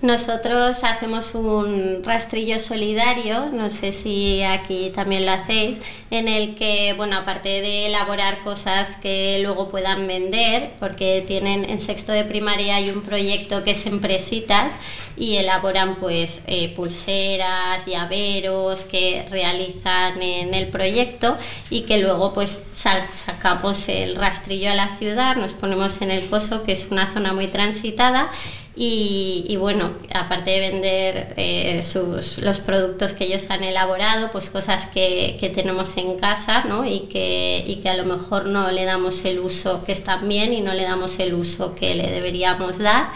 Nosotros 0.00 0.84
hacemos 0.84 1.34
un 1.34 2.04
rastrillo 2.04 2.60
solidario, 2.60 3.46
no 3.52 3.68
sé 3.68 3.92
si 3.92 4.44
aquí 4.44 4.92
también 4.94 5.26
lo 5.26 5.32
hacéis, 5.32 5.78
en 6.12 6.28
el 6.28 6.54
que, 6.54 6.94
bueno, 6.96 7.16
aparte 7.16 7.48
de 7.48 7.86
elaborar 7.86 8.38
cosas 8.44 8.94
que 9.02 9.40
luego 9.42 9.70
puedan 9.70 10.06
vender, 10.06 10.70
porque 10.78 11.24
tienen 11.26 11.68
en 11.68 11.80
sexto 11.80 12.12
de 12.12 12.24
primaria 12.24 12.76
hay 12.76 12.90
un 12.90 13.02
proyecto 13.02 13.64
que 13.64 13.72
es 13.72 13.86
Empresitas 13.86 14.72
y 15.16 15.36
elaboran 15.36 15.96
pues 15.96 16.42
eh, 16.46 16.72
pulseras, 16.76 17.84
llaveros 17.84 18.84
que 18.84 19.26
realizan 19.30 20.22
en 20.22 20.54
el 20.54 20.68
proyecto 20.68 21.36
y 21.70 21.82
que 21.82 21.98
luego 21.98 22.32
pues 22.34 22.62
sacamos 22.72 23.88
el 23.88 24.14
rastrillo 24.14 24.70
a 24.70 24.74
la 24.74 24.96
ciudad, 24.96 25.34
nos 25.34 25.54
ponemos 25.54 26.00
en 26.02 26.12
el 26.12 26.28
coso, 26.28 26.62
que 26.62 26.70
es 26.70 26.86
una 26.92 27.12
zona 27.12 27.32
muy 27.32 27.48
transitada 27.48 28.30
Y, 28.80 29.56
bueno, 29.58 29.90
aparte 30.14 30.52
de 30.52 30.70
vender 30.70 31.34
eh, 31.36 31.82
sus, 31.82 32.38
los 32.38 32.60
productos 32.60 33.12
que 33.12 33.24
ellos 33.24 33.50
han 33.50 33.64
elaborado, 33.64 34.30
pues 34.30 34.50
cosas 34.50 34.86
que, 34.86 35.36
que 35.40 35.48
tenemos 35.48 35.96
en 35.96 36.16
casa 36.16 36.62
¿no? 36.62 36.86
y, 36.86 37.08
que, 37.08 37.64
y 37.66 37.76
que 37.76 37.88
a 37.88 37.96
lo 37.96 38.04
mejor 38.04 38.46
no 38.46 38.70
le 38.70 38.84
damos 38.84 39.24
el 39.24 39.40
uso 39.40 39.82
que 39.84 39.90
están 39.90 40.28
bien 40.28 40.52
y 40.52 40.60
no 40.60 40.74
le 40.74 40.84
damos 40.84 41.18
el 41.18 41.34
uso 41.34 41.74
que 41.74 41.96
le 41.96 42.08
deberíamos 42.08 42.78
dar 42.78 43.08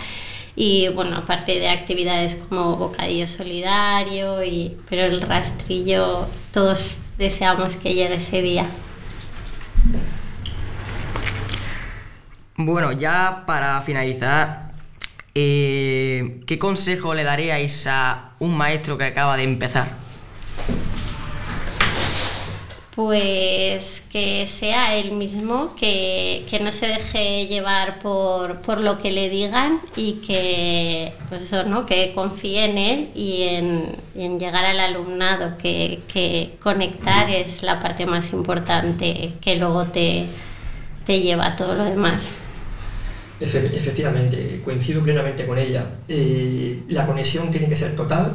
y 0.54 0.88
bueno, 0.88 1.16
aparte 1.16 1.58
de 1.58 1.68
actividades 1.68 2.34
como 2.34 2.76
bocadillo 2.76 3.26
solidario, 3.26 4.42
y, 4.44 4.76
pero 4.88 5.02
el 5.02 5.20
rastrillo 5.22 6.26
todos 6.52 6.98
deseamos 7.18 7.76
que 7.76 7.94
llegue 7.94 8.16
ese 8.16 8.42
día. 8.42 8.66
Bueno, 12.56 12.92
ya 12.92 13.44
para 13.46 13.80
finalizar, 13.80 14.61
eh, 15.34 16.40
¿qué 16.46 16.58
consejo 16.58 17.14
le 17.14 17.24
daríais 17.24 17.86
a 17.86 18.32
un 18.38 18.56
maestro 18.56 18.98
que 18.98 19.04
acaba 19.04 19.36
de 19.36 19.44
empezar? 19.44 20.02
pues 22.94 24.02
que 24.10 24.46
sea 24.46 24.94
él 24.96 25.12
mismo, 25.12 25.74
que, 25.76 26.44
no 26.62 26.70
se 26.70 26.86
deje 26.86 27.46
llevar 27.46 27.98
por, 28.00 28.80
lo 28.80 29.00
que 29.00 29.10
le 29.10 29.30
digan 29.30 29.80
y 29.96 30.14
que, 30.26 31.14
pues 31.28 31.42
eso, 31.42 31.64
¿no? 31.64 31.86
que 31.86 32.12
confíe 32.14 32.64
en 32.64 32.78
él 32.78 33.10
y 33.14 33.42
en, 34.14 34.38
llegar 34.38 34.64
al 34.64 34.78
alumnado, 34.78 35.56
que, 35.56 36.56
conectar 36.62 37.30
es 37.30 37.62
la 37.62 37.80
parte 37.80 38.04
más 38.04 38.32
importante 38.32 39.32
que 39.40 39.56
luego 39.56 39.86
te, 39.86 40.26
te 41.06 41.20
lleva 41.20 41.46
a 41.46 41.56
todo 41.56 41.74
lo 41.74 41.84
demás. 41.84 42.22
Efectivamente, 43.42 44.60
coincido 44.64 45.02
plenamente 45.02 45.46
con 45.46 45.58
ella. 45.58 45.86
Eh, 46.08 46.82
la 46.88 47.06
conexión 47.06 47.50
tiene 47.50 47.68
que 47.68 47.76
ser 47.76 47.96
total 47.96 48.32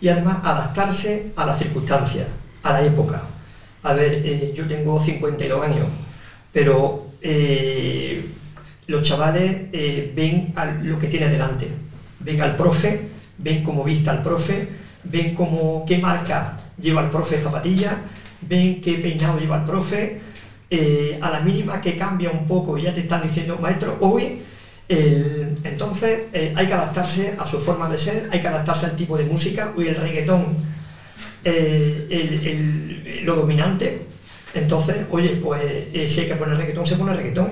y 0.00 0.08
además 0.08 0.38
adaptarse 0.42 1.32
a 1.36 1.46
las 1.46 1.58
circunstancias, 1.58 2.26
a 2.62 2.72
la 2.72 2.82
época 2.82 3.22
a 3.86 3.92
ver, 3.92 4.20
eh, 4.24 4.52
yo 4.52 4.66
tengo 4.66 4.98
52 4.98 5.64
años, 5.64 5.86
pero 6.52 7.12
eh, 7.22 8.26
los 8.88 9.02
chavales 9.02 9.68
eh, 9.72 10.12
ven 10.14 10.52
lo 10.82 10.98
que 10.98 11.06
tiene 11.06 11.28
delante, 11.28 11.68
ven 12.18 12.40
al 12.40 12.56
profe, 12.56 13.02
ven 13.38 13.62
cómo 13.62 13.84
vista 13.84 14.10
al 14.10 14.22
profe, 14.22 14.66
ven 15.04 15.36
cómo, 15.36 15.84
qué 15.86 15.98
marca 15.98 16.56
lleva 16.80 17.02
el 17.02 17.10
profe 17.10 17.38
zapatilla, 17.38 17.98
ven 18.40 18.80
qué 18.80 18.94
peinado 18.94 19.38
lleva 19.38 19.58
el 19.58 19.64
profe, 19.64 20.20
a 20.70 21.30
la 21.30 21.40
mínima 21.40 21.80
que 21.80 21.96
cambia 21.96 22.30
un 22.30 22.44
poco 22.44 22.76
ya 22.76 22.92
te 22.92 23.00
están 23.00 23.22
diciendo, 23.22 23.58
maestro, 23.60 23.98
hoy 24.00 24.40
entonces 24.88 26.22
hay 26.32 26.66
que 26.66 26.74
adaptarse 26.74 27.34
a 27.38 27.46
su 27.46 27.60
forma 27.60 27.88
de 27.88 27.98
ser, 27.98 28.28
hay 28.32 28.40
que 28.40 28.48
adaptarse 28.48 28.86
al 28.86 28.96
tipo 28.96 29.16
de 29.16 29.24
música. 29.24 29.72
Hoy 29.76 29.88
el 29.88 29.96
reggaetón 29.96 30.56
eh, 31.48 33.22
lo 33.22 33.36
dominante. 33.36 34.02
Entonces, 34.54 34.96
oye, 35.10 35.38
pues 35.42 35.62
eh, 35.62 36.06
si 36.08 36.20
hay 36.20 36.26
que 36.26 36.34
poner 36.34 36.56
reggaetón, 36.56 36.86
se 36.86 36.96
pone 36.96 37.14
reggaetón. 37.14 37.50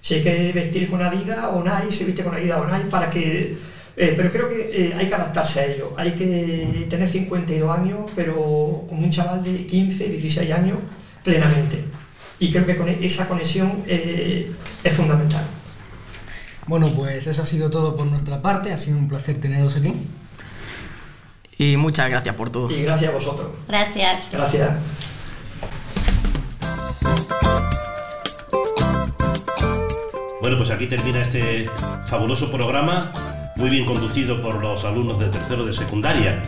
Si 0.00 0.14
hay 0.14 0.22
que 0.22 0.52
vestir 0.52 0.88
con 0.88 1.02
Adidas 1.02 1.44
o 1.52 1.62
Nike, 1.62 1.92
se 1.92 2.04
viste 2.04 2.24
con 2.24 2.34
Adidas 2.34 2.58
o 2.60 2.66
Nike 2.66 2.90
para 2.90 3.08
que... 3.08 3.56
Eh, 3.96 4.14
pero 4.16 4.30
creo 4.30 4.48
que 4.48 4.94
hay 4.96 5.08
que 5.08 5.14
adaptarse 5.14 5.60
a 5.60 5.66
ello. 5.66 5.92
Hay 5.96 6.12
que 6.12 6.86
tener 6.88 7.06
52 7.06 7.78
años, 7.78 8.10
pero 8.14 8.34
como 8.88 9.02
un 9.02 9.10
chaval 9.10 9.42
de 9.42 9.66
15, 9.66 10.08
16 10.08 10.52
años, 10.52 10.78
plenamente. 11.24 11.78
Y 12.40 12.52
creo 12.52 12.64
que 12.64 12.76
con 12.76 12.88
esa 12.88 13.26
conexión 13.26 13.82
es 13.86 14.92
fundamental. 14.94 15.44
Bueno, 16.66 16.88
pues 16.88 17.26
eso 17.26 17.42
ha 17.42 17.46
sido 17.46 17.70
todo 17.70 17.96
por 17.96 18.06
nuestra 18.06 18.42
parte. 18.42 18.72
Ha 18.72 18.78
sido 18.78 18.98
un 18.98 19.08
placer 19.08 19.40
teneros 19.40 19.76
aquí. 19.76 19.94
Y 21.58 21.76
muchas 21.76 22.08
gracias 22.10 22.34
por 22.36 22.50
todo. 22.50 22.70
Y 22.70 22.82
gracias 22.82 23.10
a 23.10 23.14
vosotros. 23.14 23.48
Gracias. 23.66 24.28
Gracias. 24.30 24.70
Bueno, 30.40 30.56
pues 30.56 30.70
aquí 30.70 30.86
termina 30.86 31.22
este 31.22 31.68
fabuloso 32.06 32.50
programa, 32.50 33.12
muy 33.56 33.68
bien 33.68 33.84
conducido 33.84 34.40
por 34.40 34.62
los 34.62 34.84
alumnos 34.84 35.18
de 35.18 35.28
tercero 35.28 35.64
de 35.64 35.72
secundaria. 35.72 36.42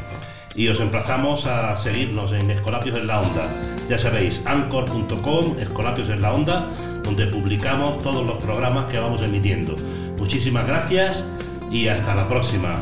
Y 0.55 0.69
os 0.69 0.81
emplazamos 0.81 1.47
a 1.47 1.77
seguirnos 1.77 2.33
en 2.33 2.51
Escolapios 2.51 2.99
en 2.99 3.07
la 3.07 3.21
Onda. 3.21 3.49
Ya 3.89 3.99
sabéis, 3.99 4.41
anchor.com, 4.45 5.59
Escolapios 5.59 6.09
en 6.09 6.23
la 6.23 6.33
Onda, 6.33 6.69
donde 7.03 7.27
publicamos 7.27 8.03
todos 8.03 8.27
los 8.27 8.37
programas 8.37 8.87
que 8.87 8.99
vamos 8.99 9.23
emitiendo. 9.23 9.77
Muchísimas 10.19 10.67
gracias 10.67 11.25
y 11.71 11.89
hasta 11.89 12.15
la 12.15 12.29
próxima. 12.29 12.77